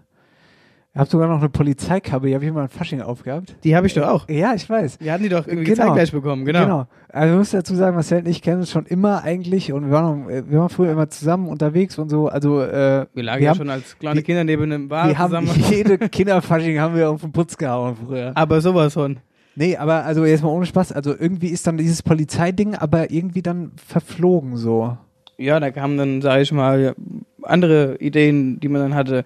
Ich 0.97 0.99
habe 0.99 1.12
sogar 1.12 1.27
noch 1.27 1.38
eine 1.38 1.49
Polizeikappe, 1.49 2.25
die 2.25 2.33
habe 2.33 2.43
ich 2.43 2.49
immer 2.49 2.63
in 2.63 2.69
Fasching 2.69 3.03
aufgehabt. 3.03 3.55
Die 3.63 3.75
habe 3.75 3.86
ich 3.86 3.93
doch 3.93 4.07
auch. 4.07 4.27
Ja, 4.29 4.55
ich 4.55 4.67
weiß. 4.67 4.97
Die 4.97 5.12
hatten 5.12 5.21
die 5.21 5.29
doch 5.29 5.45
irgendwie 5.45 5.65
genau. 5.65 5.86
zeitgleich 5.86 6.12
bekommen, 6.12 6.43
genau. 6.43 6.63
Genau. 6.63 6.88
Also 7.10 7.33
ich 7.33 7.38
muss 7.38 7.51
dazu 7.51 7.75
sagen, 7.75 7.93
Marcel 7.93 8.21
und 8.21 8.27
ich 8.27 8.41
kennen 8.41 8.62
uns 8.62 8.71
schon 8.71 8.88
immer 8.88 9.23
eigentlich 9.23 9.71
und 9.71 9.86
wir 9.86 9.91
waren, 9.91 10.27
wir 10.27 10.60
waren 10.60 10.69
früher 10.69 10.91
immer 10.93 11.07
zusammen 11.07 11.49
unterwegs 11.49 11.99
und 11.99 12.10
so. 12.10 12.29
Also 12.29 12.63
äh, 12.63 13.05
wir 13.13 13.23
lagen 13.23 13.41
wir 13.41 13.45
ja 13.45 13.49
haben, 13.51 13.57
schon 13.57 13.69
als 13.69 13.99
kleine 13.99 14.23
Kinder 14.23 14.43
neben 14.43 14.63
einem 14.63 14.89
Bar 14.89 15.10
wir 15.10 15.15
zusammen. 15.15 15.49
Haben 15.49 15.63
jede 15.69 15.99
Kinderfasching 16.10 16.79
haben 16.79 16.95
wir 16.95 17.12
auf 17.12 17.21
den 17.21 17.31
Putz 17.31 17.57
gehauen 17.57 17.95
früher. 18.03 18.31
Aber 18.33 18.60
sowas 18.62 18.95
von. 18.95 19.17
Nee, 19.55 19.77
aber 19.77 20.03
also 20.03 20.25
jetzt 20.25 20.41
mal 20.41 20.49
ohne 20.49 20.65
Spaß, 20.65 20.93
also 20.93 21.13
irgendwie 21.15 21.49
ist 21.49 21.67
dann 21.67 21.77
dieses 21.77 22.01
Polizeiding 22.01 22.73
aber 22.73 23.12
irgendwie 23.12 23.43
dann 23.43 23.73
verflogen 23.75 24.57
so. 24.57 24.97
Ja, 25.38 25.60
da 25.60 25.69
kamen 25.69 25.99
dann, 25.99 26.21
sage 26.23 26.41
ich 26.41 26.51
mal, 26.51 26.95
andere 27.43 27.97
Ideen, 27.97 28.60
die 28.60 28.67
man 28.67 28.81
dann 28.81 28.95
hatte. 28.95 29.23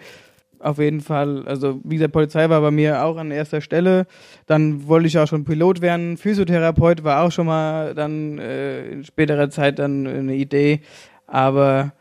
Auf 0.61 0.77
jeden 0.77 1.01
Fall, 1.01 1.47
also 1.47 1.79
wie 1.83 1.95
gesagt, 1.95 2.13
Polizei 2.13 2.49
war 2.49 2.61
bei 2.61 2.71
mir 2.71 3.03
auch 3.03 3.17
an 3.17 3.31
erster 3.31 3.61
Stelle. 3.61 4.05
Dann 4.45 4.87
wollte 4.87 5.07
ich 5.07 5.17
auch 5.17 5.27
schon 5.27 5.43
Pilot 5.43 5.81
werden. 5.81 6.17
Physiotherapeut 6.17 7.03
war 7.03 7.23
auch 7.23 7.31
schon 7.31 7.47
mal 7.47 7.93
dann 7.95 8.37
äh, 8.37 8.87
in 8.89 9.03
späterer 9.03 9.49
Zeit 9.49 9.79
dann 9.79 10.07
eine 10.07 10.35
Idee. 10.35 10.81
Aber 11.27 11.93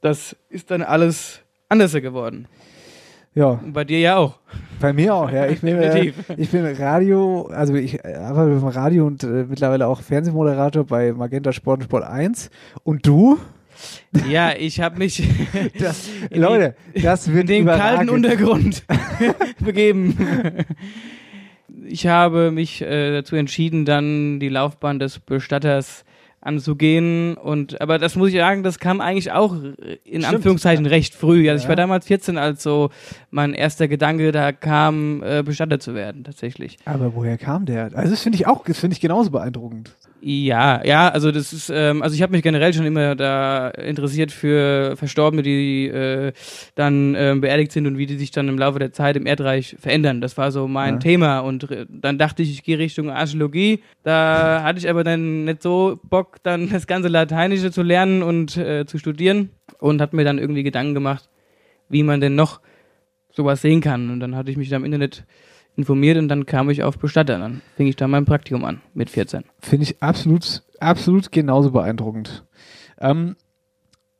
das 0.00 0.36
ist 0.48 0.70
dann 0.70 0.82
alles 0.82 1.40
anders 1.68 1.92
geworden. 1.92 2.48
Ja. 3.34 3.50
Und 3.50 3.72
bei 3.72 3.84
dir 3.84 4.00
ja 4.00 4.16
auch. 4.16 4.38
Bei 4.80 4.92
mir 4.92 5.14
auch, 5.14 5.30
ja. 5.30 5.46
Ich 5.46 5.60
bin, 5.60 5.76
äh, 5.76 6.12
ich 6.36 6.50
bin 6.50 6.64
Radio, 6.64 7.46
also 7.46 7.74
ich 7.74 8.04
arbeite 8.04 8.50
beim 8.50 8.68
Radio 8.68 9.06
und 9.06 9.22
äh, 9.22 9.44
mittlerweile 9.48 9.86
auch 9.86 10.00
Fernsehmoderator 10.00 10.84
bei 10.84 11.12
Magenta 11.12 11.52
Sport 11.52 11.80
und 11.80 11.84
Sport 11.84 12.04
1. 12.04 12.50
Und 12.84 13.06
du? 13.06 13.38
Ja, 14.28 14.52
ich 14.56 14.80
habe 14.80 14.98
mich 14.98 15.22
das, 15.78 16.08
Leute, 16.30 16.74
das 16.94 17.32
wird 17.32 17.50
in 17.50 17.66
den 17.66 17.66
kalten 17.66 18.08
Untergrund 18.08 18.84
begeben. 19.60 20.16
Ich 21.86 22.06
habe 22.06 22.50
mich 22.50 22.82
äh, 22.82 23.12
dazu 23.12 23.36
entschieden, 23.36 23.84
dann 23.84 24.40
die 24.40 24.48
Laufbahn 24.48 24.98
des 24.98 25.18
Bestatters 25.18 26.04
anzugehen. 26.40 27.36
Und 27.36 27.80
aber 27.80 27.98
das 27.98 28.16
muss 28.16 28.30
ich 28.30 28.36
sagen, 28.36 28.62
das 28.62 28.78
kam 28.78 29.00
eigentlich 29.00 29.32
auch 29.32 29.54
in 29.54 29.98
Stimmt. 30.04 30.24
Anführungszeichen 30.24 30.86
recht 30.86 31.14
früh. 31.14 31.48
Also 31.50 31.62
ja. 31.62 31.64
ich 31.64 31.68
war 31.68 31.76
damals 31.76 32.06
14, 32.06 32.38
als 32.38 32.62
so 32.62 32.90
mein 33.30 33.54
erster 33.54 33.88
Gedanke 33.88 34.32
da 34.32 34.52
kam, 34.52 35.22
äh, 35.22 35.42
Bestatter 35.42 35.80
zu 35.80 35.94
werden, 35.94 36.24
tatsächlich. 36.24 36.78
Aber 36.84 37.14
woher 37.14 37.38
kam 37.38 37.66
der? 37.66 37.90
Also 37.94 38.10
das 38.10 38.22
finde 38.22 38.36
ich 38.36 38.46
auch, 38.46 38.64
das 38.64 38.78
finde 38.78 38.94
ich 38.94 39.00
genauso 39.00 39.30
beeindruckend. 39.30 39.96
Ja, 40.20 40.84
ja, 40.84 41.08
also 41.08 41.30
das 41.30 41.52
ist, 41.52 41.70
ähm, 41.72 42.02
also 42.02 42.14
ich 42.14 42.22
habe 42.22 42.32
mich 42.32 42.42
generell 42.42 42.74
schon 42.74 42.86
immer 42.86 43.14
da 43.14 43.68
interessiert 43.68 44.32
für 44.32 44.96
Verstorbene, 44.96 45.42
die 45.42 45.86
äh, 45.86 46.32
dann 46.74 47.14
äh, 47.14 47.36
beerdigt 47.40 47.70
sind 47.70 47.86
und 47.86 47.98
wie 47.98 48.06
die 48.06 48.16
sich 48.16 48.32
dann 48.32 48.48
im 48.48 48.58
Laufe 48.58 48.80
der 48.80 48.92
Zeit 48.92 49.16
im 49.16 49.26
Erdreich 49.26 49.76
verändern. 49.78 50.20
Das 50.20 50.36
war 50.36 50.50
so 50.50 50.66
mein 50.66 50.94
ja. 50.94 50.98
Thema 50.98 51.38
und 51.40 51.70
äh, 51.70 51.86
dann 51.88 52.18
dachte 52.18 52.42
ich, 52.42 52.50
ich 52.50 52.64
gehe 52.64 52.78
Richtung 52.78 53.10
Archäologie. 53.10 53.80
Da 54.02 54.62
hatte 54.64 54.80
ich 54.80 54.88
aber 54.90 55.04
dann 55.04 55.44
nicht 55.44 55.62
so 55.62 56.00
Bock, 56.02 56.38
dann 56.42 56.68
das 56.68 56.88
ganze 56.88 57.08
Lateinische 57.08 57.70
zu 57.70 57.82
lernen 57.82 58.24
und 58.24 58.56
äh, 58.56 58.86
zu 58.86 58.98
studieren 58.98 59.50
und 59.78 60.00
hat 60.00 60.14
mir 60.14 60.24
dann 60.24 60.38
irgendwie 60.38 60.64
Gedanken 60.64 60.94
gemacht, 60.94 61.28
wie 61.88 62.02
man 62.02 62.20
denn 62.20 62.34
noch 62.34 62.60
sowas 63.30 63.62
sehen 63.62 63.80
kann. 63.80 64.10
Und 64.10 64.18
dann 64.18 64.34
hatte 64.34 64.50
ich 64.50 64.56
mich 64.56 64.68
da 64.68 64.76
im 64.76 64.84
Internet 64.84 65.24
informiert 65.78 66.18
und 66.18 66.28
dann 66.28 66.44
kam 66.44 66.68
ich 66.68 66.82
auf 66.82 66.98
Bestatter. 66.98 67.38
Dann 67.38 67.62
fing 67.76 67.86
ich 67.86 67.96
da 67.96 68.08
mein 68.08 68.24
Praktikum 68.24 68.64
an 68.64 68.82
mit 68.94 69.08
14. 69.08 69.44
Finde 69.60 69.84
ich 69.84 70.02
absolut, 70.02 70.62
absolut 70.80 71.32
genauso 71.32 71.70
beeindruckend. 71.70 72.44
Ähm, 73.00 73.36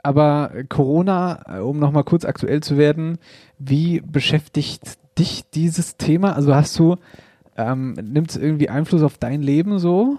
aber 0.03 0.53
Corona, 0.69 1.61
um 1.61 1.79
nochmal 1.79 2.05
kurz 2.05 2.25
aktuell 2.25 2.63
zu 2.63 2.79
werden, 2.79 3.19
wie 3.59 4.01
beschäftigt 4.01 4.99
dich 5.19 5.43
dieses 5.53 5.97
Thema? 5.97 6.35
Also 6.35 6.55
hast 6.55 6.79
du, 6.79 6.97
ähm, 7.57 7.95
nimmt 7.95 8.31
es 8.31 8.37
irgendwie 8.37 8.69
Einfluss 8.69 9.03
auf 9.03 9.19
dein 9.19 9.43
Leben 9.43 9.81
so? 9.81 10.17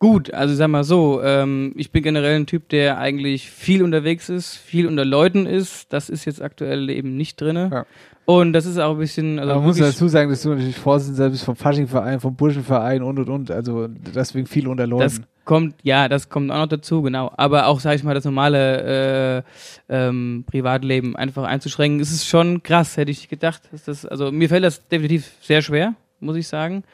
Gut, 0.00 0.32
also 0.32 0.54
sag 0.54 0.68
mal 0.68 0.84
so, 0.84 1.22
ähm, 1.22 1.72
ich 1.76 1.90
bin 1.90 2.02
generell 2.02 2.36
ein 2.36 2.46
Typ, 2.46 2.68
der 2.68 2.98
eigentlich 2.98 3.50
viel 3.50 3.82
unterwegs 3.82 4.28
ist, 4.28 4.56
viel 4.56 4.86
unter 4.86 5.04
Leuten 5.04 5.46
ist. 5.46 5.92
Das 5.92 6.08
ist 6.08 6.24
jetzt 6.24 6.42
aktuell 6.42 6.90
eben 6.90 7.16
nicht 7.16 7.40
drin. 7.40 7.56
Ja. 7.56 7.86
Und 8.28 8.52
das 8.52 8.66
ist 8.66 8.76
auch 8.76 8.92
ein 8.92 8.98
bisschen. 8.98 9.38
Also 9.38 9.54
man 9.54 9.64
muss 9.64 9.78
dazu 9.78 10.06
sagen, 10.06 10.28
dass 10.28 10.42
du 10.42 10.50
natürlich 10.50 10.76
Vorsitzender 10.76 11.30
bist 11.30 11.44
vom 11.44 11.56
Faschingverein, 11.56 12.20
vom 12.20 12.36
Burschenverein 12.36 13.02
und 13.02 13.18
und 13.18 13.30
und. 13.30 13.50
Also 13.50 13.88
deswegen 13.88 14.46
viel 14.46 14.68
unter 14.68 14.86
Leuten. 14.86 15.04
Das 15.04 15.22
kommt, 15.46 15.76
ja, 15.82 16.10
das 16.10 16.28
kommt 16.28 16.50
auch 16.50 16.58
noch 16.58 16.66
dazu, 16.66 17.00
genau. 17.00 17.32
Aber 17.38 17.68
auch, 17.68 17.80
sag 17.80 17.94
ich 17.94 18.04
mal, 18.04 18.12
das 18.12 18.26
normale 18.26 19.44
äh, 19.88 20.08
ähm, 20.08 20.44
Privatleben 20.46 21.16
einfach 21.16 21.44
einzuschränken, 21.44 22.00
ist 22.00 22.12
es 22.12 22.26
schon 22.26 22.62
krass, 22.62 22.98
hätte 22.98 23.10
ich 23.10 23.30
gedacht. 23.30 23.62
Das, 23.86 24.04
also 24.04 24.30
mir 24.30 24.50
fällt 24.50 24.64
das 24.64 24.86
definitiv 24.88 25.32
sehr 25.40 25.62
schwer, 25.62 25.94
muss 26.20 26.36
ich 26.36 26.48
sagen. 26.48 26.84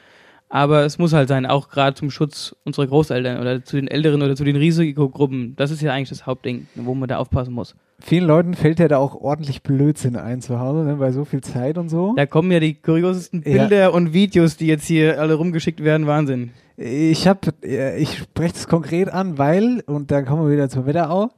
Aber 0.55 0.85
es 0.85 0.97
muss 0.97 1.11
halt 1.11 1.27
sein, 1.27 1.45
auch 1.45 1.67
gerade 1.67 1.95
zum 1.95 2.09
Schutz 2.09 2.55
unserer 2.63 2.87
Großeltern 2.87 3.41
oder 3.41 3.65
zu 3.65 3.75
den 3.75 3.89
Älteren 3.89 4.21
oder 4.21 4.35
zu 4.35 4.45
den 4.45 4.55
Risikogruppen. 4.55 5.55
Das 5.57 5.69
ist 5.69 5.81
ja 5.81 5.91
eigentlich 5.91 6.09
das 6.09 6.25
Hauptding, 6.25 6.67
wo 6.75 6.95
man 6.95 7.09
da 7.09 7.17
aufpassen 7.17 7.53
muss 7.53 7.75
vielen 7.99 8.25
Leuten 8.25 8.53
fällt 8.53 8.79
ja 8.79 8.87
da 8.87 8.97
auch 8.97 9.15
ordentlich 9.15 9.63
Blödsinn 9.63 10.15
ein 10.15 10.41
zu 10.41 10.59
Hause, 10.59 10.83
ne, 10.83 10.95
bei 10.95 11.11
so 11.11 11.25
viel 11.25 11.41
Zeit 11.41 11.77
und 11.77 11.89
so. 11.89 12.13
Da 12.15 12.25
kommen 12.25 12.51
ja 12.51 12.59
die 12.59 12.75
kuriosesten 12.75 13.41
Bilder 13.41 13.77
ja. 13.77 13.87
und 13.89 14.13
Videos, 14.13 14.57
die 14.57 14.67
jetzt 14.67 14.85
hier 14.85 15.19
alle 15.19 15.35
rumgeschickt 15.35 15.83
werden, 15.83 16.07
Wahnsinn. 16.07 16.51
Ich 16.77 17.27
habe, 17.27 17.53
ich 17.61 18.17
spreche 18.17 18.53
das 18.53 18.67
konkret 18.67 19.09
an, 19.09 19.37
weil, 19.37 19.81
und 19.85 20.11
dann 20.11 20.25
kommen 20.25 20.45
wir 20.45 20.53
wieder 20.53 20.69
zur 20.69 20.85
Wetterau, 20.85 21.31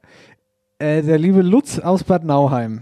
äh, 0.79 1.03
der 1.03 1.19
liebe 1.19 1.41
Lutz 1.41 1.79
aus 1.79 2.03
Bad 2.03 2.23
Nauheim. 2.23 2.81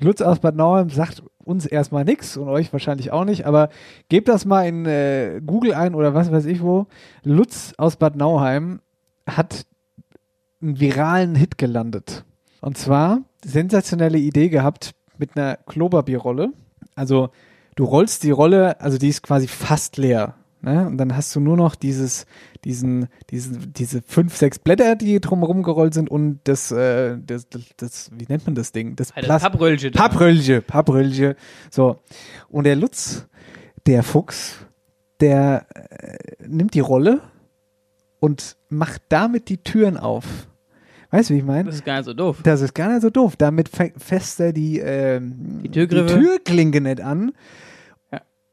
Lutz 0.00 0.22
aus 0.22 0.38
Bad 0.38 0.56
Nauheim 0.56 0.88
sagt 0.88 1.22
uns 1.44 1.66
erstmal 1.66 2.04
nichts 2.04 2.36
und 2.36 2.48
euch 2.48 2.72
wahrscheinlich 2.72 3.12
auch 3.12 3.24
nicht, 3.24 3.46
aber 3.46 3.70
gebt 4.08 4.28
das 4.28 4.44
mal 4.44 4.66
in 4.66 4.86
äh, 4.86 5.40
Google 5.44 5.74
ein 5.74 5.94
oder 5.94 6.14
was 6.14 6.30
weiß 6.30 6.44
ich 6.46 6.62
wo. 6.62 6.86
Lutz 7.22 7.74
aus 7.78 7.96
Bad 7.96 8.16
Nauheim 8.16 8.80
hat 9.26 9.66
einen 10.62 10.80
viralen 10.80 11.34
Hit 11.34 11.58
gelandet. 11.58 12.24
Und 12.60 12.76
zwar 12.76 13.22
sensationelle 13.44 14.18
Idee 14.18 14.48
gehabt 14.48 14.94
mit 15.18 15.36
einer 15.36 15.56
Klobabierrolle. 15.56 16.52
Also 16.94 17.30
du 17.76 17.84
rollst 17.84 18.22
die 18.22 18.30
Rolle, 18.30 18.80
also 18.80 18.98
die 18.98 19.08
ist 19.08 19.22
quasi 19.22 19.48
fast 19.48 19.96
leer. 19.96 20.34
Ne? 20.62 20.86
Und 20.86 20.98
dann 20.98 21.16
hast 21.16 21.34
du 21.34 21.40
nur 21.40 21.56
noch 21.56 21.74
dieses, 21.74 22.26
diesen, 22.64 23.08
diesen, 23.30 23.72
diese 23.72 24.02
fünf, 24.02 24.36
sechs 24.36 24.58
Blätter, 24.58 24.96
die 24.96 25.20
drumherum 25.20 25.62
gerollt 25.62 25.94
sind 25.94 26.10
und 26.10 26.40
das, 26.44 26.70
äh, 26.70 27.16
das, 27.24 27.48
das, 27.48 27.62
das 27.76 28.10
wie 28.12 28.26
nennt 28.28 28.46
man 28.46 28.54
das 28.54 28.72
Ding? 28.72 28.96
Das, 28.96 29.12
das 29.14 29.42
Pappröllche. 29.42 29.90
Pappröllche, 29.90 30.60
Pappröllche. 30.60 31.36
So. 31.70 32.00
Und 32.48 32.64
der 32.64 32.76
Lutz, 32.76 33.26
der 33.86 34.02
Fuchs, 34.02 34.58
der 35.20 35.66
äh, 35.74 36.16
nimmt 36.46 36.74
die 36.74 36.80
Rolle 36.80 37.20
und 38.20 38.56
macht 38.68 39.02
damit 39.08 39.48
die 39.48 39.58
Türen 39.58 39.96
auf. 39.96 40.24
Weißt 41.10 41.30
du, 41.30 41.34
wie 41.34 41.38
ich 41.38 41.44
meine? 41.44 41.64
Das 41.64 41.76
ist 41.76 41.84
gar 41.84 41.96
nicht 41.96 42.04
so 42.04 42.14
doof. 42.14 42.38
Das 42.44 42.60
ist 42.60 42.74
gar 42.74 42.88
nicht 42.90 43.02
so 43.02 43.10
doof. 43.10 43.34
Damit 43.36 43.68
fässt 43.68 44.38
er 44.38 44.52
die, 44.52 44.78
ähm, 44.78 45.60
die, 45.64 45.70
die 45.70 45.86
Türklinke 45.86 46.80
nicht 46.80 47.00
an. 47.00 47.32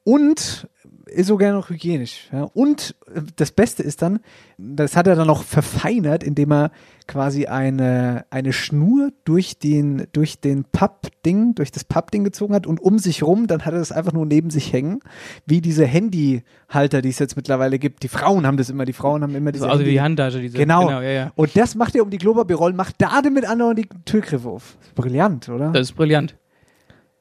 Und 0.08 0.70
ist 1.08 1.28
sogar 1.28 1.52
noch 1.52 1.70
hygienisch. 1.70 2.30
Ja. 2.32 2.44
Und 2.54 2.96
äh, 3.14 3.20
das 3.36 3.52
Beste 3.52 3.84
ist 3.84 4.02
dann, 4.02 4.20
das 4.58 4.96
hat 4.96 5.06
er 5.06 5.18
dann 5.18 5.28
noch 5.28 5.44
verfeinert, 5.44 6.24
indem 6.24 6.54
er 6.54 6.72
quasi 7.08 7.48
eine, 7.48 8.24
eine 8.30 8.54
Schnur 8.54 9.12
durch 9.26 9.60
den, 9.60 10.08
durch 10.14 10.40
den 10.40 10.64
Pappding, 10.64 11.56
durch 11.56 11.74
das 11.74 11.84
Pappding 11.84 12.24
gezogen 12.24 12.56
hat 12.56 12.66
und 12.66 12.80
um 12.80 13.00
sich 13.00 13.22
rum, 13.22 13.48
dann 13.48 13.66
hat 13.66 13.74
er 13.74 13.80
das 13.80 13.92
einfach 13.92 14.14
nur 14.14 14.26
neben 14.26 14.50
sich 14.50 14.72
hängen, 14.72 15.02
wie 15.46 15.60
diese 15.60 15.86
Handyhalter, 15.86 17.02
die 17.02 17.10
es 17.10 17.20
jetzt 17.20 17.36
mittlerweile 17.36 17.78
gibt. 17.78 18.04
Die 18.04 18.08
Frauen 18.08 18.48
haben 18.48 18.56
das 18.56 18.70
immer, 18.70 18.86
die 18.86 18.94
Frauen 18.94 19.24
haben 19.24 19.36
immer 19.36 19.52
diese 19.52 19.66
Also 19.66 19.80
Handy 19.80 19.92
die 19.92 20.02
Handtasche, 20.02 20.40
diese. 20.40 20.58
Genau. 20.58 20.88
genau 20.88 21.02
ja, 21.02 21.10
ja. 21.10 21.32
Und 21.36 21.58
das 21.58 21.76
macht 21.76 21.96
er 21.96 22.04
um 22.04 22.12
die 22.12 22.18
Klopapierrollen, 22.18 22.78
macht 22.78 22.96
da 23.00 23.22
damit 23.22 23.44
anderen 23.44 23.76
die 23.76 23.90
Türgriffe 24.06 24.48
auf. 24.48 24.78
Brillant, 24.96 25.50
oder? 25.50 25.74
Das 25.74 25.90
ist 25.90 25.96
brillant. 25.98 26.38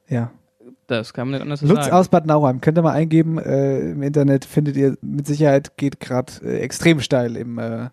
Ja 0.07 0.31
Das 0.87 1.13
kann 1.13 1.27
man 1.27 1.33
nicht 1.33 1.41
anders 1.41 1.61
Lutz 1.61 1.85
sagen. 1.85 1.95
aus 1.95 2.07
Bad 2.07 2.25
Nauheim, 2.25 2.61
könnt 2.61 2.77
ihr 2.77 2.81
mal 2.81 2.93
eingeben. 2.93 3.37
Äh, 3.37 3.91
Im 3.91 4.01
Internet 4.01 4.45
findet 4.45 4.77
ihr 4.77 4.97
mit 5.01 5.27
Sicherheit, 5.27 5.75
geht 5.75 5.99
gerade 5.99 6.31
äh, 6.43 6.59
extrem 6.59 7.01
steil 7.01 7.35
im, 7.35 7.59
äh, 7.59 7.89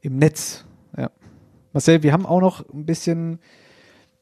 im 0.00 0.16
Netz. 0.16 0.64
Ja. 0.96 1.10
Marcel, 1.72 2.04
wir 2.04 2.12
haben 2.12 2.26
auch 2.26 2.40
noch 2.40 2.68
ein 2.72 2.86
bisschen, 2.86 3.40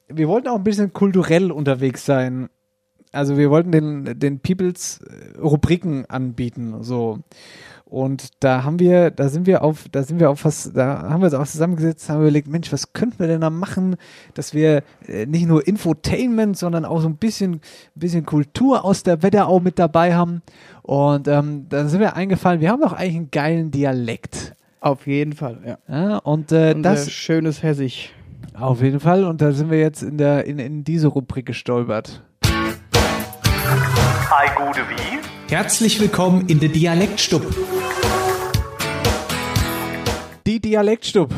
wir 0.08 0.26
wollten 0.26 0.48
auch 0.48 0.56
ein 0.56 0.64
bisschen 0.64 0.94
kulturell 0.94 1.52
unterwegs 1.52 2.06
sein. 2.06 2.48
Also 3.12 3.36
wir 3.36 3.50
wollten 3.50 3.72
den, 3.72 4.18
den 4.18 4.40
Peoples 4.40 5.00
äh, 5.02 5.38
Rubriken 5.38 6.06
anbieten, 6.06 6.82
so. 6.82 7.20
Und 7.90 8.28
da 8.40 8.64
haben 8.64 8.78
wir, 8.80 9.10
da 9.10 9.30
sind 9.30 9.46
wir 9.46 9.64
auf, 9.64 9.86
da 9.90 10.02
sind 10.02 10.20
wir 10.20 10.28
auf 10.28 10.44
was, 10.44 10.70
da 10.74 11.08
haben 11.08 11.22
wir 11.22 11.26
uns 11.26 11.34
auch 11.34 11.46
zusammengesetzt, 11.46 12.10
haben 12.10 12.20
überlegt, 12.20 12.46
Mensch, 12.46 12.70
was 12.70 12.92
könnten 12.92 13.18
wir 13.18 13.28
denn 13.28 13.40
da 13.40 13.48
machen, 13.48 13.96
dass 14.34 14.52
wir 14.52 14.82
äh, 15.06 15.24
nicht 15.24 15.46
nur 15.46 15.66
Infotainment, 15.66 16.58
sondern 16.58 16.84
auch 16.84 17.00
so 17.00 17.08
ein 17.08 17.16
bisschen, 17.16 17.62
bisschen 17.94 18.26
Kultur 18.26 18.84
aus 18.84 19.04
der 19.04 19.22
Wetterau 19.22 19.60
mit 19.60 19.78
dabei 19.78 20.14
haben. 20.14 20.42
Und 20.82 21.28
ähm, 21.28 21.64
dann 21.70 21.88
sind 21.88 22.00
wir 22.00 22.14
eingefallen, 22.14 22.60
wir 22.60 22.68
haben 22.70 22.82
doch 22.82 22.92
eigentlich 22.92 23.16
einen 23.16 23.30
geilen 23.30 23.70
Dialekt. 23.70 24.54
Auf 24.80 25.06
jeden 25.06 25.32
Fall, 25.32 25.58
ja. 25.66 25.78
Ja, 25.88 26.18
und 26.18 26.52
äh, 26.52 26.74
Unser 26.76 26.90
das 26.90 27.10
schönes 27.10 27.62
Hessisch. 27.62 28.12
auf 28.52 28.82
jeden 28.82 29.00
Fall. 29.00 29.24
Und 29.24 29.40
da 29.40 29.52
sind 29.52 29.70
wir 29.70 29.80
jetzt 29.80 30.02
in 30.02 30.18
der, 30.18 30.44
in, 30.44 30.58
in 30.58 30.84
diese 30.84 31.08
Rubrik 31.08 31.46
gestolpert. 31.46 32.22
Ei 32.42 34.46
Gude 34.56 34.80
wie? 34.90 35.18
Herzlich 35.50 35.98
willkommen 35.98 36.44
in 36.48 36.60
der 36.60 36.68
Dialektstub. 36.68 37.42
Die 40.48 40.60
Dialektstub. 40.60 41.34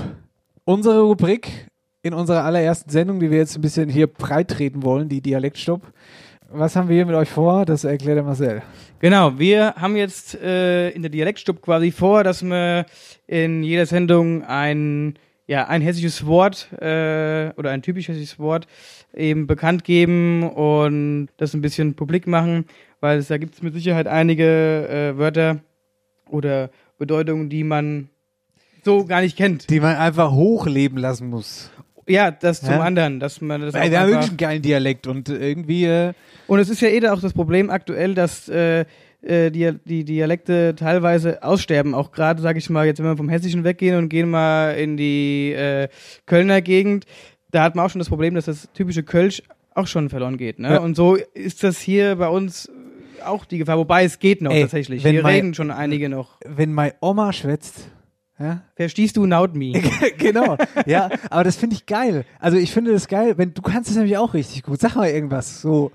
Unsere 0.64 1.00
Rubrik 1.00 1.66
in 2.00 2.14
unserer 2.14 2.44
allerersten 2.44 2.90
Sendung, 2.90 3.18
die 3.18 3.28
wir 3.28 3.38
jetzt 3.38 3.56
ein 3.56 3.60
bisschen 3.60 3.88
hier 3.88 4.06
breit 4.06 4.46
treten 4.46 4.84
wollen, 4.84 5.08
die 5.08 5.20
Dialektstub. 5.20 5.82
Was 6.48 6.76
haben 6.76 6.88
wir 6.88 6.94
hier 6.94 7.06
mit 7.06 7.16
euch 7.16 7.28
vor? 7.28 7.64
Das 7.64 7.82
erklärt 7.82 8.18
der 8.18 8.22
Marcel. 8.22 8.62
Genau, 9.00 9.36
wir 9.36 9.74
haben 9.74 9.96
jetzt 9.96 10.36
äh, 10.36 10.90
in 10.90 11.02
der 11.02 11.10
Dialektstub 11.10 11.60
quasi 11.60 11.90
vor, 11.90 12.22
dass 12.22 12.44
wir 12.44 12.86
in 13.26 13.64
jeder 13.64 13.84
Sendung 13.84 14.44
ein, 14.44 15.18
ja, 15.48 15.66
ein 15.66 15.82
hessisches 15.82 16.24
Wort 16.24 16.72
äh, 16.74 17.50
oder 17.56 17.70
ein 17.70 17.82
typisch 17.82 18.06
hessisches 18.06 18.38
Wort 18.38 18.68
eben 19.12 19.48
bekannt 19.48 19.82
geben 19.82 20.48
und 20.48 21.30
das 21.36 21.52
ein 21.52 21.62
bisschen 21.62 21.94
publik 21.94 22.28
machen, 22.28 22.64
weil 23.00 23.18
es, 23.18 23.26
da 23.26 23.38
gibt 23.38 23.54
es 23.54 23.62
mit 23.62 23.74
Sicherheit 23.74 24.06
einige 24.06 24.88
äh, 24.88 25.18
Wörter 25.18 25.58
oder 26.28 26.70
Bedeutungen, 26.96 27.48
die 27.48 27.64
man 27.64 28.08
so 28.84 29.04
gar 29.04 29.20
nicht 29.20 29.36
kennt. 29.36 29.68
Die 29.70 29.80
man 29.80 29.96
einfach 29.96 30.30
hochleben 30.32 30.98
lassen 30.98 31.28
muss. 31.28 31.70
Ja, 32.06 32.30
das 32.30 32.60
zum 32.60 32.70
Ja? 32.70 32.80
anderen, 32.80 33.20
dass 33.20 33.40
man 33.40 33.60
das 33.60 33.74
Weil 33.74 33.90
wir 33.90 34.00
haben 34.00 34.10
wirklich 34.10 34.28
einen 34.30 34.36
geilen 34.36 34.62
Dialekt 34.62 35.06
und 35.06 35.28
irgendwie, 35.28 35.84
äh, 35.84 36.12
Und 36.48 36.58
es 36.58 36.68
ist 36.68 36.80
ja 36.80 36.88
eh 36.88 37.06
auch 37.08 37.20
das 37.20 37.32
Problem 37.32 37.70
aktuell, 37.70 38.14
dass 38.14 38.48
äh, 38.48 38.84
äh, 39.22 39.50
die, 39.50 39.70
die 39.84 40.04
Dialekte 40.04 40.74
teilweise 40.74 41.42
aussterben. 41.44 41.94
Auch 41.94 42.10
gerade, 42.10 42.42
sage 42.42 42.58
ich 42.58 42.68
mal, 42.70 42.86
jetzt 42.86 42.98
wenn 42.98 43.06
wir 43.06 43.16
vom 43.16 43.28
Hessischen 43.28 43.62
weggehen 43.64 43.96
und 43.96 44.08
gehen 44.08 44.28
mal 44.30 44.72
in 44.72 44.96
die 44.96 45.52
äh, 45.52 45.88
Kölner 46.26 46.62
Gegend, 46.62 47.04
da 47.52 47.62
hat 47.62 47.76
man 47.76 47.84
auch 47.86 47.90
schon 47.90 47.98
das 48.00 48.08
Problem, 48.08 48.34
dass 48.34 48.46
das 48.46 48.68
typische 48.72 49.02
Kölsch 49.04 49.42
auch 49.74 49.86
schon 49.86 50.08
verloren 50.08 50.36
geht. 50.36 50.58
Ne? 50.58 50.70
Ja. 50.70 50.80
Und 50.80 50.96
so 50.96 51.14
ist 51.14 51.62
das 51.62 51.78
hier 51.78 52.16
bei 52.16 52.28
uns 52.28 52.68
auch 53.24 53.44
die 53.44 53.58
Gefahr. 53.58 53.78
Wobei 53.78 54.02
es 54.04 54.18
geht 54.18 54.40
noch 54.42 54.50
Ey, 54.52 54.62
tatsächlich. 54.62 55.02
Hier 55.02 55.22
mein- 55.22 55.34
reden 55.34 55.54
schon 55.54 55.70
einige 55.70 56.08
noch. 56.08 56.38
wenn 56.44 56.72
meine 56.72 56.94
Oma 57.00 57.32
schwätzt, 57.32 57.88
ja, 58.40 58.62
Verstehst 58.74 59.16
du 59.18 59.26
Naut 59.26 59.54
Me? 59.54 59.72
genau. 60.18 60.56
Ja, 60.86 61.10
aber 61.28 61.44
das 61.44 61.56
finde 61.56 61.76
ich 61.76 61.84
geil. 61.84 62.24
Also 62.38 62.56
ich 62.56 62.72
finde 62.72 62.92
das 62.92 63.06
geil, 63.06 63.34
wenn 63.36 63.52
du 63.52 63.60
kannst 63.60 63.90
es 63.90 63.96
nämlich 63.96 64.16
auch 64.16 64.32
richtig 64.32 64.62
gut. 64.62 64.80
Sag 64.80 64.96
mal 64.96 65.10
irgendwas. 65.10 65.60
So. 65.60 65.92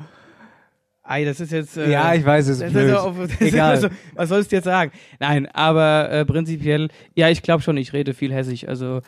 Ei, 1.01 1.25
das 1.25 1.39
ist 1.39 1.51
jetzt. 1.51 1.75
Äh, 1.77 1.89
ja, 1.89 2.13
ich 2.13 2.25
weiß, 2.25 2.47
es 2.47 2.61
ist 2.61 2.71
blöd. 2.71 2.89
ist 2.89 2.95
auf, 2.95 3.15
Egal. 3.39 3.71
Also, 3.71 3.89
was 4.13 4.29
sollst 4.29 4.51
du 4.51 4.57
jetzt 4.57 4.65
sagen? 4.65 4.91
Nein, 5.19 5.47
aber 5.47 6.11
äh, 6.11 6.25
prinzipiell, 6.25 6.89
ja, 7.15 7.29
ich 7.29 7.41
glaube 7.41 7.63
schon, 7.63 7.77
ich 7.77 7.93
rede 7.93 8.13
viel 8.13 8.33
Hessisch. 8.33 8.67
Also, 8.67 9.01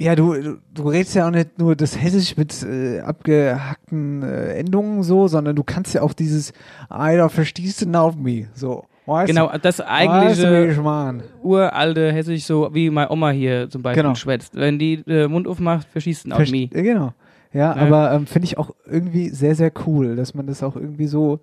Ja, 0.00 0.16
du, 0.16 0.34
du, 0.34 0.58
du 0.72 0.88
redest 0.88 1.14
ja 1.14 1.26
auch 1.26 1.32
nicht 1.32 1.58
nur 1.58 1.76
das 1.76 2.00
Hessisch 2.00 2.36
mit 2.36 2.62
äh, 2.62 3.00
abgehackten 3.00 4.22
äh, 4.22 4.54
Endungen 4.54 5.02
so, 5.04 5.28
sondern 5.28 5.54
du 5.54 5.62
kannst 5.62 5.94
ja 5.94 6.02
auch 6.02 6.12
dieses 6.12 6.50
I 6.90 7.16
da 7.16 7.28
verstehst 7.28 7.82
du 7.82 7.88
now 7.88 8.12
me 8.16 8.48
so. 8.54 8.84
Weißt 9.06 9.28
genau, 9.28 9.48
du? 9.52 9.58
das 9.58 9.78
Weißt 9.80 9.88
du, 9.88 9.90
eigentliche 9.90 10.70
ich 10.72 10.78
mein? 10.78 11.22
uralte 11.42 12.12
Hessisch, 12.12 12.44
so 12.44 12.70
wie 12.72 12.88
meine 12.90 13.10
Oma 13.10 13.30
hier 13.30 13.68
zum 13.68 13.82
Beispiel 13.82 14.02
Genau. 14.02 14.14
schwätzt. 14.14 14.54
Wenn 14.56 14.78
die 14.78 15.02
äh, 15.06 15.28
Mund 15.28 15.46
aufmacht, 15.46 15.86
verschießt 15.92 16.26
Verst- 16.26 16.50
Me. 16.50 16.68
Ja, 16.74 16.82
genau. 16.82 17.12
Ja, 17.52 17.74
Ja. 17.76 17.82
aber 17.82 18.12
ähm, 18.12 18.26
finde 18.26 18.46
ich 18.46 18.56
auch 18.58 18.70
irgendwie 18.86 19.28
sehr, 19.28 19.54
sehr 19.54 19.70
cool, 19.86 20.16
dass 20.16 20.34
man 20.34 20.46
das 20.46 20.62
auch 20.62 20.74
irgendwie 20.76 21.06
so. 21.06 21.40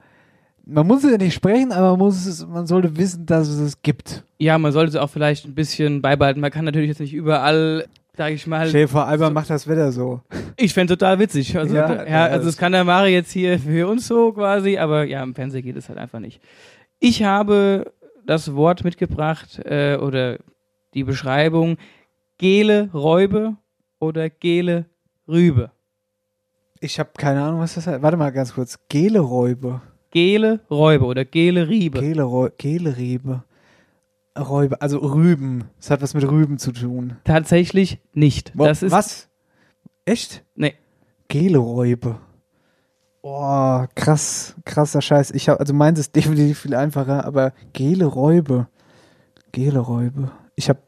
Man 0.65 0.85
muss 0.87 1.03
es 1.03 1.11
ja 1.11 1.17
nicht 1.17 1.33
sprechen, 1.33 1.71
aber 1.71 1.91
man, 1.91 1.99
muss 1.99 2.25
es, 2.25 2.45
man 2.47 2.67
sollte 2.67 2.95
wissen, 2.97 3.25
dass 3.25 3.47
es 3.47 3.59
es 3.59 3.81
gibt. 3.81 4.23
Ja, 4.37 4.57
man 4.57 4.71
sollte 4.71 4.89
es 4.89 4.95
auch 4.95 5.09
vielleicht 5.09 5.45
ein 5.45 5.55
bisschen 5.55 6.01
beibehalten. 6.01 6.39
Man 6.39 6.51
kann 6.51 6.65
natürlich 6.65 6.89
jetzt 6.89 6.99
nicht 6.99 7.13
überall, 7.13 7.85
sag 8.15 8.31
ich 8.31 8.45
mal, 8.45 8.67
vor, 8.87 9.07
Alba 9.07 9.29
macht 9.31 9.49
das 9.49 9.67
Wetter 9.67 9.91
so. 9.91 10.21
ich 10.57 10.73
fände 10.73 10.95
total 10.97 11.17
witzig. 11.19 11.57
Also, 11.57 11.75
Ja, 11.75 12.05
ja, 12.05 12.23
also 12.25 12.37
das- 12.37 12.45
das 12.45 12.57
kann 12.57 12.71
der 12.73 12.83
Mari 12.83 13.11
jetzt 13.13 13.31
hier 13.31 13.57
für 13.59 13.87
uns 13.87 14.07
so 14.07 14.31
quasi, 14.33 14.77
aber 14.77 15.03
ja, 15.05 15.23
im 15.23 15.33
Fernsehen 15.33 15.63
geht 15.63 15.77
es 15.77 15.89
halt 15.89 15.97
einfach 15.97 16.19
nicht. 16.19 16.39
Ich 17.03 17.23
habe 17.23 17.91
das 18.25 18.53
Wort 18.55 18.83
mitgebracht 18.83 19.59
äh, 19.65 19.97
oder 19.97 20.37
die 20.93 21.03
Beschreibung 21.03 21.77
Gele 22.37 22.89
Räube 22.93 23.55
oder 23.99 24.29
Gele 24.29 24.85
Rübe. 25.27 25.71
Ich 26.79 26.99
habe 26.99 27.09
keine 27.17 27.43
Ahnung, 27.43 27.59
was 27.59 27.73
das 27.75 27.87
heißt. 27.87 28.01
Warte 28.03 28.17
mal 28.17 28.29
ganz 28.31 28.53
kurz. 28.53 28.79
Geleräube. 28.87 29.81
Gele 30.11 30.59
Räube 30.69 31.05
oder 31.05 31.25
Gele 31.25 31.67
Riebe. 31.67 31.99
Gelereu- 31.99 32.51
Gelerebe. 32.57 33.43
Räube, 34.37 34.79
also 34.81 34.99
Rüben. 34.99 35.65
Das 35.77 35.89
hat 35.89 36.01
was 36.01 36.13
mit 36.13 36.23
Rüben 36.29 36.57
zu 36.59 36.71
tun. 36.71 37.17
Tatsächlich 37.23 37.99
nicht. 38.13 38.51
Wo- 38.55 38.65
das 38.65 38.83
ist, 38.83 38.91
was? 38.91 39.29
Echt? 40.05 40.43
Nee. 40.55 40.75
Geleräube. 41.27 42.19
Oh, 43.23 43.85
krass, 43.95 44.55
krasser 44.65 45.01
Scheiß. 45.01 45.31
Ich 45.31 45.47
habe, 45.49 45.59
also 45.59 45.73
meins 45.73 45.99
ist 45.99 46.15
definitiv 46.15 46.59
viel 46.59 46.75
einfacher, 46.75 47.25
aber 47.25 47.53
Geleräube. 47.73 48.67
Geleräube. 49.51 50.31
Ich 50.55 50.69
habe, 50.69 50.79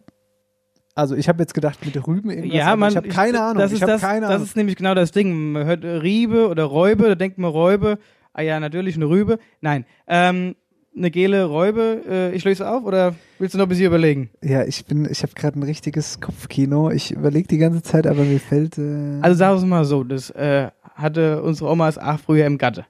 also 0.96 1.16
ich 1.16 1.28
habe 1.28 1.42
jetzt 1.42 1.54
gedacht 1.54 1.84
mit 1.86 1.96
Rüben 2.08 2.30
irgendwas. 2.30 2.58
Ja, 2.58 2.76
man, 2.76 2.90
ich 2.92 2.98
habe 2.98 3.08
keine 3.10 3.42
Ahnung. 3.42 3.58
Das 3.60 3.72
ich 3.72 3.78
ist, 3.78 3.82
habe 3.84 3.92
das, 3.94 4.02
keine 4.02 4.22
das 4.22 4.30
Ahnung. 4.32 4.44
ist 4.46 4.56
nämlich 4.56 4.76
genau 4.76 4.94
das 4.96 5.12
Ding. 5.12 5.52
Man 5.52 5.66
hört 5.66 5.84
Riebe 5.84 6.48
oder 6.50 6.64
Räube, 6.66 7.08
da 7.08 7.16
denkt 7.16 7.38
man 7.38 7.52
Räube. 7.52 8.00
Ah 8.34 8.42
ja, 8.42 8.60
natürlich 8.60 8.96
eine 8.96 9.06
Rübe. 9.06 9.38
Nein, 9.62 9.86
ähm, 10.08 10.56
eine 10.96 11.12
gele 11.12 11.46
Räube. 11.46 12.02
Äh, 12.08 12.32
ich 12.36 12.44
löse 12.46 12.68
auf 12.70 12.84
oder 12.84 13.14
willst 13.38 13.54
du 13.54 13.58
noch 13.60 13.66
ein 13.66 13.70
bisschen 13.70 13.86
überlegen? 13.88 14.30
ja, 14.42 14.64
ich 14.64 14.86
bin, 14.86 15.08
ich 15.10 15.22
habe 15.24 15.34
gerade 15.36 15.60
ein 15.60 15.64
richtiges 15.64 16.20
Kopfkino. 16.22 16.90
Ich 16.90 17.12
überlege 17.12 17.48
die 17.48 17.58
ganze 17.60 17.84
Zeit, 17.84 18.08
aber 18.08 18.24
mir 18.24 18.40
fällt. 18.40 18.78
Äh, 18.78 19.20
Also 19.22 19.38
sag 19.38 19.58
es 19.58 19.64
mal 19.66 19.86
so, 19.86 20.04
das 20.04 20.30
äh, 20.32 20.70
hatte 20.96 21.42
unsere 21.42 21.70
Omas 21.70 21.98
auch 21.98 22.20
früher 22.20 22.46
im 22.46 22.58
Gatte. 22.58 22.86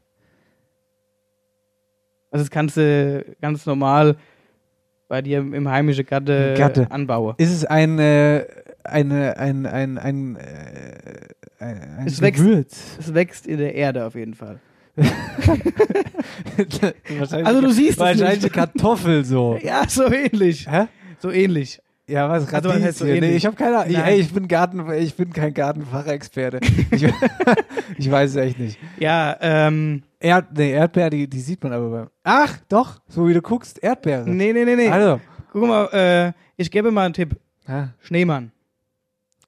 Also 2.31 2.43
das 2.45 2.49
kannst 2.51 2.77
du 2.77 3.25
ganz 3.41 3.65
normal 3.65 4.15
bei 5.07 5.21
dir 5.21 5.39
im, 5.39 5.53
im 5.53 5.69
heimischen 5.69 6.05
Gatte, 6.05 6.55
Gatte. 6.57 6.89
anbauen. 6.89 7.35
ist 7.37 7.51
es 7.51 7.65
ein, 7.65 7.99
äh, 7.99 8.45
eine, 8.83 9.37
ein, 9.37 9.65
ein, 9.65 9.97
ein, 9.97 10.35
äh, 10.37 10.39
ein, 11.59 11.97
ein 11.99 12.07
Es 12.07 12.19
wächst. 12.21 12.43
Gewürz? 12.43 12.97
Es 12.99 13.13
wächst 13.13 13.45
in 13.45 13.59
der 13.59 13.75
Erde 13.75 14.05
auf 14.05 14.15
jeden 14.15 14.33
Fall. 14.33 14.59
Also 17.19 17.61
du 17.61 17.71
siehst 17.71 17.93
es 17.93 17.99
wahrscheinlich 17.99 18.43
nicht. 18.43 18.53
Kartoffel 18.53 19.25
so. 19.25 19.57
Ja, 19.63 19.83
so 19.87 20.11
ähnlich. 20.11 20.67
Hä? 20.69 20.87
So 21.19 21.31
ähnlich. 21.31 21.79
Ja, 22.07 22.27
was 22.29 22.53
Also, 22.53 22.73
heißt 22.73 22.97
so 22.99 23.05
Radieschen? 23.05 23.29
nee, 23.29 23.35
ich 23.37 23.45
habe 23.45 23.55
keine 23.55 23.77
Ahnung. 23.79 23.95
Ey, 23.95 24.19
ich 24.19 24.33
bin 24.33 24.47
Garten, 24.49 24.91
ich 24.93 25.15
bin 25.15 25.31
kein 25.31 25.53
Gartenfachexperte. 25.53 26.59
ich, 26.91 27.03
ich 27.97 28.11
weiß 28.11 28.31
es 28.31 28.35
echt 28.35 28.59
nicht. 28.59 28.77
Ja, 28.99 29.37
ähm, 29.39 30.03
Erd, 30.19 30.47
nee, 30.57 30.71
Erdbeere, 30.73 31.09
die, 31.11 31.29
die 31.29 31.39
sieht 31.39 31.63
man 31.63 31.71
aber 31.71 31.89
beim. 31.89 32.09
Ach, 32.23 32.57
doch, 32.67 32.99
so 33.07 33.25
wie 33.27 33.33
du 33.33 33.41
guckst, 33.41 33.81
Erdbeere. 33.81 34.29
nee, 34.29 34.51
nee, 34.51 34.65
nee, 34.65 34.75
nee. 34.75 34.89
Also, 34.89 35.21
Guck 35.53 35.67
mal, 35.67 35.85
äh, 35.93 36.33
ich 36.57 36.69
gebe 36.71 36.91
mal 36.91 37.05
einen 37.05 37.13
Tipp. 37.13 37.37
ja. 37.67 37.89
Schneemann. 38.01 38.51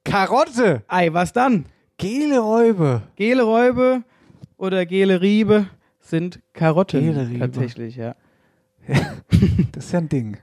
Karotte, 0.03 0.83
Ei, 0.87 1.09
was 1.11 1.33
dann? 1.33 1.65
Geleräube. 1.97 3.01
Gele 3.15 3.43
Räube 3.43 4.03
oder 4.57 4.85
Gele 4.85 5.19
Riebe 5.21 5.67
sind 5.99 6.39
Karotten. 6.53 6.99
Gele 7.01 7.27
Riebe. 7.27 7.39
Tatsächlich, 7.39 7.95
ja. 7.95 8.15
Das 9.71 9.85
ist 9.87 9.91
ja 9.91 9.99
ein 9.99 10.09
Ding. 10.09 10.37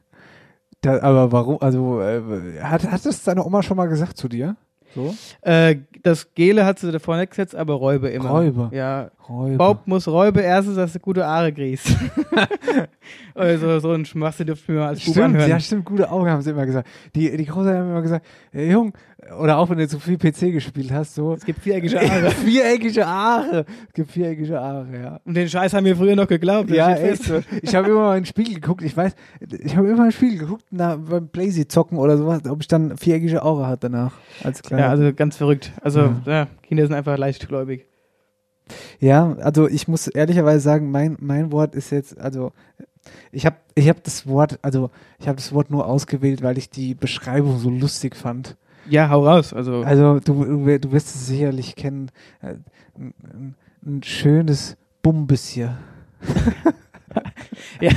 Da, 0.83 1.01
aber 1.01 1.31
warum, 1.31 1.59
also, 1.61 2.01
äh, 2.01 2.61
hat, 2.61 2.91
hat 2.91 3.07
das 3.07 3.23
deine 3.23 3.45
Oma 3.45 3.63
schon 3.63 3.77
mal 3.77 3.87
gesagt 3.89 4.17
zu 4.17 4.29
dir? 4.29 4.57
So? 4.95 5.15
Äh, 5.43 5.77
das 6.03 6.35
Gele 6.35 6.65
hat 6.65 6.79
sie 6.79 6.91
davor 6.91 7.17
nicht 7.17 7.31
gesetzt, 7.31 7.55
aber 7.55 7.75
Räube 7.75 8.09
immer. 8.09 8.31
Räube. 8.31 8.71
Ja. 8.73 9.11
Räube. 9.29 9.57
Bob 9.57 9.87
muss 9.87 10.09
Räube 10.09 10.41
erstens, 10.41 10.77
dass 10.77 10.93
du 10.93 10.99
gute 10.99 11.25
Aare 11.25 11.53
kriegst. 11.53 11.95
also 13.35 13.79
so 13.79 13.93
ein 13.93 14.05
Schmachse 14.05 14.45
dürfte 14.45 14.65
ich 14.65 14.69
mir 14.69 14.81
mal 14.81 14.89
als 14.89 15.03
Stimmt, 15.03 15.19
anhören. 15.19 15.49
ja, 15.49 15.61
stimmt, 15.61 15.85
gute 15.85 16.11
Augen 16.11 16.29
haben 16.29 16.43
sie 16.43 16.51
immer 16.51 16.67
gesagt. 16.67 16.89
Die, 17.15 17.37
die 17.37 17.47
Großeltern 17.47 17.83
haben 17.83 17.91
immer 17.91 18.03
gesagt, 18.03 18.27
hey, 18.51 18.71
Jung, 18.71 18.93
oder 19.39 19.59
auch 19.59 19.71
wenn 19.71 19.79
du 19.79 19.87
zu 19.87 20.01
viel 20.01 20.19
PC 20.19 20.53
gespielt 20.53 20.91
hast, 20.91 21.15
so. 21.15 21.35
Es 21.35 21.45
gibt 21.45 21.61
viereckige 21.61 22.01
Aare. 22.01 22.31
viereckige 22.45 23.07
Aare. 23.07 23.65
Es 23.87 23.93
gibt 23.95 24.11
viereckige 24.11 24.61
Aare, 24.61 24.87
ja. 25.01 25.21
Und 25.25 25.35
den 25.35 25.49
Scheiß 25.49 25.73
haben 25.75 25.85
wir 25.85 25.97
früher 25.97 26.17
noch 26.17 26.27
geglaubt. 26.27 26.71
Ja, 26.71 26.93
echt 26.95 27.25
so. 27.25 27.41
Ich 27.63 27.75
habe 27.75 27.89
immer 27.89 28.01
mal 28.01 28.17
in 28.17 28.23
den 28.23 28.27
Spiegel 28.27 28.55
geguckt. 28.55 28.83
Ich 28.83 28.97
weiß, 28.97 29.15
ich 29.41 29.77
habe 29.77 29.89
immer 29.89 29.99
in 29.99 30.11
den 30.11 30.13
Spiegel 30.13 30.39
geguckt, 30.39 30.65
na, 30.71 30.97
beim 30.97 31.29
Blazy 31.29 31.69
zocken 31.69 31.99
oder 31.99 32.19
sowas, 32.19 32.41
ob 32.49 32.61
ich 32.61 32.69
dann 32.69 32.97
viereckige 32.97 33.45
Aura 33.45 33.69
hatte 33.69 33.89
danach. 33.89 34.13
Als 34.43 34.61
kleiner. 34.63 34.82
Ja, 34.82 34.82
also 34.89 35.13
ganz 35.13 35.37
verrückt. 35.37 35.73
Also, 35.83 36.15
ja. 36.27 36.49
Kinder 36.63 36.87
sind 36.87 36.95
einfach 36.95 37.17
leichtgläubig. 37.19 37.87
Ja, 39.01 39.35
also 39.41 39.69
ich 39.69 39.89
muss 39.89 40.07
ehrlicherweise 40.07 40.61
sagen, 40.61 40.91
mein, 40.91 41.17
mein 41.21 41.51
Wort 41.53 41.75
ist 41.75 41.91
jetzt, 41.91 42.19
also 42.19 42.53
ich 43.33 43.45
habe 43.45 43.57
ich 43.75 43.89
hab 43.89 44.03
das 44.05 44.27
Wort, 44.27 44.59
also 44.63 44.91
ich 45.19 45.27
habe 45.29 45.37
das 45.37 45.53
Wort 45.53 45.71
nur 45.71 45.87
ausgewählt, 45.87 46.43
weil 46.43 46.57
ich 46.57 46.71
die 46.71 46.95
Beschreibung 46.95 47.59
so 47.59 47.69
lustig 47.71 48.15
fand. 48.17 48.57
Ja, 48.89 49.11
hau 49.11 49.27
raus. 49.27 49.53
Also, 49.53 49.83
Also 49.83 50.21
du, 50.21 50.45
du, 50.45 50.93
wirst 50.93 51.15
es 51.15 51.27
sicherlich 51.27 51.77
kennen, 51.77 52.11
äh, 52.41 52.55
ein, 52.99 53.15
ein- 53.23 53.55
ein 53.85 54.03
schönes 54.05 54.77
Bumbesje. 55.03 55.77
ja, 57.81 57.91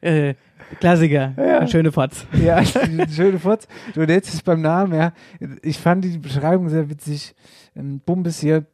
äh, 0.00 0.34
Klassiker. 0.80 1.34
Ja. 1.36 1.66
Schöne 1.66 1.92
Fatz. 1.92 2.26
Ja, 2.44 2.62
schöne 3.14 3.38
Furz. 3.38 3.66
Du 3.94 4.00
nennst 4.00 4.34
es 4.34 4.42
beim 4.42 4.60
Namen, 4.62 4.94
ja. 4.94 5.12
Ich 5.62 5.78
fand 5.78 6.04
die 6.04 6.18
Beschreibung 6.18 6.68
sehr 6.68 6.88
witzig. 6.90 7.34
Ein 7.74 8.00
Bumbesje. 8.00 8.66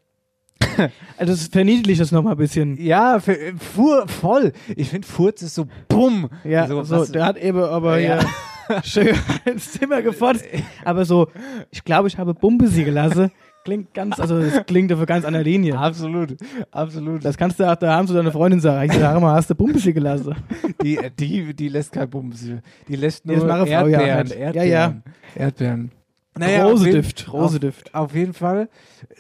Also, 1.18 1.32
das 1.34 1.49
verniedlicht 1.49 2.01
das 2.01 2.12
nochmal 2.12 2.32
ein 2.34 2.38
bisschen. 2.38 2.76
Ja, 2.82 3.20
für, 3.20 3.36
Fur, 3.59 4.09
voll. 4.09 4.53
Ich 4.74 4.88
finde 4.90 5.07
Furz 5.07 5.43
ist 5.43 5.55
so 5.55 5.66
bumm. 5.88 6.30
Ja, 6.45 6.66
so, 6.66 6.82
so, 6.82 6.97
was- 7.01 7.12
der 7.12 7.24
hat 7.26 7.36
eben 7.36 7.59
aber 7.62 7.99
Ja. 7.99 8.20
ja. 8.68 8.82
schön 8.84 9.14
ins 9.45 9.72
Zimmer 9.72 10.01
gefotzt. 10.03 10.45
Aber 10.84 11.05
so, 11.05 11.28
ich 11.70 11.84
glaube, 11.84 12.09
ich 12.09 12.16
habe 12.16 12.32
Bumbesi 12.32 12.84
gelassen. 12.84 13.30
Klingt 13.65 13.95
ganz, 13.95 14.19
also 14.19 14.41
das 14.41 14.67
klingt 14.67 14.93
auf 14.93 14.99
einer 14.99 15.07
ganz 15.07 15.25
anderer 15.25 15.45
Linie. 15.45 15.79
Absolut, 15.79 16.37
absolut. 16.73 17.25
Das 17.25 17.37
kannst 17.37 17.61
du 17.61 17.71
auch 17.71 17.77
daheim 17.77 18.09
zu 18.09 18.15
deiner 18.15 18.33
Freundin 18.33 18.61
sagen. 18.61 18.91
Ich 18.91 18.99
sage 18.99 19.21
mal, 19.21 19.35
hast 19.35 19.51
du 19.51 19.55
Bumbesi 19.55 19.93
gelassen? 19.93 20.35
Die, 20.83 20.99
die, 21.19 21.55
die 21.55 21.69
lässt 21.69 21.93
kein 21.93 22.11
Bums. 22.11 22.45
Die 22.89 22.97
lässt 22.97 23.25
nur 23.25 23.37
mache 23.47 23.67
Frau 23.67 23.87
ja 23.87 24.01
Erdbeeren. 24.01 24.31
Erdbeeren. 24.31 24.55
Ja, 24.55 24.65
ja. 24.65 24.95
Erdbeeren. 25.37 25.93
Roseduft, 26.41 27.29
auf, 27.29 27.35
Roseduft. 27.35 27.95
Auf, 27.95 28.05
auf 28.05 28.15
jeden 28.15 28.33
Fall 28.33 28.69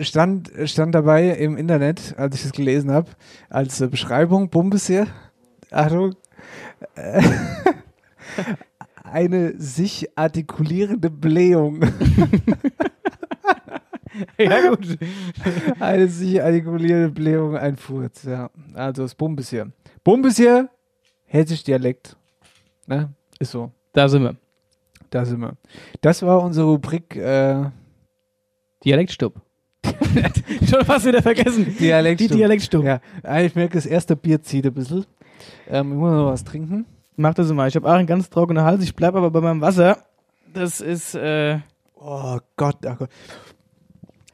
stand, 0.00 0.50
stand 0.64 0.94
dabei 0.94 1.28
im 1.28 1.56
Internet, 1.56 2.14
als 2.16 2.36
ich 2.36 2.42
das 2.42 2.52
gelesen 2.52 2.90
habe, 2.90 3.10
als 3.50 3.80
äh, 3.80 3.86
Beschreibung, 3.86 4.48
Bumbesir, 4.48 5.06
Achtung, 5.70 6.14
äh, 6.94 7.22
eine 9.04 9.52
sich 9.60 10.08
artikulierende 10.16 11.10
Blähung. 11.10 11.82
Ja, 14.38 14.68
gut. 14.70 14.98
eine 15.80 16.08
sich 16.08 16.42
artikulierende 16.42 17.08
Blähung, 17.10 17.56
ein 17.56 17.76
Furz, 17.76 18.24
ja. 18.24 18.50
Also 18.74 19.02
das 19.02 19.14
Bumbesir. 19.14 19.70
Bumbesir, 20.04 20.68
hessisch 21.26 21.62
Dialekt. 21.64 22.16
Ne? 22.86 23.12
Ist 23.38 23.52
so. 23.52 23.70
Da 23.92 24.08
sind 24.08 24.22
wir. 24.22 24.36
Da 25.10 25.24
sind 25.24 25.40
wir. 25.40 25.56
Das 26.00 26.22
war 26.22 26.42
unsere 26.42 26.66
Rubrik 26.66 27.16
äh, 27.16 27.64
Dialektstub. 28.84 29.34
Schon 30.68 30.84
fast 30.84 31.06
wieder 31.06 31.22
vergessen. 31.22 31.76
Dialekt. 31.78 32.20
Die 32.20 32.28
Dialektstub. 32.28 32.84
Ja, 32.84 33.00
Ah, 33.22 33.40
ich 33.40 33.54
merke, 33.54 33.74
das 33.74 33.86
erste 33.86 34.16
Bier 34.16 34.42
zieht 34.42 34.66
ein 34.66 34.74
bisschen. 34.74 35.04
Ähm, 35.68 35.92
ich 35.92 35.98
muss 35.98 36.12
noch 36.12 36.26
was 36.26 36.44
trinken. 36.44 36.86
Mach 37.16 37.34
das 37.34 37.52
mal. 37.52 37.68
Ich 37.68 37.76
habe 37.76 37.88
auch 37.88 37.94
einen 37.94 38.06
ganz 38.06 38.30
trockenen 38.30 38.64
Hals. 38.64 38.82
Ich 38.82 38.94
bleibe 38.94 39.18
aber 39.18 39.30
bei 39.30 39.40
meinem 39.40 39.60
Wasser. 39.60 39.98
Das 40.54 40.80
ist, 40.80 41.14
äh, 41.14 41.58
Oh 42.04 42.38
Gott, 42.56 42.78
oh 42.84 42.94
Gott. 42.98 43.10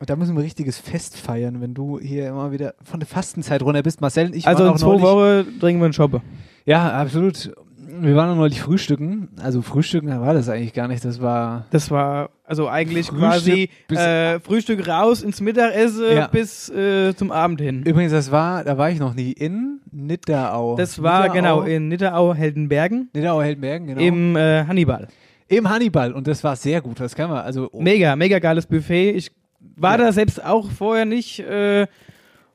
Und 0.01 0.09
da 0.11 0.17
müssen 0.17 0.35
wir 0.35 0.41
ein 0.41 0.45
richtiges 0.45 0.79
Fest 0.79 1.17
feiern, 1.17 1.61
wenn 1.61 1.75
du 1.75 1.99
hier 1.99 2.29
immer 2.29 2.53
wieder 2.53 2.75
von 2.85 3.01
der 3.01 3.07
Fastenzeit 3.09 3.63
runter 3.63 3.83
bist. 3.83 4.01
Marcel 4.01 4.27
und 4.27 4.37
ich 4.37 4.47
also 4.47 4.61
waren 4.65 4.69
in 4.71 4.75
auch 4.75 4.79
zwei 4.79 4.87
neulich, 5.13 5.47
Wochen 5.49 5.61
trinken 5.61 5.81
wir 5.81 5.85
einen 5.87 5.93
Shoppe. 5.93 6.23
Ja, 6.65 6.93
absolut. 6.93 7.53
Wir 8.01 8.15
waren 8.15 8.31
auch 8.31 8.37
neulich 8.37 8.61
frühstücken. 8.61 9.29
Also 9.43 9.63
frühstücken 9.63 10.09
da 10.09 10.21
war 10.21 10.35
das 10.35 10.49
eigentlich 10.49 10.75
gar 10.75 10.87
nicht. 10.89 11.05
Das 11.05 11.21
war 11.23 11.65
Das 11.71 11.91
war 11.91 12.31
also 12.45 12.69
eigentlich 12.69 13.07
Frühstück 13.07 13.19
quasi 13.29 13.71
bis- 13.89 13.99
äh, 13.99 14.39
Frühstück 14.41 14.87
raus 14.87 15.23
ins 15.23 15.41
Mittagessen 15.41 16.05
Ja. 16.15 16.27
bis 16.29 16.69
äh, 16.69 17.15
zum 17.17 17.33
Abend 17.33 17.61
hin. 17.61 17.83
übrigens, 17.85 18.13
das 18.13 18.31
war, 18.31 18.63
da 18.63 18.77
war 18.79 18.91
ich 18.91 18.99
noch 19.01 19.15
nie 19.15 19.33
in 19.33 19.81
Nidderau. 19.91 20.77
Das 20.77 21.03
war 21.03 21.23
Nidderau, 21.29 21.35
genau 21.35 21.63
in 21.63 21.89
Nidderau-Heldenbergen 21.89 23.09
Nidderau 23.15 23.43
Heldbergen, 23.43 23.87
genau. 23.89 24.01
im 24.01 24.37
äh, 24.37 24.65
Hannibal. 24.65 25.09
Im 25.49 25.69
Hannibal 25.69 26.13
und 26.13 26.27
das 26.27 26.45
war 26.45 26.57
sehr 26.57 26.81
gut. 26.83 27.01
Das 27.01 27.15
kann 27.17 27.31
man 27.31 27.39
also 27.39 27.71
Mega, 27.73 28.15
mega 28.17 28.39
geiles 28.39 28.67
Buffet. 28.67 29.13
Ich 29.13 29.31
war 29.77 29.99
Ja. 29.99 30.07
da 30.07 30.13
selbst 30.13 30.45
auch 30.45 30.71
vorher 30.71 31.05
nicht 31.05 31.41
äh, 31.41 31.87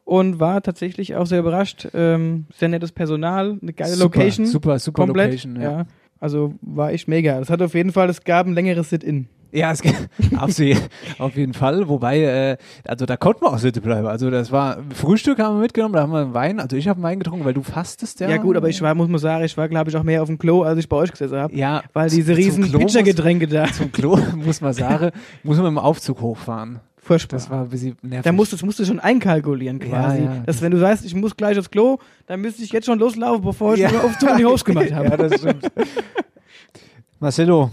und 0.05 0.39
war 0.39 0.61
tatsächlich 0.61 1.15
auch 1.15 1.25
sehr 1.25 1.39
überrascht. 1.39 1.87
Ähm, 1.93 2.45
sehr 2.55 2.69
nettes 2.69 2.91
Personal, 2.91 3.57
eine 3.61 3.73
geile 3.73 3.91
super, 3.91 4.19
Location. 4.19 4.45
Super, 4.45 4.79
super 4.79 5.05
komplett. 5.05 5.27
Location. 5.31 5.55
Ja, 5.61 5.71
ja. 5.79 5.85
Also 6.19 6.53
war 6.61 6.91
echt 6.91 7.07
mega. 7.07 7.39
Das 7.39 7.49
hat 7.49 7.61
auf 7.61 7.73
jeden 7.73 7.91
Fall, 7.91 8.09
es 8.09 8.23
gab 8.23 8.47
ein 8.47 8.53
längeres 8.53 8.89
Sit-In. 8.89 9.27
ja 9.51 9.71
es, 9.71 9.81
auf, 10.37 10.51
sie, 10.51 10.77
auf 11.19 11.35
jeden 11.35 11.53
Fall. 11.53 11.87
Wobei, 11.89 12.21
äh, 12.21 12.57
also 12.87 13.05
da 13.05 13.17
konnten 13.17 13.41
wir 13.43 13.51
auch 13.51 13.57
sitzen 13.57 13.81
bleiben. 13.81 14.07
Also 14.07 14.29
das 14.31 14.51
war 14.51 14.77
Frühstück 14.93 15.39
haben 15.39 15.57
wir 15.57 15.61
mitgenommen, 15.61 15.93
da 15.93 16.01
haben 16.01 16.11
wir 16.13 16.33
Wein. 16.33 16.59
Also 16.61 16.77
ich 16.77 16.87
habe 16.87 17.01
Wein 17.01 17.19
getrunken, 17.19 17.43
weil 17.45 17.53
du 17.53 17.61
fastest 17.63 18.21
ja. 18.21 18.29
Ja, 18.29 18.37
gut, 18.37 18.55
aber 18.55 18.69
ich 18.69 18.81
war, 18.81 18.95
muss 18.95 19.09
man 19.09 19.19
sagen, 19.19 19.43
ich 19.43 19.55
war, 19.57 19.67
glaube 19.67 19.89
ich, 19.89 19.97
auch 19.97 20.03
mehr 20.03 20.21
auf 20.21 20.27
dem 20.29 20.37
Klo, 20.37 20.63
als 20.63 20.79
ich 20.79 20.87
bei 20.87 20.95
euch 20.97 21.11
gesessen 21.11 21.37
habe. 21.37 21.53
ja, 21.55 21.83
Weil 21.91 22.09
diese 22.09 22.35
riesen 22.37 22.71
Pitchergetränke 22.71 23.47
da. 23.47 23.65
Zum 23.65 23.91
Klo 23.91 24.17
muss 24.35 24.61
man 24.61 24.73
sagen, 24.73 25.11
muss 25.43 25.57
man 25.57 25.65
dem 25.65 25.77
Aufzug 25.77 26.21
hochfahren. 26.21 26.79
Furchtbar. 27.05 27.37
Das 27.37 27.49
war 27.49 27.61
ein 27.63 27.69
bisschen 27.69 27.97
nervig. 28.01 28.23
Da 28.23 28.31
musst, 28.31 28.53
das 28.53 28.63
musst 28.63 28.79
du 28.79 28.85
schon 28.85 28.99
einkalkulieren 28.99 29.77
quasi. 29.79 30.19
Ja, 30.23 30.35
ja. 30.35 30.43
Dass 30.45 30.61
wenn 30.61 30.71
du 30.71 30.79
sagst, 30.79 31.03
ich 31.03 31.13
muss 31.13 31.35
gleich 31.35 31.59
aufs 31.59 31.69
Klo, 31.69 31.97
dann 32.27 32.39
müsste 32.39 32.63
ich 32.63 32.71
jetzt 32.71 32.85
schon 32.85 32.97
loslaufen, 32.97 33.43
bevor 33.43 33.73
ich 33.73 33.81
Ja. 33.81 33.89
auf 33.89 34.17
Tour 34.17 34.31
in 34.31 34.37
die 34.37 34.45
Hose 34.45 34.63
gemacht 34.63 34.91
habe. 34.93 35.09
ja, 35.09 35.17
das 35.17 35.39
stimmt. 35.41 35.69
Marcelo, 37.19 37.71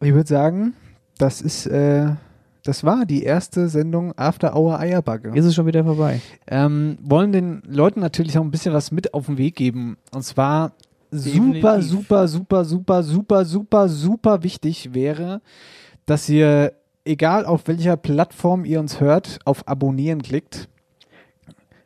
ich 0.00 0.12
würde 0.12 0.28
sagen, 0.28 0.74
das 1.18 1.40
ist, 1.40 1.66
äh, 1.66 2.06
das 2.64 2.82
war 2.84 3.04
die 3.06 3.22
erste 3.22 3.68
Sendung 3.68 4.12
After 4.16 4.56
Hour 4.56 4.78
Eierbacke. 4.78 5.30
Ist 5.34 5.44
es 5.44 5.54
schon 5.54 5.66
wieder 5.66 5.84
vorbei. 5.84 6.20
ähm, 6.46 6.98
wollen 7.02 7.32
den 7.32 7.62
Leuten 7.68 8.00
natürlich 8.00 8.38
auch 8.38 8.42
ein 8.42 8.50
bisschen 8.50 8.72
was 8.74 8.90
mit 8.90 9.14
auf 9.14 9.26
den 9.26 9.38
Weg 9.38 9.56
geben. 9.56 9.96
Und 10.12 10.22
zwar 10.22 10.72
super, 11.10 11.80
super, 11.82 12.26
super, 12.28 12.64
super, 12.64 13.04
super, 13.04 13.44
super, 13.44 13.88
super 13.88 14.42
wichtig 14.42 14.92
wäre, 14.94 15.40
dass 16.06 16.28
ihr, 16.28 16.72
egal 17.04 17.44
auf 17.46 17.66
welcher 17.66 17.96
Plattform 17.96 18.64
ihr 18.64 18.80
uns 18.80 19.00
hört, 19.00 19.38
auf 19.44 19.66
Abonnieren 19.68 20.22
klickt. 20.22 20.68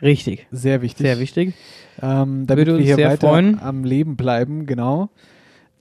Richtig. 0.00 0.46
Sehr 0.52 0.80
wichtig. 0.82 1.06
Sehr 1.06 1.18
wichtig. 1.18 1.54
Ähm, 2.00 2.46
damit 2.46 2.66
wir 2.66 2.78
hier 2.78 2.98
weiter 2.98 3.28
freuen. 3.28 3.58
am 3.60 3.84
Leben 3.84 4.16
bleiben, 4.16 4.66
genau. 4.66 5.10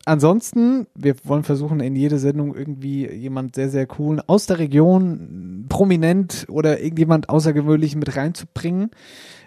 Ansonsten, 0.08 0.88
wir 0.96 1.16
wollen 1.26 1.44
versuchen, 1.44 1.82
in 1.82 1.94
jede 1.94 2.18
Sendung 2.18 2.56
irgendwie 2.56 3.06
jemand 3.12 3.56
sehr, 3.56 3.70
sehr 3.70 3.86
coolen 3.86 4.22
aus 4.26 4.46
der 4.46 4.58
Region, 4.58 5.66
prominent 5.68 6.46
oder 6.48 6.80
irgendjemand 6.80 7.28
außergewöhnlich 7.28 7.98
mit 7.98 8.16
reinzubringen. 8.16 8.92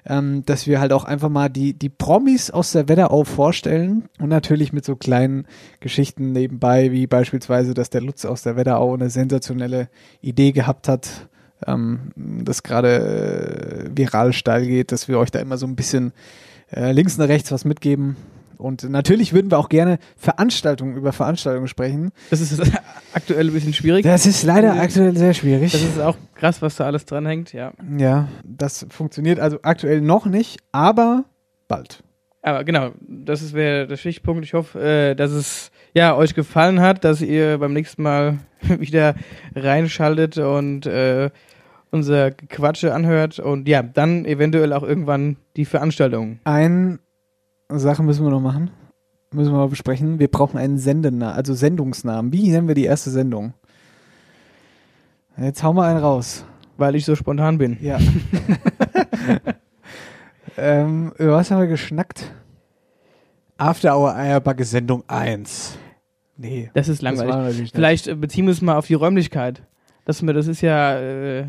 Ähm, 0.05 0.45
dass 0.45 0.67
wir 0.67 0.79
halt 0.79 0.93
auch 0.93 1.05
einfach 1.05 1.31
mal 1.31 1.49
die, 1.49 1.73
die 1.73 1.89
Promis 1.89 2.51
aus 2.51 2.73
der 2.73 2.89
Wetterau 2.89 3.25
vorstellen 3.25 4.05
und 4.19 4.29
natürlich 4.29 4.75
mit 4.75 4.85
so 4.85 4.97
kleinen 4.97 5.47
Geschichten 5.81 6.33
nebenbei, 6.33 6.93
wie 6.93 7.07
beispielsweise, 7.07 7.73
dass 7.73 7.89
der 7.89 8.03
Lutz 8.03 8.27
aus 8.27 8.43
der 8.43 8.57
Wetterau 8.57 8.93
eine 8.93 9.09
sensationelle 9.09 9.89
Idee 10.21 10.53
gehabt 10.53 10.89
hat, 10.89 11.29
ähm, 11.67 12.13
das 12.17 12.63
gerade 12.63 13.89
äh, 13.89 13.97
viral 13.97 14.35
steil 14.35 14.67
geht, 14.67 14.93
dass 14.93 15.09
wir 15.09 15.19
euch 15.19 15.31
da 15.31 15.39
immer 15.39 15.57
so 15.57 15.67
ein 15.67 15.77
bisschen 15.77 16.13
äh, 16.71 16.93
links 16.93 17.19
und 17.19 17.25
rechts 17.25 17.51
was 17.51 17.65
mitgeben. 17.65 18.17
Und 18.61 18.89
natürlich 18.89 19.33
würden 19.33 19.51
wir 19.51 19.59
auch 19.59 19.69
gerne 19.69 19.99
Veranstaltungen 20.17 20.97
über 20.97 21.13
Veranstaltungen 21.13 21.69
sprechen. 21.69 22.13
Das 22.31 22.41
ist 22.41 22.61
aktuell 23.13 23.49
ein 23.49 23.53
bisschen 23.53 23.75
schwierig. 23.75 24.05
Das 24.05 24.27
ist 24.27 24.43
leider 24.45 24.75
aktuell 24.75 25.17
sehr 25.17 25.35
schwierig. 25.35 25.73
Das 25.73 25.83
ist 25.83 26.01
auch 26.01 26.17
krass, 26.35 26.63
was 26.63 26.77
da 26.77 26.87
alles 26.87 27.05
dranhängt, 27.05 27.53
ja. 27.53 27.73
ja, 27.99 28.29
das 28.45 28.87
funktioniert 28.91 29.41
also 29.41 29.59
aktuell 29.63 30.01
noch 30.01 30.27
nicht, 30.27 30.59
aber 30.73 31.25
bald. 31.69 32.03
Aber 32.43 32.65
genau, 32.65 32.93
das 33.01 33.53
wäre 33.53 33.87
der 33.87 33.97
Stichpunkt. 33.97 34.45
Ich 34.45 34.55
hoffe, 34.55 34.81
äh, 34.81 35.15
dass 35.15 35.31
es 35.31 35.71
ja 35.93 36.17
euch 36.17 36.35
gefallen 36.35 36.81
hat, 36.81 37.05
dass 37.05 37.21
ihr 37.21 37.59
beim 37.59 37.73
nächsten 37.73 38.03
Mal 38.03 38.39
wieder 38.79 39.15
reinschaltet 39.55 40.39
und 40.39 40.87
äh, 40.87 41.31
unser 41.91 42.31
Quatsche 42.31 42.95
anhört 42.95 43.39
und 43.39 43.69
ja, 43.69 43.83
dann 43.83 44.25
eventuell 44.25 44.73
auch 44.73 44.83
irgendwann 44.83 45.37
die 45.57 45.65
Veranstaltung. 45.65 46.39
Eine 46.45 46.99
Sache 47.79 48.03
müssen 48.03 48.25
wir 48.25 48.31
noch 48.31 48.41
machen. 48.41 48.71
Müssen 49.33 49.53
wir 49.53 49.59
mal 49.59 49.69
besprechen. 49.69 50.19
Wir 50.19 50.29
brauchen 50.29 50.59
einen 50.59 50.79
Sendenamen, 50.79 51.37
also 51.37 51.55
Sendungsnamen. 51.55 52.33
Wie 52.33 52.51
nennen 52.51 52.67
wir 52.67 52.75
die 52.75 52.85
erste 52.85 53.11
Sendung? 53.11 53.55
Jetzt 55.37 55.63
hauen 55.63 55.77
wir 55.77 55.85
einen 55.85 56.01
raus. 56.01 56.45
Weil 56.77 56.97
ich 56.97 57.05
so 57.05 57.15
spontan 57.15 57.59
bin. 57.59 57.77
Ja. 57.81 57.99
ähm, 60.57 61.13
über 61.19 61.33
was 61.33 61.51
haben 61.51 61.61
wir 61.61 61.67
geschnackt? 61.67 62.33
After 63.57 63.97
Hour 63.97 64.15
Eierbacke 64.15 64.65
Sendung 64.65 65.05
1. 65.07 65.79
Nee. 66.37 66.71
Das 66.73 66.89
ist 66.89 67.03
das 67.03 67.19
langweilig. 67.19 67.61
nicht. 67.61 67.75
Vielleicht 67.75 68.09
äh, 68.09 68.15
beziehen 68.15 68.47
wir 68.47 68.53
es 68.53 68.63
mal 68.63 68.77
auf 68.77 68.87
die 68.87 68.95
Räumlichkeit. 68.95 69.63
wir, 70.07 70.33
das 70.33 70.47
ist 70.47 70.63
ja 70.63 70.99
äh, 70.99 71.49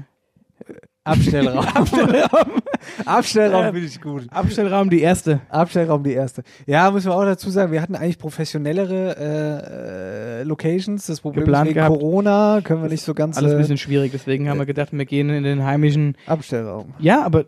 Abstellraum. 1.03 1.65
Abstellraum. 1.65 2.61
Abstellraum 3.05 3.73
finde 3.73 3.87
ich 3.87 3.99
gut. 3.99 4.27
Abstellraum 4.29 4.89
die 4.91 5.01
erste. 5.01 5.41
Abstellraum 5.49 6.03
die 6.03 6.13
erste. 6.13 6.43
Ja, 6.67 6.91
muss 6.91 7.05
man 7.05 7.15
auch 7.15 7.23
dazu 7.23 7.49
sagen, 7.49 7.71
wir 7.71 7.81
hatten 7.81 7.95
eigentlich 7.95 8.19
professionellere 8.19 9.15
äh, 9.17 10.41
äh, 10.41 10.43
Locations. 10.43 11.03
Das 11.07 11.21
Problem 11.21 11.45
Geplant 11.45 11.69
wegen 11.69 11.75
gehabt. 11.75 11.99
Corona 11.99 12.61
können 12.63 12.83
wir 12.83 12.89
nicht 12.89 13.03
so 13.03 13.15
ganz 13.15 13.35
Alles 13.37 13.53
ein 13.53 13.57
äh, 13.57 13.61
bisschen 13.61 13.77
schwierig, 13.77 14.11
deswegen 14.11 14.47
haben 14.47 14.59
wir 14.59 14.67
gedacht, 14.67 14.89
wir 14.91 15.05
gehen 15.05 15.31
in 15.31 15.43
den 15.43 15.63
heimischen. 15.63 16.15
Abstellraum. 16.27 16.93
Ja, 16.99 17.25
aber 17.25 17.45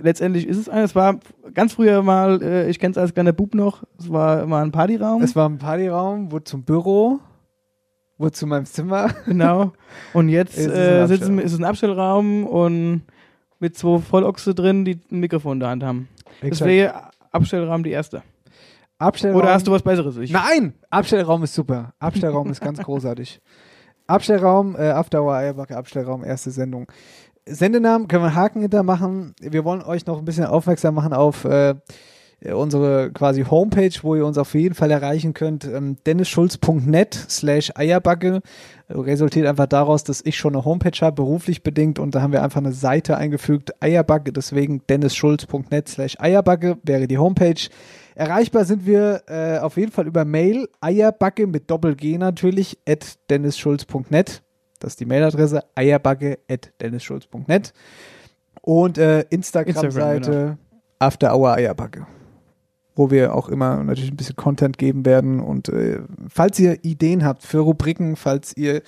letztendlich 0.00 0.46
ist 0.46 0.56
es 0.56 0.70
einer. 0.70 0.84
Es 0.84 0.94
war 0.94 1.18
ganz 1.52 1.74
früher 1.74 2.02
mal, 2.02 2.42
äh, 2.42 2.70
ich 2.70 2.78
kenne 2.78 2.92
es 2.92 2.98
als 2.98 3.12
kleiner 3.12 3.34
Bub 3.34 3.54
noch, 3.54 3.82
es 3.98 4.10
war, 4.10 4.48
war 4.48 4.62
ein 4.62 4.72
Partyraum. 4.72 5.22
Es 5.22 5.36
war 5.36 5.46
ein 5.46 5.58
Partyraum, 5.58 6.32
wurde 6.32 6.44
zum 6.44 6.62
Büro, 6.62 7.20
wurde 8.18 8.32
zu 8.32 8.46
meinem 8.46 8.66
Zimmer. 8.66 9.14
Genau. 9.26 9.72
Und 10.12 10.28
jetzt 10.28 10.56
ist 10.56 10.68
äh, 10.68 11.06
sitzen, 11.06 11.38
Abstellraum. 11.38 11.38
ist 11.40 11.52
es 11.52 11.58
ein 11.58 11.64
Abstellraum 11.64 12.46
und 12.46 13.02
mit 13.58 13.76
zwei 13.76 13.98
Vollochse 13.98 14.54
drin, 14.54 14.84
die 14.84 15.00
ein 15.10 15.20
Mikrofon 15.20 15.54
in 15.54 15.60
der 15.60 15.68
Hand 15.70 15.82
haben. 15.84 16.08
Das 16.40 16.48
Exakt. 16.48 16.68
wäre 16.70 17.10
Abstellraum 17.32 17.82
die 17.82 17.90
erste. 17.90 18.22
Abstellraum. 18.98 19.40
Oder 19.40 19.54
hast 19.54 19.66
du 19.66 19.72
was 19.72 19.82
Besseres? 19.82 20.16
Ich, 20.18 20.30
Nein! 20.30 20.74
Abstellraum 20.90 21.42
ist 21.42 21.54
super. 21.54 21.92
Abstellraum 21.98 22.50
ist 22.50 22.60
ganz 22.60 22.78
großartig. 22.82 23.40
Abstellraum, 24.06 24.76
äh, 24.76 24.90
After 24.90 25.22
Hour 25.22 25.34
Eierbacke, 25.34 25.76
Abstellraum, 25.76 26.24
erste 26.24 26.50
Sendung. 26.50 26.86
Sendenamen 27.46 28.08
können 28.08 28.22
wir 28.22 28.28
einen 28.28 28.36
Haken 28.36 28.60
hinter 28.60 28.82
machen. 28.82 29.34
Wir 29.40 29.64
wollen 29.64 29.82
euch 29.82 30.06
noch 30.06 30.18
ein 30.18 30.24
bisschen 30.24 30.44
aufmerksam 30.44 30.94
machen 30.94 31.12
auf 31.12 31.44
äh, 31.44 31.74
unsere 32.52 33.10
quasi 33.12 33.44
Homepage, 33.44 33.92
wo 34.02 34.14
ihr 34.14 34.26
uns 34.26 34.36
auf 34.36 34.54
jeden 34.54 34.74
Fall 34.74 34.90
erreichen 34.90 35.32
könnt. 35.32 35.64
Ähm, 35.64 35.96
dennisschulz.net 36.06 37.14
slash 37.14 37.72
Eierbacke 37.74 38.42
resultiert 38.90 39.46
einfach 39.46 39.66
daraus, 39.66 40.04
dass 40.04 40.20
ich 40.24 40.36
schon 40.36 40.54
eine 40.54 40.64
Homepage 40.64 40.98
habe, 41.00 41.14
beruflich 41.14 41.62
bedingt 41.62 41.98
und 41.98 42.14
da 42.14 42.20
haben 42.20 42.32
wir 42.32 42.42
einfach 42.42 42.60
eine 42.60 42.72
Seite 42.72 43.16
eingefügt, 43.16 43.72
Eierbacke, 43.82 44.32
deswegen 44.32 44.82
dennisschulz.net 44.88 45.88
slash 45.88 46.16
Eierbacke 46.20 46.76
wäre 46.82 47.06
die 47.06 47.18
Homepage. 47.18 47.68
Erreichbar 48.14 48.64
sind 48.64 48.86
wir 48.86 49.22
äh, 49.26 49.58
auf 49.58 49.76
jeden 49.76 49.90
Fall 49.90 50.06
über 50.06 50.24
Mail, 50.24 50.68
Eierbacke 50.80 51.46
mit 51.46 51.70
Doppel-G 51.70 52.18
natürlich, 52.18 52.78
at 52.86 53.18
dennisschulz.net. 53.30 54.42
Das 54.78 54.92
ist 54.92 55.00
die 55.00 55.06
Mailadresse, 55.06 55.62
eierbacke 55.74 56.38
at 56.48 56.72
dennisschulz.net. 56.80 57.72
Und 58.60 58.98
äh, 58.98 59.22
Instagram-Seite 59.30 60.30
Instagram, 60.30 60.58
After 60.98 61.34
Hour 61.34 61.54
Eierbacke. 61.54 62.06
Wo 62.96 63.10
wir 63.10 63.34
auch 63.34 63.48
immer 63.48 63.82
natürlich 63.82 64.12
ein 64.12 64.16
bisschen 64.16 64.36
Content 64.36 64.78
geben 64.78 65.04
werden. 65.04 65.40
Und 65.40 65.68
äh, 65.68 66.00
falls 66.28 66.58
ihr 66.60 66.84
Ideen 66.84 67.24
habt 67.24 67.42
für 67.42 67.58
Rubriken, 67.58 68.16
falls 68.16 68.56
ihr 68.56 68.82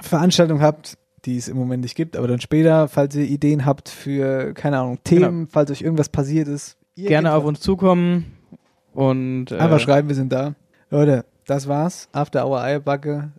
Veranstaltungen 0.00 0.62
habt, 0.62 0.96
die 1.24 1.36
es 1.36 1.48
im 1.48 1.56
Moment 1.56 1.82
nicht 1.82 1.94
gibt, 1.94 2.16
aber 2.16 2.28
dann 2.28 2.40
später, 2.40 2.88
falls 2.88 3.14
ihr 3.14 3.24
Ideen 3.24 3.64
habt 3.64 3.88
für, 3.88 4.54
keine 4.54 4.78
Ahnung, 4.78 4.98
Themen, 5.04 5.46
falls 5.48 5.70
euch 5.70 5.82
irgendwas 5.82 6.08
passiert 6.08 6.48
ist, 6.48 6.76
gerne 6.96 7.32
auf 7.34 7.44
uns 7.44 7.60
zukommen 7.60 8.36
und 8.92 9.50
äh, 9.50 9.56
Einfach 9.56 9.80
schreiben, 9.80 10.08
wir 10.08 10.14
sind 10.14 10.32
da. 10.32 10.54
Leute, 10.90 11.24
das 11.46 11.68
war's. 11.68 12.08
After 12.12 12.46
Hour 12.46 12.60
Eierbacke. 12.60 13.32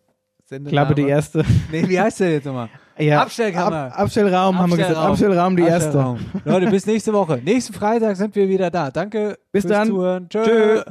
Klappe 0.67 0.95
die 0.95 1.07
erste. 1.07 1.43
Nee, 1.71 1.87
wie 1.87 1.99
heißt 1.99 2.19
der 2.19 2.31
jetzt 2.31 2.45
nochmal? 2.45 2.69
Ja, 2.97 3.21
Abstellkammer. 3.21 3.91
Ab, 3.93 3.99
Abstellraum 3.99 4.59
haben 4.59 4.69
wir 4.71 4.77
gesagt. 4.77 4.97
Abstellraum 4.97 5.55
die 5.55 5.63
erste. 5.63 5.87
Abstellraum. 5.87 6.19
Leute, 6.45 6.67
bis 6.69 6.85
nächste 6.85 7.13
Woche. 7.13 7.41
Nächsten 7.43 7.73
Freitag 7.73 8.15
sind 8.17 8.35
wir 8.35 8.47
wieder 8.47 8.69
da. 8.69 8.91
Danke 8.91 9.37
Bis 9.51 9.63
fürs 9.63 9.73
dann. 9.73 9.87
Zuhören. 9.87 10.29
Tschö. 10.29 10.43
Tschö. 10.43 10.83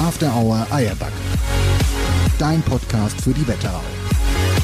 After 0.00 0.32
Hour 0.34 0.66
Eierbacke. 0.70 1.12
Dein 2.38 2.62
Podcast 2.62 3.20
für 3.20 3.34
die 3.34 3.46
Wetterau. 3.46 3.82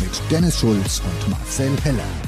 Mit 0.01 0.31
Dennis 0.31 0.61
Schulz 0.61 1.03
und 1.05 1.31
Marcel 1.31 1.71
Heller. 1.83 2.24